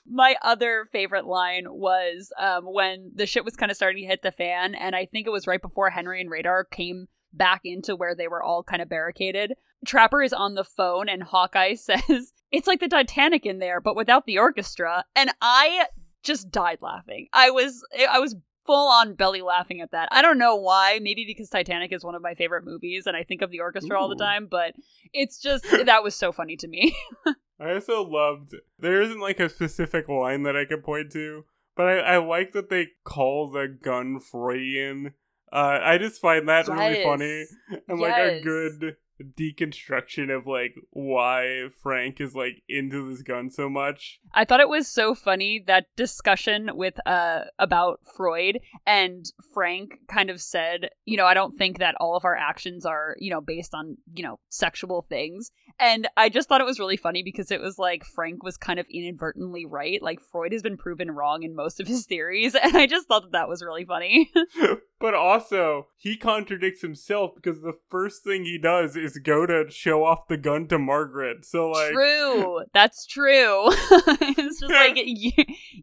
My 0.06 0.36
other 0.42 0.88
favorite 0.92 1.26
line 1.26 1.66
was 1.68 2.32
um, 2.40 2.66
when 2.66 3.12
the 3.14 3.26
shit 3.26 3.46
was 3.46 3.56
kind 3.56 3.72
of 3.72 3.76
starting 3.76 4.04
to 4.04 4.10
hit 4.10 4.22
the 4.22 4.32
fan, 4.32 4.76
and 4.76 4.96
I 4.96 5.06
think 5.06 5.28
it 5.28 5.32
was 5.32 5.48
right 5.48 5.62
before 5.62 5.90
Henry 5.90 6.22
and 6.22 6.30
Radar 6.30 6.64
came 6.64 7.08
back 7.34 7.62
into 7.64 7.96
where 7.96 8.16
they 8.16 8.28
were 8.28 8.44
all 8.44 8.64
kind 8.64 8.82
of 8.82 8.90
barricaded. 8.90 9.54
Trapper 9.86 10.22
is 10.22 10.34
on 10.34 10.56
the 10.56 10.64
phone, 10.64 11.10
and 11.10 11.24
Hawkeye 11.24 11.74
says, 11.76 12.34
It's 12.52 12.68
like 12.68 12.80
the 12.80 12.88
Titanic 12.88 13.46
in 13.46 13.60
there, 13.60 13.82
but 13.82 13.96
without 13.96 14.26
the 14.26 14.40
orchestra. 14.40 15.06
And 15.16 15.32
I 15.42 15.88
just 16.24 16.52
died 16.52 16.80
laughing. 16.82 17.28
I 17.34 17.50
was, 17.52 17.84
I 18.10 18.20
was 18.20 18.36
full 18.66 18.90
on 18.90 19.16
belly 19.16 19.42
laughing 19.42 19.82
at 19.82 19.92
that. 19.92 20.10
I 20.12 20.22
don't 20.22 20.38
know 20.38 20.56
why. 20.56 21.00
Maybe 21.02 21.26
because 21.26 21.50
Titanic 21.50 21.92
is 21.92 22.04
one 22.04 22.16
of 22.16 22.22
my 22.22 22.34
favorite 22.34 22.66
movies, 22.66 23.08
and 23.08 23.16
I 23.16 23.24
think 23.24 23.42
of 23.42 23.52
the 23.52 23.62
orchestra 23.62 24.00
all 24.00 24.10
the 24.10 24.16
time, 24.16 24.48
but 24.50 24.74
it's 25.14 25.40
just, 25.40 25.66
that 25.86 26.04
was 26.04 26.16
so 26.16 26.32
funny 26.32 26.56
to 26.58 26.68
me. 26.68 26.96
I 27.60 27.74
also 27.74 28.04
loved 28.04 28.56
there 28.78 29.02
isn't 29.02 29.19
like 29.19 29.39
a 29.39 29.50
specific 29.50 30.08
line 30.08 30.43
that 30.43 30.56
I 30.56 30.65
could 30.65 30.84
point 30.84 31.12
to, 31.12 31.45
but 31.76 31.88
I, 31.88 31.98
I 32.00 32.17
like 32.17 32.54
that 32.54 32.69
they 32.69 32.89
call 33.04 33.50
the 33.50 33.67
gun 33.67 34.19
Freudian. 34.19 35.13
Uh, 35.52 35.80
I 35.82 35.98
just 35.98 36.22
find 36.22 36.48
that 36.48 36.67
really 36.67 37.04
funny 37.04 37.45
and 37.88 38.00
like 38.00 38.13
a 38.15 38.41
good 38.41 38.95
deconstruction 39.24 40.36
of 40.36 40.48
like 40.48 40.76
why 40.92 41.70
Frank 41.82 42.20
is 42.22 42.36
like 42.36 42.64
into 42.68 43.10
this 43.10 43.22
gun 43.22 43.50
so 43.50 43.70
much. 43.70 44.20
I 44.34 44.46
thought 44.46 44.60
it 44.60 44.70
was 44.70 44.88
so 44.88 45.16
funny 45.16 45.64
that 45.68 45.88
discussion 45.96 46.72
with 46.74 46.96
uh 47.06 47.42
about 47.58 48.00
Freud 48.16 48.60
and 48.86 49.26
Frank 49.54 50.00
kind 50.08 50.30
of 50.30 50.42
said, 50.42 50.90
you 51.06 51.18
know, 51.18 51.26
I 51.26 51.34
don't 51.34 51.58
think 51.58 51.80
that 51.80 51.96
all 52.00 52.16
of 52.16 52.26
our 52.26 52.36
actions 52.36 52.86
are, 52.86 53.16
you 53.20 53.32
know, 53.32 53.42
based 53.42 53.74
on, 53.74 53.98
you 54.14 54.24
know, 54.24 54.40
sexual 54.50 55.02
things. 55.02 55.52
And 55.80 56.08
I 56.18 56.30
just 56.30 56.50
thought 56.50 56.62
it 56.62 56.66
was 56.66 56.80
really 56.80 56.98
funny 56.98 57.24
because 57.24 57.52
it 57.52 57.62
was 57.62 57.80
like 57.80 58.04
Frank 58.04 58.44
was 58.44 58.58
kind 58.58 58.80
of 58.80 58.88
inadvertently 58.90 59.66
right. 59.66 60.02
Like 60.02 60.20
Freud 60.20 60.52
has 60.52 60.62
been 60.62 60.78
proven 60.78 61.12
wrong 61.12 61.44
in 61.44 61.56
most 61.56 61.80
of 61.80 61.88
his 61.88 62.06
theories, 62.06 62.56
and 62.62 62.76
I 62.76 62.88
just 62.88 63.08
thought 63.08 63.24
that 63.24 63.32
that 63.32 63.50
was 63.50 63.64
really 63.64 63.86
funny. 63.86 64.32
but 65.00 65.14
also, 65.14 65.88
he 65.98 66.18
contradicts 66.18 66.82
himself 66.82 67.32
because 67.36 67.62
the 67.62 67.78
first 67.90 68.24
thing 68.24 68.44
he 68.44 68.58
does 68.58 68.96
is 68.96 69.18
go 69.18 69.46
to 69.46 69.70
show 69.70 70.04
off 70.04 70.28
the 70.28 70.38
gun 70.38 70.68
to 70.68 70.80
Margaret. 70.80 71.46
So 71.46 71.70
like 71.70 71.92
true. 71.92 72.64
That's 72.74 73.06
true. 73.06 73.68
it's 73.72 74.60
just 74.60 74.74
like 74.74 74.94
you, 74.98 75.32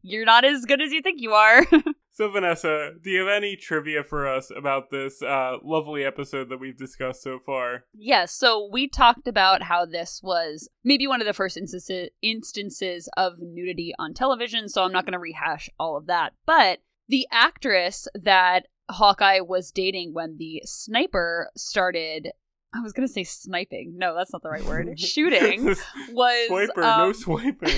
you're 0.02 0.24
not 0.26 0.44
as 0.44 0.64
good 0.64 0.82
as 0.82 0.92
you 0.92 1.02
think 1.02 1.20
you 1.20 1.32
are. 1.32 1.66
So 2.16 2.30
Vanessa, 2.30 2.92
do 3.02 3.10
you 3.10 3.26
have 3.26 3.28
any 3.28 3.56
trivia 3.56 4.02
for 4.02 4.26
us 4.26 4.50
about 4.50 4.88
this 4.90 5.20
uh, 5.20 5.58
lovely 5.62 6.02
episode 6.02 6.48
that 6.48 6.58
we've 6.58 6.78
discussed 6.78 7.22
so 7.22 7.38
far? 7.38 7.84
Yes, 7.92 8.32
so 8.32 8.70
we 8.72 8.88
talked 8.88 9.28
about 9.28 9.62
how 9.62 9.84
this 9.84 10.22
was 10.22 10.66
maybe 10.82 11.06
one 11.06 11.20
of 11.20 11.26
the 11.26 11.34
first 11.34 11.58
instances 11.58 12.08
instances 12.22 13.10
of 13.18 13.34
nudity 13.38 13.92
on 13.98 14.14
television, 14.14 14.70
so 14.70 14.82
I'm 14.82 14.92
not 14.92 15.04
going 15.04 15.12
to 15.12 15.18
rehash 15.18 15.68
all 15.78 15.98
of 15.98 16.06
that. 16.06 16.32
But 16.46 16.78
the 17.06 17.26
actress 17.30 18.08
that 18.14 18.66
Hawkeye 18.90 19.40
was 19.40 19.70
dating 19.70 20.14
when 20.14 20.36
the 20.38 20.62
sniper 20.64 21.50
started 21.56 22.32
I 22.74 22.80
was 22.80 22.92
going 22.92 23.08
to 23.08 23.12
say 23.12 23.24
sniping. 23.24 23.94
No, 23.96 24.14
that's 24.14 24.32
not 24.32 24.42
the 24.42 24.50
right 24.50 24.64
word. 24.64 24.88
Shooting 25.00 25.64
was 25.64 25.80
Swiper, 26.50 26.76
no 26.76 27.06
um, 27.06 27.14
swiping. 27.14 27.74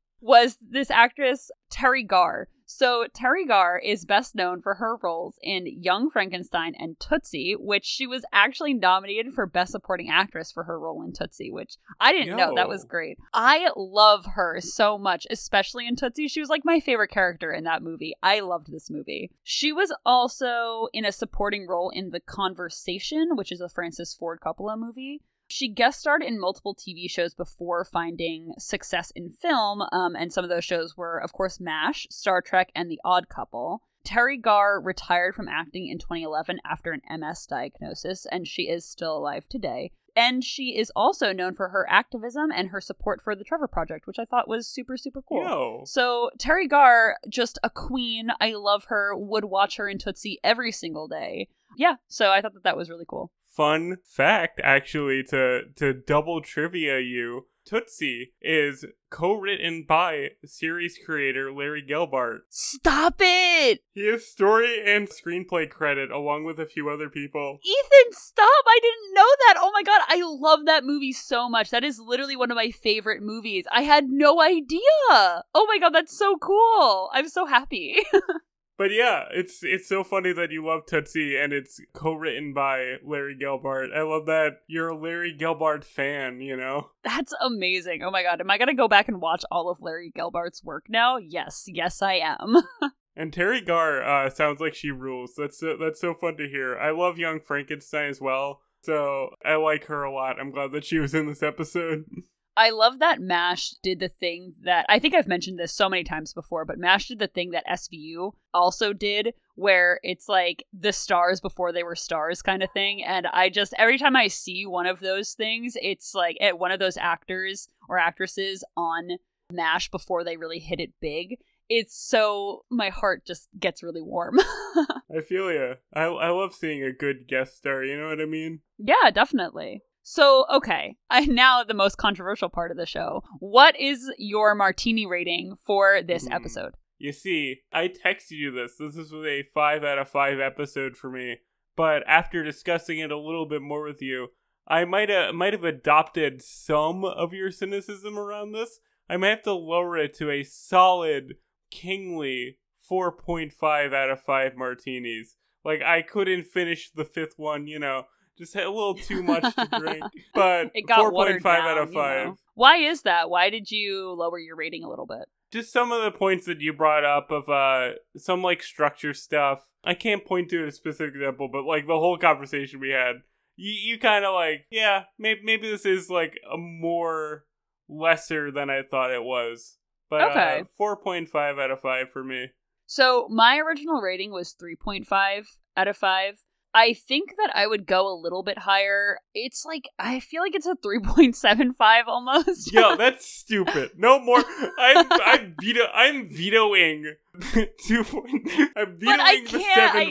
was 0.20 0.58
this 0.60 0.90
actress 0.90 1.50
Teri 1.72 2.06
Garr. 2.06 2.48
So 2.74 3.06
Teri 3.14 3.46
Garr 3.46 3.78
is 3.78 4.06
best 4.06 4.34
known 4.34 4.62
for 4.62 4.76
her 4.76 4.96
roles 5.02 5.34
in 5.42 5.66
Young 5.66 6.08
Frankenstein 6.08 6.74
and 6.78 6.98
Tootsie, 6.98 7.54
which 7.58 7.84
she 7.84 8.06
was 8.06 8.24
actually 8.32 8.72
nominated 8.72 9.34
for 9.34 9.46
Best 9.46 9.72
Supporting 9.72 10.08
Actress 10.10 10.50
for 10.50 10.64
her 10.64 10.80
role 10.80 11.02
in 11.02 11.12
Tootsie, 11.12 11.52
which 11.52 11.76
I 12.00 12.12
didn't 12.12 12.36
know. 12.36 12.54
That 12.54 12.68
was 12.68 12.84
great. 12.84 13.18
I 13.34 13.70
love 13.76 14.24
her 14.34 14.60
so 14.60 14.96
much, 14.96 15.26
especially 15.30 15.86
in 15.86 15.96
Tootsie. 15.96 16.28
She 16.28 16.40
was 16.40 16.48
like 16.48 16.64
my 16.64 16.80
favorite 16.80 17.10
character 17.10 17.52
in 17.52 17.64
that 17.64 17.82
movie. 17.82 18.14
I 18.22 18.40
loved 18.40 18.72
this 18.72 18.90
movie. 18.90 19.30
She 19.42 19.70
was 19.70 19.94
also 20.06 20.88
in 20.94 21.04
a 21.04 21.12
supporting 21.12 21.66
role 21.68 21.90
in 21.90 22.10
The 22.10 22.20
Conversation, 22.20 23.36
which 23.36 23.52
is 23.52 23.60
a 23.60 23.68
Francis 23.68 24.14
Ford 24.14 24.40
Coppola 24.44 24.78
movie. 24.78 25.20
She 25.52 25.68
guest 25.68 26.00
starred 26.00 26.22
in 26.22 26.40
multiple 26.40 26.74
TV 26.74 27.10
shows 27.10 27.34
before 27.34 27.84
finding 27.84 28.54
success 28.58 29.10
in 29.10 29.30
film, 29.30 29.82
um, 29.92 30.16
and 30.16 30.32
some 30.32 30.44
of 30.44 30.48
those 30.48 30.64
shows 30.64 30.96
were, 30.96 31.18
of 31.18 31.34
course, 31.34 31.60
MASH, 31.60 32.06
Star 32.10 32.40
Trek, 32.40 32.72
and 32.74 32.90
The 32.90 32.98
Odd 33.04 33.28
Couple. 33.28 33.82
Teri 34.02 34.40
Garr 34.40 34.80
retired 34.80 35.34
from 35.34 35.48
acting 35.48 35.88
in 35.88 35.98
2011 35.98 36.58
after 36.64 36.90
an 36.90 37.02
MS 37.20 37.44
diagnosis, 37.46 38.26
and 38.32 38.48
she 38.48 38.62
is 38.62 38.86
still 38.86 39.14
alive 39.14 39.46
today. 39.46 39.90
And 40.16 40.42
she 40.42 40.78
is 40.78 40.90
also 40.96 41.34
known 41.34 41.54
for 41.54 41.68
her 41.68 41.86
activism 41.88 42.50
and 42.50 42.70
her 42.70 42.80
support 42.80 43.20
for 43.20 43.36
the 43.36 43.44
Trevor 43.44 43.68
Project, 43.68 44.06
which 44.06 44.18
I 44.18 44.24
thought 44.24 44.48
was 44.48 44.66
super, 44.66 44.96
super 44.96 45.20
cool. 45.20 45.44
Yo. 45.44 45.82
So 45.84 46.30
Teri 46.38 46.66
Garr, 46.66 47.18
just 47.28 47.58
a 47.62 47.68
queen. 47.68 48.28
I 48.40 48.54
love 48.54 48.84
her. 48.86 49.14
Would 49.14 49.44
watch 49.44 49.76
her 49.76 49.86
in 49.86 49.98
Tootsie 49.98 50.38
every 50.42 50.72
single 50.72 51.08
day. 51.08 51.48
Yeah, 51.76 51.96
so 52.08 52.30
I 52.30 52.40
thought 52.40 52.54
that 52.54 52.64
that 52.64 52.76
was 52.76 52.90
really 52.90 53.06
cool. 53.06 53.30
Fun 53.54 53.98
fact, 54.04 54.60
actually, 54.64 55.22
to 55.24 55.64
to 55.76 55.92
double 55.92 56.40
trivia 56.40 57.00
you, 57.00 57.48
Tootsie 57.66 58.32
is 58.40 58.84
co-written 59.10 59.84
by 59.86 60.30
series 60.44 60.98
creator 61.04 61.52
Larry 61.52 61.84
Gelbart. 61.86 62.40
Stop 62.48 63.16
it! 63.20 63.80
He 63.92 64.06
has 64.06 64.26
story 64.26 64.82
and 64.84 65.08
screenplay 65.08 65.68
credit 65.68 66.10
along 66.10 66.44
with 66.44 66.58
a 66.58 66.66
few 66.66 66.88
other 66.88 67.08
people. 67.08 67.58
Ethan, 67.62 68.12
stop! 68.12 68.64
I 68.66 68.78
didn't 68.80 69.14
know 69.14 69.28
that. 69.46 69.54
Oh 69.58 69.70
my 69.74 69.82
god, 69.82 70.00
I 70.08 70.22
love 70.24 70.64
that 70.64 70.84
movie 70.84 71.12
so 71.12 71.48
much. 71.48 71.70
That 71.70 71.84
is 71.84 72.00
literally 72.00 72.36
one 72.36 72.50
of 72.50 72.56
my 72.56 72.70
favorite 72.70 73.22
movies. 73.22 73.66
I 73.70 73.82
had 73.82 74.08
no 74.08 74.40
idea. 74.40 74.80
Oh 75.10 75.66
my 75.68 75.78
god, 75.78 75.94
that's 75.94 76.16
so 76.16 76.36
cool. 76.38 77.10
I'm 77.12 77.28
so 77.28 77.46
happy. 77.46 77.98
But 78.78 78.90
yeah, 78.90 79.24
it's 79.30 79.62
it's 79.62 79.88
so 79.88 80.02
funny 80.02 80.32
that 80.32 80.50
you 80.50 80.64
love 80.64 80.86
Tootsie 80.86 81.36
and 81.36 81.52
it's 81.52 81.80
co-written 81.92 82.52
by 82.52 82.96
Larry 83.04 83.36
Gelbart. 83.40 83.94
I 83.94 84.02
love 84.02 84.26
that 84.26 84.62
you're 84.66 84.88
a 84.88 84.96
Larry 84.96 85.36
Gelbart 85.38 85.84
fan, 85.84 86.40
you 86.40 86.56
know? 86.56 86.90
That's 87.04 87.34
amazing. 87.40 88.02
Oh 88.02 88.10
my 88.10 88.22
god, 88.22 88.40
am 88.40 88.50
I 88.50 88.58
gonna 88.58 88.74
go 88.74 88.88
back 88.88 89.08
and 89.08 89.20
watch 89.20 89.44
all 89.50 89.70
of 89.70 89.82
Larry 89.82 90.12
Gelbart's 90.16 90.64
work 90.64 90.86
now? 90.88 91.18
Yes, 91.18 91.64
yes 91.66 92.02
I 92.02 92.14
am. 92.14 92.56
And 93.14 93.32
Teri 93.32 93.64
Garr 93.64 94.02
uh, 94.02 94.30
sounds 94.30 94.60
like 94.60 94.74
she 94.74 94.90
rules. 94.90 95.34
That's 95.36 95.58
so, 95.58 95.76
that's 95.78 96.00
so 96.00 96.14
fun 96.14 96.36
to 96.38 96.48
hear. 96.48 96.78
I 96.78 96.90
love 96.90 97.18
Young 97.18 97.40
Frankenstein 97.40 98.08
as 98.08 98.20
well, 98.20 98.62
so 98.82 99.30
I 99.44 99.56
like 99.56 99.86
her 99.86 100.02
a 100.02 100.12
lot. 100.12 100.40
I'm 100.40 100.50
glad 100.50 100.72
that 100.72 100.84
she 100.84 100.98
was 100.98 101.14
in 101.14 101.26
this 101.26 101.42
episode. 101.42 102.04
I 102.56 102.70
love 102.70 102.98
that 102.98 103.20
MASH 103.20 103.74
did 103.82 103.98
the 103.98 104.08
thing 104.08 104.54
that 104.62 104.84
I 104.88 104.98
think 104.98 105.14
I've 105.14 105.28
mentioned 105.28 105.58
this 105.58 105.72
so 105.72 105.88
many 105.88 106.04
times 106.04 106.34
before, 106.34 106.64
but 106.64 106.78
MASH 106.78 107.08
did 107.08 107.18
the 107.18 107.26
thing 107.26 107.50
that 107.50 107.66
SVU 107.66 108.32
also 108.52 108.92
did, 108.92 109.32
where 109.54 110.00
it's 110.02 110.28
like 110.28 110.64
the 110.78 110.92
stars 110.92 111.40
before 111.40 111.72
they 111.72 111.82
were 111.82 111.96
stars 111.96 112.42
kind 112.42 112.62
of 112.62 112.70
thing. 112.72 113.02
And 113.02 113.26
I 113.28 113.48
just, 113.48 113.72
every 113.78 113.96
time 113.96 114.16
I 114.16 114.28
see 114.28 114.66
one 114.66 114.86
of 114.86 115.00
those 115.00 115.32
things, 115.32 115.76
it's 115.80 116.14
like 116.14 116.36
at 116.40 116.58
one 116.58 116.72
of 116.72 116.78
those 116.78 116.98
actors 116.98 117.68
or 117.88 117.98
actresses 117.98 118.62
on 118.76 119.12
MASH 119.50 119.90
before 119.90 120.22
they 120.22 120.36
really 120.36 120.58
hit 120.58 120.80
it 120.80 120.92
big. 121.00 121.38
It's 121.70 121.96
so, 121.96 122.64
my 122.70 122.90
heart 122.90 123.24
just 123.24 123.48
gets 123.58 123.82
really 123.82 124.02
warm. 124.02 124.38
I 125.14 125.22
feel 125.26 125.50
you. 125.50 125.76
I, 125.94 126.02
I 126.02 126.28
love 126.28 126.54
seeing 126.54 126.82
a 126.82 126.92
good 126.92 127.26
guest 127.26 127.56
star, 127.56 127.82
you 127.82 127.98
know 127.98 128.08
what 128.08 128.20
I 128.20 128.26
mean? 128.26 128.60
yeah, 128.78 129.10
definitely. 129.10 129.82
So, 130.02 130.44
okay, 130.52 130.96
I 131.10 131.26
now 131.26 131.64
the 131.64 131.74
most 131.74 131.96
controversial 131.96 132.48
part 132.48 132.70
of 132.70 132.76
the 132.76 132.86
show. 132.86 133.22
What 133.38 133.78
is 133.80 134.10
your 134.18 134.54
martini 134.54 135.06
rating 135.06 135.54
for 135.64 136.02
this 136.02 136.26
Hmm. 136.26 136.32
episode? 136.32 136.74
You 136.98 137.12
see, 137.12 137.62
I 137.72 137.88
texted 137.88 138.32
you 138.32 138.52
this. 138.52 138.76
This 138.78 138.96
is 138.96 139.12
a 139.12 139.42
5 139.52 139.82
out 139.82 139.98
of 139.98 140.08
5 140.08 140.38
episode 140.38 140.96
for 140.96 141.10
me. 141.10 141.38
But 141.74 142.04
after 142.06 142.44
discussing 142.44 142.98
it 143.00 143.10
a 143.10 143.18
little 143.18 143.46
bit 143.46 143.60
more 143.62 143.82
with 143.82 144.00
you, 144.02 144.28
I 144.68 144.84
might 144.84 145.08
have 145.08 145.34
might 145.34 145.52
have 145.52 145.64
adopted 145.64 146.42
some 146.42 147.04
of 147.04 147.32
your 147.32 147.50
cynicism 147.50 148.16
around 148.16 148.52
this. 148.52 148.78
I 149.08 149.16
might 149.16 149.30
have 149.30 149.42
to 149.44 149.52
lower 149.52 149.96
it 149.96 150.14
to 150.18 150.30
a 150.30 150.44
solid 150.44 151.34
kingly 151.72 152.58
4.5 152.88 153.92
out 153.92 154.10
of 154.10 154.20
5 154.22 154.56
martinis. 154.56 155.36
Like 155.64 155.82
I 155.82 156.02
couldn't 156.02 156.44
finish 156.46 156.90
the 156.90 157.04
fifth 157.04 157.34
one, 157.36 157.66
you 157.66 157.78
know, 157.78 158.04
just 158.38 158.54
had 158.54 158.64
a 158.64 158.70
little 158.70 158.94
too 158.94 159.22
much 159.32 159.54
to 159.56 159.66
drink. 159.78 160.04
But 160.34 160.70
It 160.74 160.86
got 160.86 161.00
4.5 161.00 161.12
watered 161.12 161.46
out 161.46 161.78
of 161.78 161.88
you 161.90 161.94
5. 161.94 162.26
know? 162.26 162.36
Why 162.54 162.76
is 162.76 163.02
that? 163.02 163.30
Why 163.30 163.50
did 163.50 163.70
you 163.70 164.12
lower 164.12 164.38
your 164.38 164.56
rating 164.56 164.84
a 164.84 164.88
little 164.88 165.06
bit? 165.06 165.28
just 165.52 165.70
some 165.70 165.92
of 165.92 166.02
the 166.02 166.10
points 166.10 166.46
that 166.46 166.62
you 166.62 166.72
brought 166.72 167.04
up 167.04 167.30
of 167.30 167.46
uh 167.50 167.90
some 168.16 168.40
like 168.42 168.62
structure 168.62 169.12
stuff 169.12 169.68
i 169.84 169.92
can't 169.92 170.24
point 170.24 170.48
to 170.48 170.66
a 170.66 170.72
specific 170.72 171.14
example 171.14 171.46
but 171.46 171.64
like 171.66 171.86
the 171.86 171.98
whole 171.98 172.16
conversation 172.16 172.80
we 172.80 172.88
had 172.88 173.16
you, 173.56 173.70
you 173.70 173.98
kind 173.98 174.24
of 174.24 174.32
like 174.32 174.64
yeah 174.70 175.02
maybe, 175.18 175.40
maybe 175.44 175.70
this 175.70 175.84
is 175.84 176.08
like 176.08 176.38
a 176.50 176.56
more 176.56 177.44
lesser 177.86 178.50
than 178.50 178.70
i 178.70 178.80
thought 178.82 179.10
it 179.10 179.22
was 179.22 179.76
but 180.08 180.22
Okay. 180.30 180.60
uh, 180.60 180.64
4.5 180.82 181.62
out 181.62 181.70
of 181.70 181.80
5 181.82 182.10
for 182.10 182.24
me 182.24 182.46
So, 182.86 183.28
my 183.30 183.58
original 183.58 184.00
rating 184.00 184.32
was 184.32 184.54
3.5 184.54 185.44
out 185.76 185.86
of 185.88 185.96
5. 185.98 186.38
I 186.74 186.94
think 186.94 187.34
that 187.36 187.50
I 187.54 187.66
would 187.66 187.84
go 187.86 188.08
a 188.10 188.16
little 188.18 188.42
bit 188.42 188.58
higher. 188.58 189.18
It's 189.34 189.64
like 189.66 189.88
I 189.98 190.20
feel 190.20 190.40
like 190.42 190.54
it's 190.54 190.66
a 190.66 190.74
3.75 190.76 192.02
almost. 192.06 192.72
yo 192.72 192.96
that's 193.02 193.26
stupid 193.26 193.90
no 193.96 194.18
more 194.18 194.42
i'm 194.78 195.06
i'm 195.10 195.54
veto 195.60 195.84
i'm 195.94 196.28
vetoing 196.28 197.14
two 197.86 198.04
point 198.04 198.48
i'm 198.76 198.96
vetoing 198.98 199.44
the 199.44 199.58
can't- 199.58 199.92
I- 199.96 200.04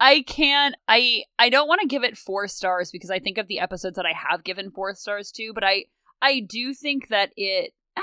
I 0.00 0.22
can't 0.22 0.74
I 0.88 1.22
I 1.38 1.48
don't 1.48 1.68
want 1.68 1.80
to 1.82 1.86
give 1.86 2.04
it 2.04 2.16
4 2.16 2.48
stars 2.48 2.90
because 2.90 3.10
I 3.10 3.18
think 3.18 3.38
of 3.38 3.46
the 3.48 3.58
episodes 3.60 3.96
that 3.96 4.06
I 4.06 4.12
have 4.12 4.44
given 4.44 4.70
4 4.70 4.94
stars 4.94 5.30
to, 5.32 5.52
but 5.52 5.64
I 5.64 5.84
I 6.22 6.40
do 6.40 6.74
think 6.74 7.08
that 7.08 7.30
it 7.36 7.72
uh, 7.96 8.02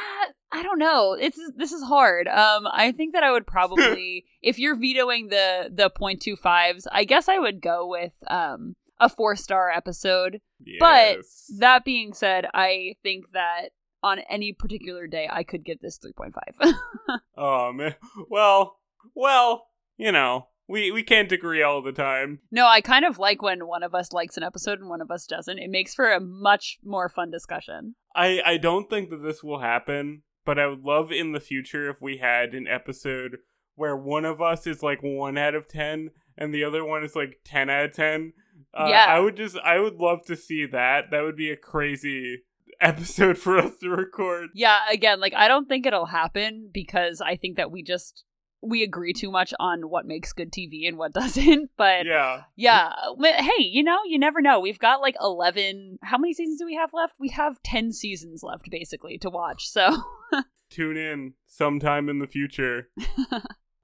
I 0.58 0.64
don't 0.64 0.80
know. 0.80 1.14
It's 1.14 1.40
this 1.58 1.72
is 1.72 1.84
hard. 1.84 2.28
Um 2.28 2.68
I 2.72 2.92
think 2.92 3.14
that 3.14 3.24
I 3.24 3.32
would 3.32 3.46
probably 3.46 4.26
if 4.42 4.58
you're 4.58 4.76
vetoing 4.76 5.28
the 5.28 5.70
the 5.74 5.90
0.25s, 5.90 6.86
I 6.92 7.04
guess 7.04 7.28
I 7.28 7.40
would 7.40 7.62
go 7.62 7.88
with 7.88 8.14
um 8.28 8.76
a 9.00 9.10
4 9.10 9.36
star 9.36 9.70
episode. 9.70 10.40
But 10.80 11.18
That 11.60 11.84
being 11.84 12.14
said, 12.14 12.46
I 12.54 12.96
think 13.04 13.32
that 13.34 13.70
on 14.02 14.20
any 14.30 14.54
particular 14.54 15.08
day 15.08 15.28
I 15.32 15.44
could 15.44 15.66
give 15.66 15.80
this 15.82 16.00
3.5. 16.00 16.74
Oh 17.38 17.74
man. 17.74 17.96
Well, 18.30 18.80
well, 19.14 19.68
you 19.98 20.12
know, 20.14 20.48
we 20.68 20.92
we 20.92 21.04
can't 21.04 21.32
agree 21.32 21.62
all 21.62 21.82
the 21.82 21.92
time. 21.92 22.40
no, 22.50 22.66
I 22.66 22.80
kind 22.82 23.04
of 23.06 23.20
like 23.20 23.42
when 23.42 23.68
one 23.68 23.84
of 23.84 23.94
us 23.94 24.14
likes 24.14 24.38
an 24.38 24.44
episode 24.44 24.80
and 24.80 24.90
one 24.90 25.02
of 25.02 25.12
us 25.12 25.26
doesn't. 25.28 25.60
It 25.60 25.70
makes 25.70 25.94
for 25.94 26.12
a 26.14 26.20
much 26.22 26.78
more 26.84 27.10
fun 27.10 27.30
discussion. 27.30 27.96
I 28.16 28.42
I 28.46 28.58
don't 28.58 28.90
think 28.90 29.10
that 29.10 29.22
this 29.22 29.44
will 29.44 29.60
happen, 29.60 30.24
but 30.46 30.60
I 30.60 30.68
would 30.68 30.84
love 30.84 31.12
in 31.12 31.32
the 31.32 31.40
future 31.40 31.90
if 31.90 32.02
we 32.02 32.18
had 32.18 32.54
an 32.54 32.68
episode 32.68 33.38
where 33.76 33.96
one 33.98 34.24
of 34.26 34.42
us 34.42 34.66
is 34.66 34.82
like 34.82 35.02
1 35.04 35.38
out 35.38 35.56
of 35.56 35.68
10 35.68 36.12
and 36.38 36.54
the 36.54 36.64
other 36.64 36.86
one 36.86 37.04
is 37.04 37.16
like 37.16 37.40
10 37.44 37.70
out 37.70 37.86
of 37.86 37.94
10. 37.94 38.34
Uh, 38.74 38.88
Yeah. 38.90 39.06
I 39.10 39.20
would 39.20 39.36
just 39.36 39.58
I 39.58 39.80
would 39.80 39.96
love 39.96 40.24
to 40.26 40.36
see 40.36 40.66
that. 40.68 41.12
That 41.12 41.24
would 41.24 41.36
be 41.36 41.50
a 41.52 41.58
crazy 41.58 42.44
episode 42.80 43.38
for 43.46 43.58
us 43.58 43.76
to 43.82 43.90
record. 43.90 44.50
Yeah, 44.54 44.80
again, 44.90 45.20
like 45.20 45.34
I 45.34 45.48
don't 45.48 45.68
think 45.68 45.86
it'll 45.86 46.06
happen 46.06 46.70
because 46.74 47.22
I 47.22 47.36
think 47.36 47.58
that 47.58 47.72
we 47.72 47.84
just 47.84 48.24
we 48.66 48.84
agree 48.84 49.14
too 49.14 49.32
much 49.32 49.54
on 49.60 49.90
what 49.90 50.06
makes 50.06 50.34
good 50.34 50.52
TV 50.52 50.88
and 50.88 50.98
what 50.98 51.14
doesn't. 51.22 51.70
But 51.78 52.06
Yeah. 52.06 52.44
yeah, 52.56 52.92
hey, 53.22 53.64
you 53.64 53.84
know, 53.84 54.00
you 54.06 54.18
never 54.20 54.42
know. 54.42 54.60
We've 54.60 54.80
got 54.80 55.02
like 55.02 55.16
11 55.22 56.00
How 56.04 56.18
many 56.18 56.34
seasons 56.34 56.60
do 56.60 56.66
we 56.66 56.76
have 56.76 56.94
left? 56.94 57.16
We 57.20 57.30
have 57.30 57.62
10 57.64 57.92
seasons 57.94 58.44
left 58.44 58.70
basically 58.70 59.18
to 59.20 59.30
watch. 59.30 59.68
So 59.70 59.96
Tune 60.70 60.98
in 60.98 61.34
sometime 61.48 62.10
in 62.10 62.20
the 62.20 62.28
future. 62.28 62.90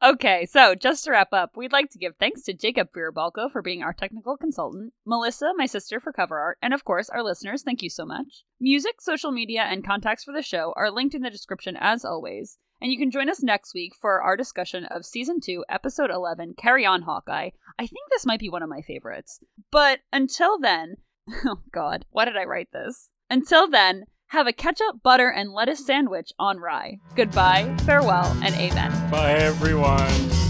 Okay, 0.04 0.48
so 0.48 0.74
just 0.74 1.04
to 1.04 1.12
wrap 1.12 1.32
up, 1.32 1.56
we'd 1.56 1.72
like 1.72 1.92
to 1.92 2.00
give 2.00 2.16
thanks 2.16 2.42
to 2.44 2.54
Jacob 2.54 2.88
Fierbalco 2.92 3.52
for 3.52 3.62
being 3.62 3.84
our 3.84 3.94
technical 3.94 4.36
consultant, 4.36 4.94
Melissa, 5.06 5.52
my 5.58 5.68
sister, 5.68 6.00
for 6.00 6.12
cover 6.12 6.40
art, 6.40 6.58
and 6.60 6.74
of 6.74 6.84
course, 6.84 7.08
our 7.10 7.22
listeners, 7.22 7.62
thank 7.62 7.84
you 7.84 7.90
so 7.92 8.04
much. 8.04 8.44
Music, 8.60 9.00
social 9.00 9.32
media, 9.32 9.62
and 9.62 9.86
contacts 9.86 10.24
for 10.24 10.34
the 10.34 10.42
show 10.42 10.74
are 10.76 10.90
linked 10.90 11.14
in 11.14 11.22
the 11.22 11.30
description 11.30 11.78
as 11.80 12.04
always, 12.04 12.58
and 12.82 12.92
you 12.92 12.98
can 12.98 13.12
join 13.12 13.30
us 13.30 13.44
next 13.44 13.74
week 13.74 13.94
for 14.00 14.22
our 14.22 14.36
discussion 14.36 14.86
of 14.86 15.06
Season 15.06 15.40
2, 15.40 15.66
Episode 15.70 16.10
11, 16.10 16.56
Carry 16.58 16.86
On 16.86 17.04
Hawkeye. 17.04 17.52
I 17.78 17.88
think 17.88 18.10
this 18.10 18.26
might 18.26 18.40
be 18.40 18.50
one 18.50 18.64
of 18.64 18.70
my 18.70 18.82
favorites. 18.82 19.40
But 19.72 20.00
until 20.12 20.60
then, 20.60 20.96
oh 21.46 21.62
god, 21.72 22.06
why 22.10 22.26
did 22.26 22.38
I 22.38 22.46
write 22.46 22.70
this? 22.74 23.10
Until 23.30 23.70
then, 23.70 24.06
have 24.28 24.48
a 24.48 24.54
ketchup, 24.54 25.04
butter, 25.04 25.30
and 25.30 25.52
lettuce 25.52 25.86
sandwich 25.86 26.32
on 26.40 26.58
rye. 26.58 26.98
Goodbye, 27.16 27.76
farewell, 27.86 28.36
and 28.44 28.56
amen. 28.56 29.12
Bye 29.12 29.34
everyone. 29.34 30.41